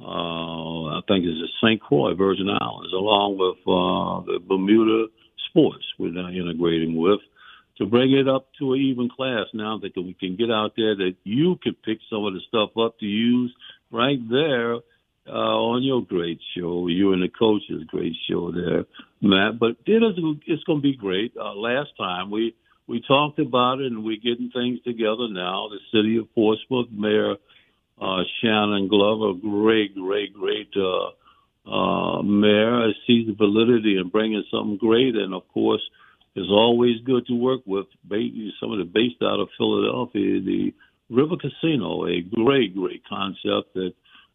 uh, 0.00 0.96
I 0.96 1.00
think 1.06 1.26
it's 1.26 1.38
the 1.38 1.48
St. 1.62 1.80
Croix 1.80 2.14
Virgin 2.14 2.48
Islands, 2.48 2.92
along 2.94 3.36
with 3.36 3.60
uh, 3.68 4.24
the 4.32 4.40
Bermuda 4.40 5.06
Sports. 5.50 5.84
We're 5.98 6.12
now 6.12 6.30
integrating 6.30 6.96
with 6.96 7.20
to 7.80 7.86
bring 7.86 8.12
it 8.12 8.28
up 8.28 8.46
to 8.58 8.74
an 8.74 8.80
even 8.80 9.08
class 9.08 9.46
now 9.54 9.78
that 9.78 9.96
we 9.96 10.14
can 10.14 10.36
get 10.36 10.50
out 10.50 10.74
there 10.76 10.94
that 10.94 11.16
you 11.24 11.56
can 11.62 11.74
pick 11.82 11.98
some 12.10 12.26
of 12.26 12.34
the 12.34 12.40
stuff 12.46 12.70
up 12.76 12.98
to 12.98 13.06
use 13.06 13.54
right 13.90 14.20
there 14.30 14.74
uh, 15.26 15.32
on 15.32 15.82
your 15.82 16.02
great 16.02 16.40
show, 16.54 16.88
you 16.88 17.12
and 17.14 17.22
the 17.22 17.28
coach's 17.28 17.84
great 17.84 18.14
show 18.28 18.52
there, 18.52 18.84
Matt. 19.22 19.58
But 19.58 19.76
it 19.86 20.02
is, 20.02 20.18
it's 20.46 20.64
going 20.64 20.78
to 20.78 20.82
be 20.82 20.96
great. 20.96 21.32
Uh, 21.36 21.54
last 21.54 21.90
time 21.96 22.30
we 22.30 22.54
we 22.86 23.00
talked 23.06 23.38
about 23.38 23.80
it, 23.80 23.86
and 23.86 24.04
we're 24.04 24.16
getting 24.16 24.50
things 24.50 24.80
together 24.82 25.28
now. 25.30 25.68
The 25.68 25.78
city 25.92 26.18
of 26.18 26.34
Portsmouth, 26.34 26.88
Mayor 26.90 27.36
uh, 28.00 28.22
Shannon 28.40 28.88
Glover, 28.88 29.38
great, 29.40 29.94
great, 29.94 30.34
great 30.34 30.70
uh, 30.76 31.70
uh, 31.70 32.22
mayor, 32.22 32.90
sees 33.06 33.26
the 33.26 33.34
validity 33.34 33.96
in 33.98 34.08
bringing 34.08 34.42
something 34.50 34.78
great, 34.78 35.14
and 35.14 35.34
of 35.34 35.46
course, 35.48 35.82
it's 36.34 36.48
always 36.50 37.00
good 37.04 37.26
to 37.26 37.34
work 37.34 37.62
with 37.66 37.86
Ba 38.04 38.18
somebody 38.60 38.84
based 38.84 39.22
out 39.22 39.40
of 39.40 39.48
Philadelphia, 39.58 40.40
the 40.40 40.72
River 41.08 41.36
Casino, 41.36 42.06
a 42.06 42.20
great, 42.20 42.74
great 42.76 43.02
concept 43.08 43.74
that 43.74 43.92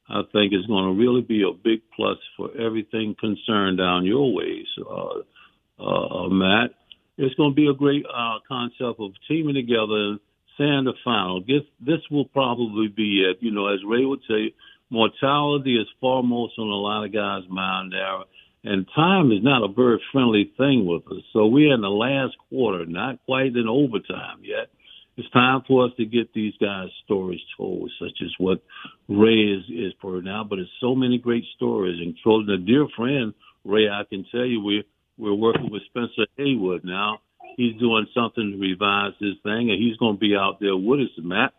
I 0.10 0.22
think 0.34 0.54
is 0.54 0.66
going 0.68 0.86
to 0.86 1.02
really 1.02 1.22
be 1.22 1.43
a 1.43 1.54
big 1.54 1.82
plus 1.96 2.18
for 2.36 2.50
everything 2.60 3.16
concerned 3.20 3.78
down 3.78 4.06
your 4.06 4.34
ways, 4.34 4.68
uh, 4.80 5.82
uh, 5.82 6.30
Matt. 6.30 6.72
It's 7.18 7.36
going 7.36 7.52
to 7.52 7.56
be 7.56 7.68
a 7.68 7.74
great 7.74 8.06
uh, 8.06 8.39
concept 8.46 9.00
of 9.00 9.12
teaming 9.28 9.56
together 9.56 9.96
and 9.96 10.20
saying 10.58 10.84
the 10.84 10.93
final. 11.04 11.39
This, 11.39 11.64
this 11.80 12.02
will 12.12 12.26
probably 12.26 12.89
be 12.89 13.24
it. 13.24 13.38
You 13.39 13.52
know, 13.52 13.68
as 13.68 13.80
Ray 13.88 14.04
would 14.04 14.22
say, 14.28 14.54
mortality 14.89 15.78
is 15.78 15.88
foremost 16.02 16.60
on 16.60 16.68
a 16.68 16.76
lot 16.76 17.06
of 17.06 17.14
guys' 17.14 17.50
mind 17.50 17.93
there. 17.93 18.26
And 18.66 18.88
time 18.95 19.32
is 19.32 19.43
not 19.43 19.63
a 19.63 19.72
very 19.72 20.01
friendly 20.11 20.51
thing 20.57 20.86
with 20.86 21.03
us. 21.11 21.24
So 21.34 21.45
we're 21.45 21.74
in 21.74 21.82
the 21.82 21.88
last 21.88 22.36
quarter, 22.49 22.86
not 22.86 23.24
quite 23.26 23.55
in 23.55 23.68
overtime 23.70 24.39
yet 24.41 24.70
it's 25.18 25.30
time 25.32 25.61
for 25.68 25.86
us 25.86 25.91
to 25.97 26.05
get 26.05 26.34
these 26.34 26.53
guys 26.59 26.89
stories 27.05 27.39
told, 27.57 27.89
such 27.99 28.22
as 28.22 28.32
what 28.38 28.61
Ray 29.07 29.43
is, 29.43 29.63
is 29.70 29.93
for 30.01 30.22
now. 30.22 30.43
But 30.43 30.59
it's 30.59 30.70
so 30.82 30.93
many 30.93 31.18
great 31.18 31.45
stories, 31.55 32.01
including 32.03 32.53
a 32.53 32.57
dear 32.57 32.86
friend, 32.97 33.34
Ray. 33.63 33.88
I 33.88 34.03
can 34.09 34.26
tell 34.32 34.45
you, 34.45 34.61
we're 34.61 34.84
we're 35.18 35.34
working 35.34 35.72
with 35.72 35.84
Spencer 35.88 36.28
Haywood 36.38 36.84
now. 36.84 37.20
He's 37.55 37.80
doing 37.80 38.05
something 38.13 38.51
to 38.51 38.57
revise 38.57 39.13
this 39.22 39.36
thing, 39.43 39.72
and 39.72 39.82
he's 39.82 39.95
going 39.95 40.16
to 40.16 40.20
be 40.20 40.36
out 40.36 40.59
there 40.59 40.76
with 40.76 40.99
us, 40.99 41.16
Matt. 41.20 41.53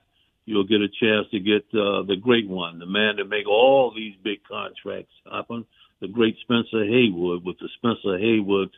You'll 0.45 0.69
get 0.69 0.83
a 0.83 0.89
chance 0.89 1.27
to 1.33 1.41
get 1.41 1.65
uh, 1.73 2.05
the 2.05 2.17
great 2.21 2.47
one, 2.47 2.79
the 2.79 2.87
man 2.87 3.17
that 3.17 3.25
make 3.25 3.49
all 3.49 3.93
these 3.97 4.15
big 4.23 4.45
contracts 4.47 5.15
happen, 5.25 5.65
the 6.01 6.09
great 6.09 6.37
Spencer 6.43 6.85
Haywood 6.85 7.45
with 7.45 7.57
the 7.59 7.69
Spencer 7.79 8.19
Haywood 8.19 8.71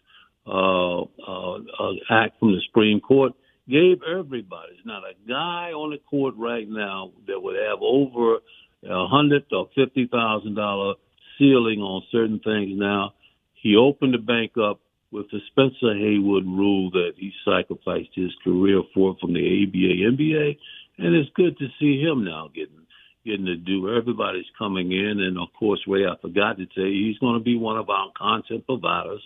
uh, 0.47 1.03
uh, 1.03 1.59
uh, 1.59 1.93
Act 2.11 2.39
from 2.39 2.53
the 2.53 2.61
Supreme 2.66 3.01
Court 3.01 3.33
gave 3.69 4.01
everybody. 4.03 4.73
There's 4.75 4.87
not 4.87 5.03
a 5.05 5.14
guy 5.29 5.73
on 5.73 5.91
the 5.91 5.99
court 5.99 6.35
right 6.39 6.66
now 6.69 7.12
that 7.27 7.41
would 7.41 7.57
have 7.57 7.79
over 7.83 8.37
a 8.85 9.07
hundred 9.09 9.45
or 9.53 9.69
fifty 9.75 10.09
thousand 10.11 10.55
dollar 10.55 10.95
ceiling 11.39 11.81
on 11.81 12.03
certain 12.11 12.41
things. 12.41 12.73
Now 12.79 13.14
he 13.55 13.77
opened 13.77 14.14
the 14.14 14.19
bank 14.19 14.53
up 14.57 14.81
with 15.11 15.27
the 15.31 15.41
Spencer 15.51 15.95
Haywood 15.95 16.47
rule 16.47 16.91
that 16.93 17.12
he 17.16 17.33
sacrificed 17.45 18.11
his 18.14 18.31
career 18.45 18.83
for 18.95 19.16
from 19.21 19.33
the 19.33 19.41
ABA, 19.41 20.16
NBA, 20.16 20.59
and 20.99 21.14
it's 21.14 21.31
good 21.35 21.59
to 21.59 21.66
see 21.81 22.01
him 22.01 22.25
now 22.25 22.51
getting 22.55 22.78
getting 23.29 23.47
to 23.47 23.57
do. 23.57 23.95
Everybody's 23.95 24.49
coming 24.59 24.93
in, 24.93 25.20
and 25.20 25.39
of 25.39 25.49
course, 25.59 25.81
Ray, 25.87 26.07
I 26.07 26.16
forgot 26.20 26.57
to 26.57 26.66
tell 26.66 26.85
you, 26.85 27.09
he's 27.09 27.18
going 27.18 27.39
to 27.39 27.45
be 27.45 27.57
one 27.57 27.76
of 27.76 27.91
our 27.91 28.11
content 28.16 28.64
providers 28.66 29.20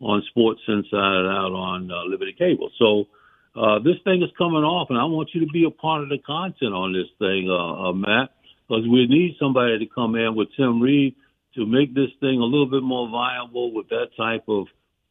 on 0.00 0.22
Sports 0.30 0.60
Inside 0.68 1.26
Out 1.26 1.52
on 1.52 1.90
uh, 1.90 2.04
Liberty 2.04 2.34
Cable. 2.38 2.70
So 2.78 3.06
uh, 3.54 3.80
this 3.80 3.96
thing 4.04 4.22
is 4.22 4.30
coming 4.38 4.62
off, 4.62 4.88
and 4.90 4.98
I 4.98 5.04
want 5.04 5.30
you 5.34 5.40
to 5.44 5.52
be 5.52 5.64
a 5.66 5.70
part 5.70 6.02
of 6.02 6.08
the 6.08 6.18
content 6.18 6.72
on 6.72 6.92
this 6.92 7.10
thing, 7.18 7.50
uh, 7.50 7.90
uh, 7.90 7.92
Matt, 7.92 8.30
because 8.68 8.86
we 8.86 9.06
need 9.06 9.36
somebody 9.38 9.78
to 9.78 9.86
come 9.92 10.14
in 10.14 10.36
with 10.36 10.48
Tim 10.56 10.80
Reid 10.80 11.16
to 11.56 11.66
make 11.66 11.94
this 11.94 12.10
thing 12.20 12.38
a 12.38 12.46
little 12.46 12.70
bit 12.70 12.82
more 12.82 13.10
viable 13.10 13.74
with 13.74 13.88
that 13.88 14.14
type 14.16 14.44
of 14.48 14.66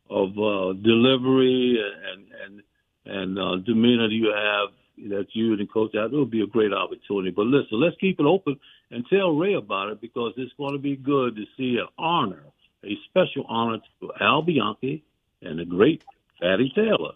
of 0.09 0.29
uh, 0.39 0.73
delivery 0.81 1.77
and 1.77 2.25
and 2.41 2.63
and 3.05 3.37
uh, 3.37 3.57
demeanor 3.63 4.07
you 4.07 4.33
have 4.33 4.69
that 5.07 5.27
you 5.33 5.53
and 5.53 5.71
coach 5.71 5.95
out. 5.95 6.13
It 6.13 6.17
would 6.17 6.31
be 6.31 6.41
a 6.41 6.47
great 6.47 6.73
opportunity. 6.73 7.31
But 7.31 7.45
listen, 7.45 7.79
let's 7.79 7.95
keep 7.99 8.19
it 8.19 8.25
open 8.25 8.59
and 8.91 9.05
tell 9.09 9.35
Ray 9.35 9.53
about 9.53 9.89
it 9.89 10.01
because 10.01 10.33
it's 10.37 10.53
going 10.57 10.73
to 10.73 10.79
be 10.79 10.95
good 10.95 11.35
to 11.35 11.45
see 11.57 11.77
an 11.77 11.87
honor, 11.97 12.43
a 12.83 12.97
special 13.09 13.45
honor 13.47 13.79
to 14.01 14.11
Al 14.19 14.41
Bianchi 14.41 15.03
and 15.41 15.59
the 15.59 15.65
great 15.65 16.03
Fatty 16.39 16.71
Taylor. 16.75 17.13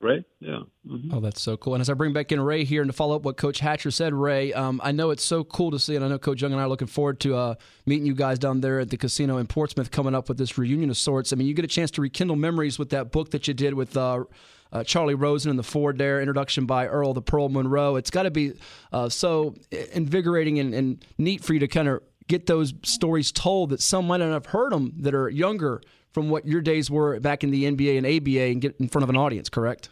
Ray, 0.00 0.24
yeah. 0.40 0.60
Mm-hmm. 0.86 1.14
Oh, 1.14 1.20
that's 1.20 1.40
so 1.40 1.56
cool. 1.56 1.74
And 1.74 1.80
as 1.80 1.90
I 1.90 1.94
bring 1.94 2.12
back 2.12 2.32
in 2.32 2.40
Ray 2.40 2.64
here 2.64 2.82
and 2.82 2.88
to 2.88 2.96
follow 2.96 3.16
up 3.16 3.22
what 3.22 3.36
Coach 3.36 3.60
Hatcher 3.60 3.90
said, 3.90 4.14
Ray, 4.14 4.52
um, 4.52 4.80
I 4.82 4.92
know 4.92 5.10
it's 5.10 5.24
so 5.24 5.44
cool 5.44 5.70
to 5.70 5.78
see, 5.78 5.96
and 5.96 6.04
I 6.04 6.08
know 6.08 6.18
Coach 6.18 6.42
Young 6.42 6.52
and 6.52 6.60
I 6.60 6.64
are 6.64 6.68
looking 6.68 6.88
forward 6.88 7.20
to 7.20 7.36
uh, 7.36 7.54
meeting 7.86 8.06
you 8.06 8.14
guys 8.14 8.38
down 8.38 8.60
there 8.60 8.80
at 8.80 8.90
the 8.90 8.96
casino 8.96 9.38
in 9.38 9.46
Portsmouth 9.46 9.90
coming 9.90 10.14
up 10.14 10.28
with 10.28 10.38
this 10.38 10.58
reunion 10.58 10.90
of 10.90 10.96
sorts. 10.96 11.32
I 11.32 11.36
mean, 11.36 11.46
you 11.46 11.54
get 11.54 11.64
a 11.64 11.68
chance 11.68 11.90
to 11.92 12.02
rekindle 12.02 12.36
memories 12.36 12.78
with 12.78 12.90
that 12.90 13.12
book 13.12 13.30
that 13.30 13.48
you 13.48 13.54
did 13.54 13.74
with. 13.74 13.96
Uh, 13.96 14.24
uh, 14.70 14.84
Charlie 14.84 15.14
Rosen 15.14 15.48
and 15.48 15.58
the 15.58 15.62
Ford 15.62 15.96
there, 15.96 16.20
introduction 16.20 16.66
by 16.66 16.86
Earl 16.86 17.14
the 17.14 17.22
Pearl 17.22 17.48
Monroe. 17.48 17.96
It's 17.96 18.10
got 18.10 18.24
to 18.24 18.30
be 18.30 18.52
uh, 18.92 19.08
so 19.08 19.54
invigorating 19.92 20.58
and, 20.58 20.74
and 20.74 21.04
neat 21.16 21.42
for 21.42 21.54
you 21.54 21.60
to 21.60 21.68
kind 21.68 21.88
of 21.88 22.02
get 22.26 22.46
those 22.46 22.74
stories 22.82 23.32
told 23.32 23.70
that 23.70 23.80
some 23.80 24.06
might 24.06 24.18
not 24.18 24.30
have 24.30 24.46
heard 24.46 24.72
them 24.72 24.92
that 24.98 25.14
are 25.14 25.28
younger 25.30 25.80
from 26.18 26.30
what 26.30 26.44
your 26.44 26.60
days 26.60 26.90
were 26.90 27.20
back 27.20 27.44
in 27.44 27.52
the 27.52 27.62
NBA 27.62 27.96
and 27.96 28.04
ABA 28.04 28.50
and 28.50 28.60
get 28.60 28.74
in 28.80 28.88
front 28.88 29.04
of 29.04 29.08
an 29.08 29.16
audience, 29.16 29.48
correct? 29.48 29.90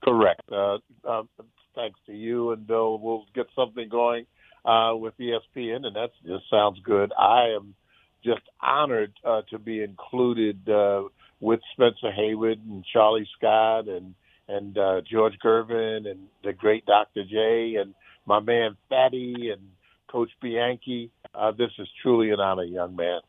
Correct. 0.00 0.42
Uh, 0.48 0.78
uh, 1.04 1.24
thanks 1.74 1.98
to 2.06 2.12
you 2.12 2.52
and 2.52 2.64
Bill, 2.64 3.00
we'll 3.00 3.24
get 3.34 3.46
something 3.56 3.88
going 3.88 4.26
uh, 4.64 4.92
with 4.94 5.12
ESPN, 5.18 5.86
and 5.86 5.96
that 5.96 6.10
just 6.24 6.48
sounds 6.48 6.78
good. 6.84 7.12
I 7.18 7.48
am 7.56 7.74
just 8.24 8.42
honored 8.62 9.12
uh, 9.24 9.42
to 9.50 9.58
be 9.58 9.82
included 9.82 10.68
uh, 10.68 11.02
with 11.40 11.58
Spencer 11.72 12.12
Haywood 12.14 12.60
and 12.64 12.84
Charlie 12.92 13.28
Scott 13.36 13.88
and 13.88 14.14
and 14.46 14.78
uh, 14.78 15.00
George 15.10 15.34
Gervin 15.44 16.08
and 16.08 16.28
the 16.44 16.52
great 16.52 16.86
Dr. 16.86 17.24
J 17.24 17.76
and 17.80 17.92
my 18.24 18.38
man 18.38 18.76
Fatty 18.88 19.50
and 19.50 19.62
Coach 20.06 20.30
Bianchi. 20.40 21.10
Uh, 21.34 21.50
this 21.50 21.70
is 21.78 21.88
truly 22.02 22.30
an 22.30 22.38
honor, 22.38 22.62
young 22.62 22.94
man. 22.94 23.20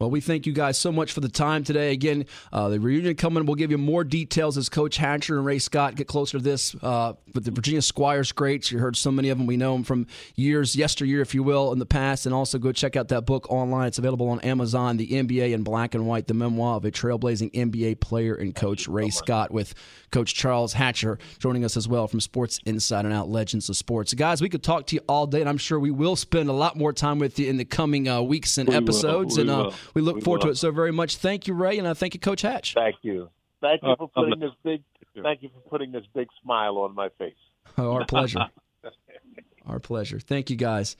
Well, 0.00 0.10
we 0.10 0.22
thank 0.22 0.46
you 0.46 0.54
guys 0.54 0.78
so 0.78 0.90
much 0.90 1.12
for 1.12 1.20
the 1.20 1.28
time 1.28 1.62
today. 1.62 1.92
Again, 1.92 2.24
uh, 2.54 2.70
the 2.70 2.80
reunion 2.80 3.16
coming. 3.16 3.44
We'll 3.44 3.56
give 3.56 3.70
you 3.70 3.76
more 3.76 4.02
details 4.02 4.56
as 4.56 4.70
Coach 4.70 4.96
Hatcher 4.96 5.36
and 5.36 5.44
Ray 5.44 5.58
Scott 5.58 5.94
get 5.94 6.06
closer 6.06 6.38
to 6.38 6.42
this. 6.42 6.74
Uh, 6.82 7.12
with 7.34 7.44
the 7.44 7.50
Virginia 7.50 7.82
Squires 7.82 8.32
greats, 8.32 8.72
you 8.72 8.78
heard 8.78 8.96
so 8.96 9.10
many 9.10 9.28
of 9.28 9.36
them. 9.36 9.46
We 9.46 9.58
know 9.58 9.74
them 9.74 9.84
from 9.84 10.06
years, 10.36 10.74
yesteryear, 10.74 11.20
if 11.20 11.34
you 11.34 11.42
will, 11.42 11.70
in 11.74 11.78
the 11.78 11.84
past. 11.84 12.24
And 12.24 12.34
also 12.34 12.58
go 12.58 12.72
check 12.72 12.96
out 12.96 13.08
that 13.08 13.26
book 13.26 13.50
online. 13.50 13.88
It's 13.88 13.98
available 13.98 14.30
on 14.30 14.40
Amazon. 14.40 14.96
The 14.96 15.06
NBA 15.06 15.52
in 15.52 15.64
Black 15.64 15.94
and 15.94 16.06
White: 16.06 16.28
The 16.28 16.34
Memoir 16.34 16.76
of 16.76 16.86
a 16.86 16.90
Trailblazing 16.90 17.52
NBA 17.52 18.00
Player 18.00 18.34
and 18.34 18.54
Coach 18.54 18.88
Ray 18.88 19.10
Scott 19.10 19.50
with 19.50 19.74
Coach 20.10 20.34
Charles 20.34 20.72
Hatcher 20.72 21.18
joining 21.38 21.62
us 21.62 21.76
as 21.76 21.86
well 21.86 22.08
from 22.08 22.20
Sports 22.20 22.58
Inside 22.64 23.04
and 23.04 23.12
Out 23.12 23.28
Legends 23.28 23.68
of 23.68 23.76
Sports. 23.76 24.14
Guys, 24.14 24.40
we 24.40 24.48
could 24.48 24.62
talk 24.62 24.86
to 24.86 24.96
you 24.96 25.02
all 25.08 25.26
day, 25.26 25.40
and 25.40 25.48
I'm 25.48 25.58
sure 25.58 25.78
we 25.78 25.90
will 25.90 26.16
spend 26.16 26.48
a 26.48 26.54
lot 26.54 26.74
more 26.74 26.94
time 26.94 27.18
with 27.18 27.38
you 27.38 27.50
in 27.50 27.58
the 27.58 27.66
coming 27.66 28.08
uh, 28.08 28.22
weeks 28.22 28.56
and 28.56 28.66
we 28.66 28.74
episodes. 28.74 29.36
Will. 29.36 29.44
We 29.44 29.52
and 29.52 29.64
will. 29.64 29.74
We 29.94 30.02
look 30.02 30.16
We 30.16 30.20
forward 30.22 30.42
to 30.42 30.48
it 30.50 30.56
so 30.56 30.70
very 30.70 30.92
much. 30.92 31.16
Thank 31.16 31.46
you, 31.46 31.54
Ray, 31.54 31.78
and 31.78 31.86
I 31.88 31.94
thank 31.94 32.14
you, 32.14 32.20
Coach 32.20 32.42
Hatch. 32.42 32.74
Thank 32.74 32.96
you. 33.02 33.30
Thank 33.60 33.82
you 33.82 33.90
Uh, 33.90 33.96
for 33.96 34.08
putting 34.08 34.38
this 34.40 34.52
big. 34.62 34.82
Thank 35.22 35.42
you 35.42 35.50
for 35.50 35.60
putting 35.68 35.92
this 35.92 36.04
big 36.14 36.28
smile 36.42 36.78
on 36.78 36.94
my 36.94 37.08
face. 37.18 37.34
Oh, 37.76 37.92
our 37.94 38.04
pleasure. 38.04 38.46
our 39.66 39.78
pleasure. 39.80 40.18
Thank 40.18 40.50
you, 40.50 40.56
guys. 40.56 40.96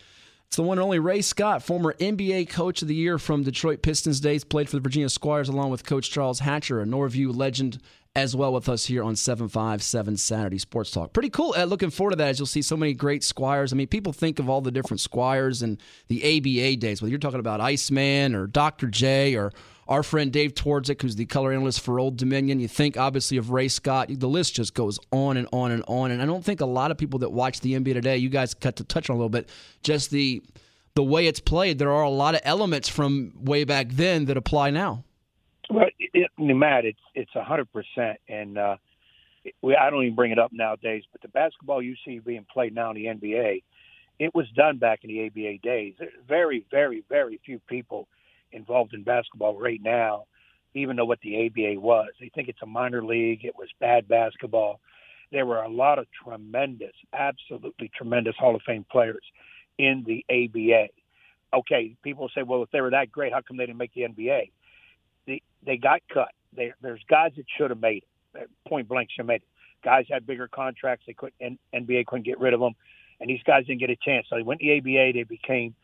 It's 0.47 0.57
the 0.57 0.62
one 0.64 0.78
and 0.78 0.84
only 0.84 0.99
Ray 0.99 1.22
Scott, 1.22 1.62
former 1.62 1.95
NBA 2.01 2.49
Coach 2.51 2.82
of 2.82 2.88
the 2.88 2.95
Year 2.95 3.18
from 3.18 3.45
Detroit 3.45 3.82
Pistons 3.82 4.18
days, 4.18 4.43
played 4.43 4.68
for 4.68 4.76
the 4.76 4.80
Virginia 4.82 5.09
Squires 5.09 5.49
along 5.49 5.70
with 5.70 5.84
Coach 5.86 6.11
Charles 6.11 6.41
Hatcher, 6.41 6.80
a 6.80 6.84
Norview 6.84 7.34
legend, 7.34 7.78
as 8.17 8.35
well 8.35 8.53
with 8.53 8.69
us 8.69 8.87
here 8.87 9.05
on 9.05 9.15
757 9.15 10.17
Saturday 10.17 10.59
Sports 10.59 10.91
Talk. 10.91 11.13
Pretty 11.13 11.31
cool. 11.31 11.55
Uh, 11.57 11.65
looking 11.65 11.91
forward 11.91 12.11
to 12.13 12.17
that 12.17 12.29
as 12.29 12.39
you'll 12.41 12.47
see 12.47 12.63
so 12.63 12.77
many 12.77 12.93
great 12.93 13.23
Squires. 13.23 13.73
I 13.73 13.77
mean, 13.77 13.87
people 13.87 14.13
think 14.13 14.41
of 14.41 14.51
all 14.51 14.61
the 14.61 14.73
different 14.73 15.01
Squires 15.01 15.63
and 15.63 15.81
the 16.09 16.19
ABA 16.19 16.81
days, 16.81 17.01
whether 17.01 17.11
you're 17.11 17.21
talking 17.21 17.39
about 17.39 17.61
Iceman 17.61 18.35
or 18.35 18.49
Dr. 18.49 18.89
J 18.89 19.37
or 19.37 19.53
our 19.87 20.03
friend 20.03 20.33
Dave 20.33 20.55
Twardzik, 20.55 21.03
who's 21.03 21.17
the 21.17 21.27
color 21.27 21.53
analyst 21.53 21.81
for 21.81 22.01
Old 22.01 22.17
Dominion. 22.17 22.59
You 22.59 22.69
think 22.69 22.97
obviously 22.97 23.37
of 23.37 23.51
Ray 23.51 23.69
Scott. 23.69 24.09
The 24.11 24.29
list 24.29 24.55
just 24.55 24.75
goes 24.75 24.99
on 25.13 25.37
and 25.37 25.49
on 25.53 25.71
and 25.71 25.85
on. 25.87 26.11
And 26.11 26.21
I 26.21 26.27
don't 26.27 26.45
think 26.45 26.61
a 26.61 26.67
lot 26.67 26.91
of 26.91 26.99
people 26.99 27.21
that 27.21 27.31
watch 27.31 27.61
the 27.61 27.75
NBA 27.75 27.95
today, 27.95 28.17
you 28.17 28.29
guys 28.29 28.55
cut 28.55 28.77
to 28.77 28.85
touch 28.85 29.09
on 29.09 29.15
a 29.15 29.19
little 29.19 29.29
bit, 29.29 29.49
just 29.83 30.11
the 30.11 30.43
the 30.95 31.05
way 31.05 31.29
it's 31.29 31.41
played. 31.41 31.79
There 31.79 31.93
are 31.93 32.03
a 32.03 32.11
lot 32.11 32.35
of 32.35 32.41
elements 32.43 32.89
from 32.89 33.33
way 33.41 33.63
back 33.63 33.91
then 33.91 34.25
that 34.25 34.37
apply 34.37 34.71
now. 34.71 35.05
Well, 35.71 35.87
it, 35.99 36.11
it, 36.14 36.31
Matt, 36.39 36.85
it's 36.85 37.01
it's 37.14 37.31
a 37.37 37.45
hundred 37.45 37.68
percent, 37.73 38.18
and 38.29 38.59
uh, 38.59 38.77
we, 39.62 39.77
I 39.77 39.91
don't 39.91 40.05
even 40.05 40.16
bring 40.16 40.33
it 40.33 40.39
up 40.39 40.51
nowadays. 40.53 41.05
But 41.12 41.23
the 41.23 41.29
basketball 41.29 41.83
you 41.83 41.95
see 42.05 42.18
being 42.18 42.47
played 42.53 42.75
now 42.75 42.91
in 42.91 42.97
the 42.97 43.05
NBA, 43.07 43.62
it 44.18 44.35
was 44.35 44.47
done 44.57 44.79
back 44.79 45.01
in 45.05 45.11
the 45.11 45.27
ABA 45.27 45.59
days. 45.62 45.95
Very, 46.29 46.66
very, 46.71 47.05
very 47.09 47.41
few 47.45 47.61
people 47.68 48.09
involved 48.53 48.95
in 48.95 49.05
basketball 49.05 49.59
right 49.59 49.81
now, 49.83 50.25
even 50.75 50.97
know 50.97 51.05
what 51.05 51.21
the 51.23 51.47
ABA 51.47 51.81
was. 51.81 52.09
They 52.21 52.31
think 52.35 52.49
it's 52.49 52.62
a 52.62 52.66
minor 52.66 53.05
league. 53.05 53.45
It 53.45 53.55
was 53.57 53.68
bad 53.81 54.09
basketball. 54.09 54.81
There 55.33 55.47
were 55.47 55.62
a 55.62 55.68
lot 55.68 55.99
of 56.01 56.07
tremendous, 56.25 56.93
absolutely 57.14 57.91
tremendous 57.97 58.35
Hall 58.37 58.57
of 58.57 58.62
Fame 58.66 58.85
players 58.91 59.23
in 59.79 60.05
the 60.07 60.25
ABA. 60.29 60.89
Okay, 61.55 61.97
people 62.03 62.29
say, 62.35 62.43
well, 62.43 62.62
if 62.62 62.71
they 62.73 62.81
were 62.81 62.91
that 62.91 63.12
great, 63.12 63.33
how 63.33 63.41
come 63.41 63.57
they 63.57 63.66
didn't 63.66 63.79
make 63.79 63.95
the 63.95 64.03
NBA? 64.03 64.51
They, 65.71 65.77
got 65.77 66.01
cut. 66.12 66.31
They, 66.57 66.73
there's 66.83 67.03
guys 67.09 67.33
that 67.37 67.47
should 67.57 67.71
have 67.71 67.81
made 67.81 68.05
it. 68.35 68.51
Point 68.68 68.89
blank, 68.89 69.11
should 69.11 69.23
have 69.23 69.27
made 69.27 69.37
it. 69.37 69.49
Guys 69.85 70.07
had 70.11 70.27
bigger 70.27 70.49
contracts. 70.49 71.05
They 71.07 71.14
couldn't. 71.14 71.59
NBA 71.75 72.07
couldn't 72.07 72.27
get 72.27 72.41
rid 72.41 72.53
of 72.53 72.61
them, 72.61 72.75
and 73.21 73.31
these 73.31 73.43
guys 73.47 73.66
didn't 73.66 73.81
get 73.81 73.91
a 73.91 73.97
chance. 73.97 74.27
So 74.29 74.37
they 74.37 74.43
went 74.43 74.61
to 74.61 74.66
the 74.66 74.79
ABA. 74.79 75.12
They 75.14 75.23
became 75.23 75.75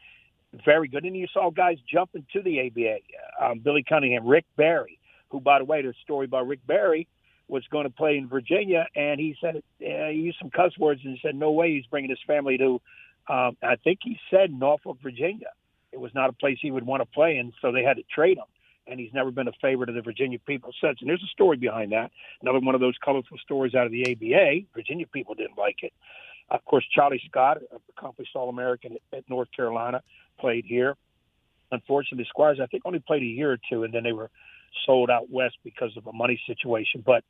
very 0.64 0.88
good, 0.88 1.04
and 1.04 1.16
you 1.16 1.26
saw 1.32 1.50
guys 1.50 1.78
jump 1.90 2.10
into 2.14 2.42
the 2.42 2.66
ABA. 2.66 2.98
Um, 3.42 3.60
Billy 3.60 3.84
Cunningham, 3.88 4.26
Rick 4.26 4.44
Barry, 4.56 4.98
who, 5.30 5.40
by 5.40 5.58
the 5.58 5.64
way, 5.64 5.82
there's 5.82 5.96
a 5.96 6.04
story 6.04 6.26
about 6.26 6.46
Rick 6.46 6.66
Barry 6.66 7.08
was 7.48 7.64
going 7.70 7.84
to 7.84 7.90
play 7.90 8.16
in 8.16 8.28
Virginia, 8.28 8.86
and 8.96 9.20
he 9.20 9.36
said 9.40 9.56
uh, 9.56 9.60
he 9.80 10.18
used 10.18 10.38
some 10.40 10.50
cuss 10.50 10.72
words 10.78 11.00
and 11.04 11.18
said 11.22 11.34
no 11.34 11.52
way 11.52 11.72
he's 11.72 11.86
bringing 11.86 12.10
his 12.10 12.18
family 12.26 12.58
to. 12.58 12.80
Um, 13.28 13.56
I 13.62 13.76
think 13.82 14.00
he 14.02 14.18
said 14.30 14.52
Norfolk, 14.52 14.98
Virginia. 15.02 15.50
It 15.92 16.00
was 16.00 16.12
not 16.14 16.28
a 16.28 16.32
place 16.32 16.58
he 16.60 16.70
would 16.70 16.84
want 16.84 17.02
to 17.02 17.06
play 17.06 17.38
in, 17.38 17.52
so 17.62 17.72
they 17.72 17.82
had 17.82 17.96
to 17.96 18.02
trade 18.12 18.38
him. 18.38 18.44
And 18.86 19.00
he's 19.00 19.12
never 19.12 19.30
been 19.30 19.48
a 19.48 19.52
favorite 19.60 19.88
of 19.88 19.94
the 19.94 20.02
Virginia 20.02 20.38
people 20.38 20.72
since. 20.80 20.98
And 21.00 21.10
there's 21.10 21.22
a 21.22 21.32
story 21.32 21.56
behind 21.56 21.92
that. 21.92 22.10
Another 22.40 22.60
one 22.60 22.74
of 22.74 22.80
those 22.80 22.94
colorful 23.04 23.36
stories 23.38 23.74
out 23.74 23.86
of 23.86 23.92
the 23.92 24.02
ABA. 24.12 24.66
Virginia 24.74 25.06
people 25.06 25.34
didn't 25.34 25.58
like 25.58 25.82
it. 25.82 25.92
Of 26.48 26.64
course, 26.64 26.84
Charlie 26.94 27.20
Scott, 27.28 27.58
accomplished 27.96 28.36
All 28.36 28.48
American 28.48 28.96
at, 29.12 29.28
North 29.28 29.48
Carolina, 29.54 30.02
played 30.38 30.64
here. 30.64 30.96
Unfortunately, 31.72 32.22
the 32.22 32.28
Squires, 32.28 32.60
I 32.62 32.66
think, 32.66 32.84
only 32.86 33.00
played 33.00 33.22
a 33.22 33.26
year 33.26 33.50
or 33.50 33.58
two, 33.68 33.82
and 33.82 33.92
then 33.92 34.04
they 34.04 34.12
were 34.12 34.30
sold 34.84 35.10
out 35.10 35.28
west 35.28 35.56
because 35.64 35.96
of 35.96 36.06
a 36.06 36.12
money 36.12 36.40
situation. 36.46 37.02
But, 37.04 37.24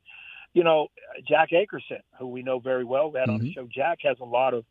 you 0.53 0.63
know, 0.63 0.89
Jack 1.27 1.49
Akerson, 1.49 2.01
who 2.19 2.27
we 2.27 2.43
know 2.43 2.59
very 2.59 2.83
well, 2.83 3.11
we 3.11 3.19
had 3.19 3.29
on 3.29 3.39
the 3.39 3.45
mm-hmm. 3.45 3.53
show, 3.53 3.67
Jack 3.73 3.99
has 4.03 4.17
a 4.21 4.25
lot 4.25 4.53
of 4.53 4.63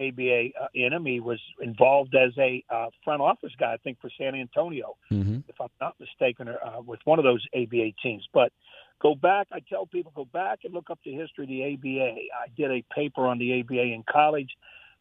ABA 0.00 0.48
uh, 0.60 0.66
in 0.74 0.92
him. 0.92 1.04
He 1.06 1.20
was 1.20 1.40
involved 1.60 2.14
as 2.14 2.32
a 2.38 2.64
uh, 2.70 2.86
front 3.04 3.20
office 3.22 3.52
guy, 3.58 3.72
I 3.72 3.76
think, 3.78 4.00
for 4.00 4.10
San 4.18 4.34
Antonio, 4.34 4.96
Mm-hmm. 5.12 5.38
if 5.48 5.60
I'm 5.60 5.68
not 5.80 5.94
mistaken, 6.00 6.48
or, 6.48 6.58
uh, 6.64 6.80
with 6.80 7.00
one 7.04 7.18
of 7.18 7.24
those 7.24 7.44
ABA 7.54 7.92
teams. 8.02 8.26
But 8.32 8.52
go 9.00 9.14
back, 9.14 9.48
I 9.52 9.60
tell 9.68 9.86
people, 9.86 10.12
go 10.14 10.24
back 10.24 10.60
and 10.64 10.72
look 10.72 10.90
up 10.90 10.98
the 11.04 11.12
history 11.12 11.44
of 11.44 11.48
the 11.50 11.74
ABA. 11.74 12.14
I 12.14 12.48
did 12.56 12.70
a 12.70 12.84
paper 12.94 13.26
on 13.26 13.38
the 13.38 13.60
ABA 13.60 13.82
in 13.82 14.02
college, 14.10 14.50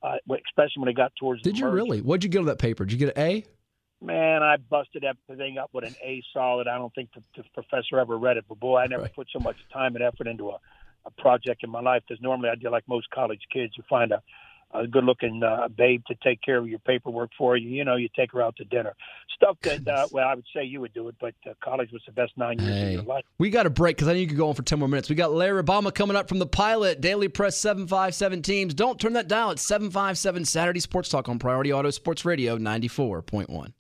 uh, 0.04 0.18
especially 0.30 0.80
when 0.82 0.90
it 0.90 0.96
got 0.98 1.14
towards 1.20 1.42
Did 1.42 1.58
you 1.58 1.66
merger. 1.66 1.76
really? 1.76 2.02
What'd 2.02 2.24
you 2.24 2.30
get 2.30 2.40
on 2.40 2.46
that 2.46 2.60
paper? 2.60 2.84
Did 2.86 3.00
you 3.00 3.08
get 3.08 3.18
an 3.18 3.24
A? 3.24 3.46
Man, 4.04 4.42
I 4.42 4.58
busted 4.58 5.04
everything 5.04 5.60
up 5.60 5.70
with 5.74 5.84
an 5.84 5.96
A 6.04 6.24
solid. 6.34 6.68
I 6.68 6.78
don't 6.80 6.94
think 6.96 7.10
the, 7.14 7.22
the 7.38 7.44
professor 7.54 8.00
ever 8.00 8.18
read 8.18 8.38
it, 8.38 8.46
but 8.50 8.60
boy, 8.60 8.78
I 8.80 8.88
never 8.88 9.04
Right. 9.04 9.14
put 9.14 9.28
so 9.32 9.40
much 9.40 9.58
time 9.72 9.96
and 9.96 10.04
effort 10.04 10.28
into 10.28 10.50
a 10.50 10.58
a 11.04 11.10
project 11.20 11.64
in 11.64 11.70
my 11.72 11.82
life 11.82 12.04
because 12.08 12.22
normally 12.22 12.50
I 12.50 12.54
do 12.54 12.70
like 12.70 12.84
most 12.88 13.10
college 13.10 13.42
kids. 13.52 13.74
You 13.76 13.84
find 13.90 14.12
a 14.12 14.22
a 14.74 14.88
good 14.88 15.04
looking 15.04 15.42
uh, 15.44 15.68
babe 15.68 16.02
to 16.08 16.16
take 16.24 16.42
care 16.42 16.58
of 16.58 16.68
your 16.68 16.80
paperwork 16.80 17.32
for 17.38 17.58
you. 17.58 17.70
You 17.70 17.84
know, 17.86 17.96
you 17.96 18.10
take 18.16 18.32
her 18.32 18.42
out 18.42 18.56
to 18.58 18.64
dinner. 18.66 18.94
Stuff 19.36 19.58
that, 19.64 19.88
uh, 19.88 20.08
well, 20.12 20.28
I 20.28 20.36
would 20.36 20.46
say 20.56 20.64
you 20.64 20.80
would 20.82 20.94
do 20.94 21.08
it, 21.08 21.16
but 21.20 21.34
uh, 21.50 21.54
college 21.64 21.92
was 21.92 22.02
the 22.06 22.12
best 22.12 22.32
nine 22.38 22.60
years 22.60 22.72
Hey. 22.74 22.86
of 22.88 22.92
your 22.94 23.04
life. 23.04 23.26
We 23.40 23.50
got 23.50 23.66
a 23.66 23.70
break 23.70 23.98
because 23.98 24.08
I 24.08 24.14
know 24.14 24.20
you 24.20 24.28
could 24.28 24.38
go 24.38 24.50
on 24.50 24.56
for 24.56 24.62
10 24.64 24.80
more 24.80 24.88
minutes. 24.88 25.10
We 25.10 25.16
got 25.16 25.32
Larry 25.34 25.64
Rubama 25.64 25.94
coming 25.94 26.16
up 26.16 26.30
from 26.30 26.40
the 26.40 26.46
pilot, 26.46 27.02
Daily 27.02 27.28
Press 27.28 27.58
757 27.58 28.42
teams. 28.44 28.74
Don't 28.74 29.00
turn 29.00 29.14
that 29.14 29.28
dial. 29.28 29.52
It's 29.52 29.64
757 29.64 30.46
Saturday 30.46 30.80
Sports 30.80 31.10
Talk 31.10 31.28
on 31.28 31.40
Priority 31.40 31.74
Auto 31.74 31.90
Sports 31.90 32.24
Radio 32.26 32.58
94.1. 32.58 33.74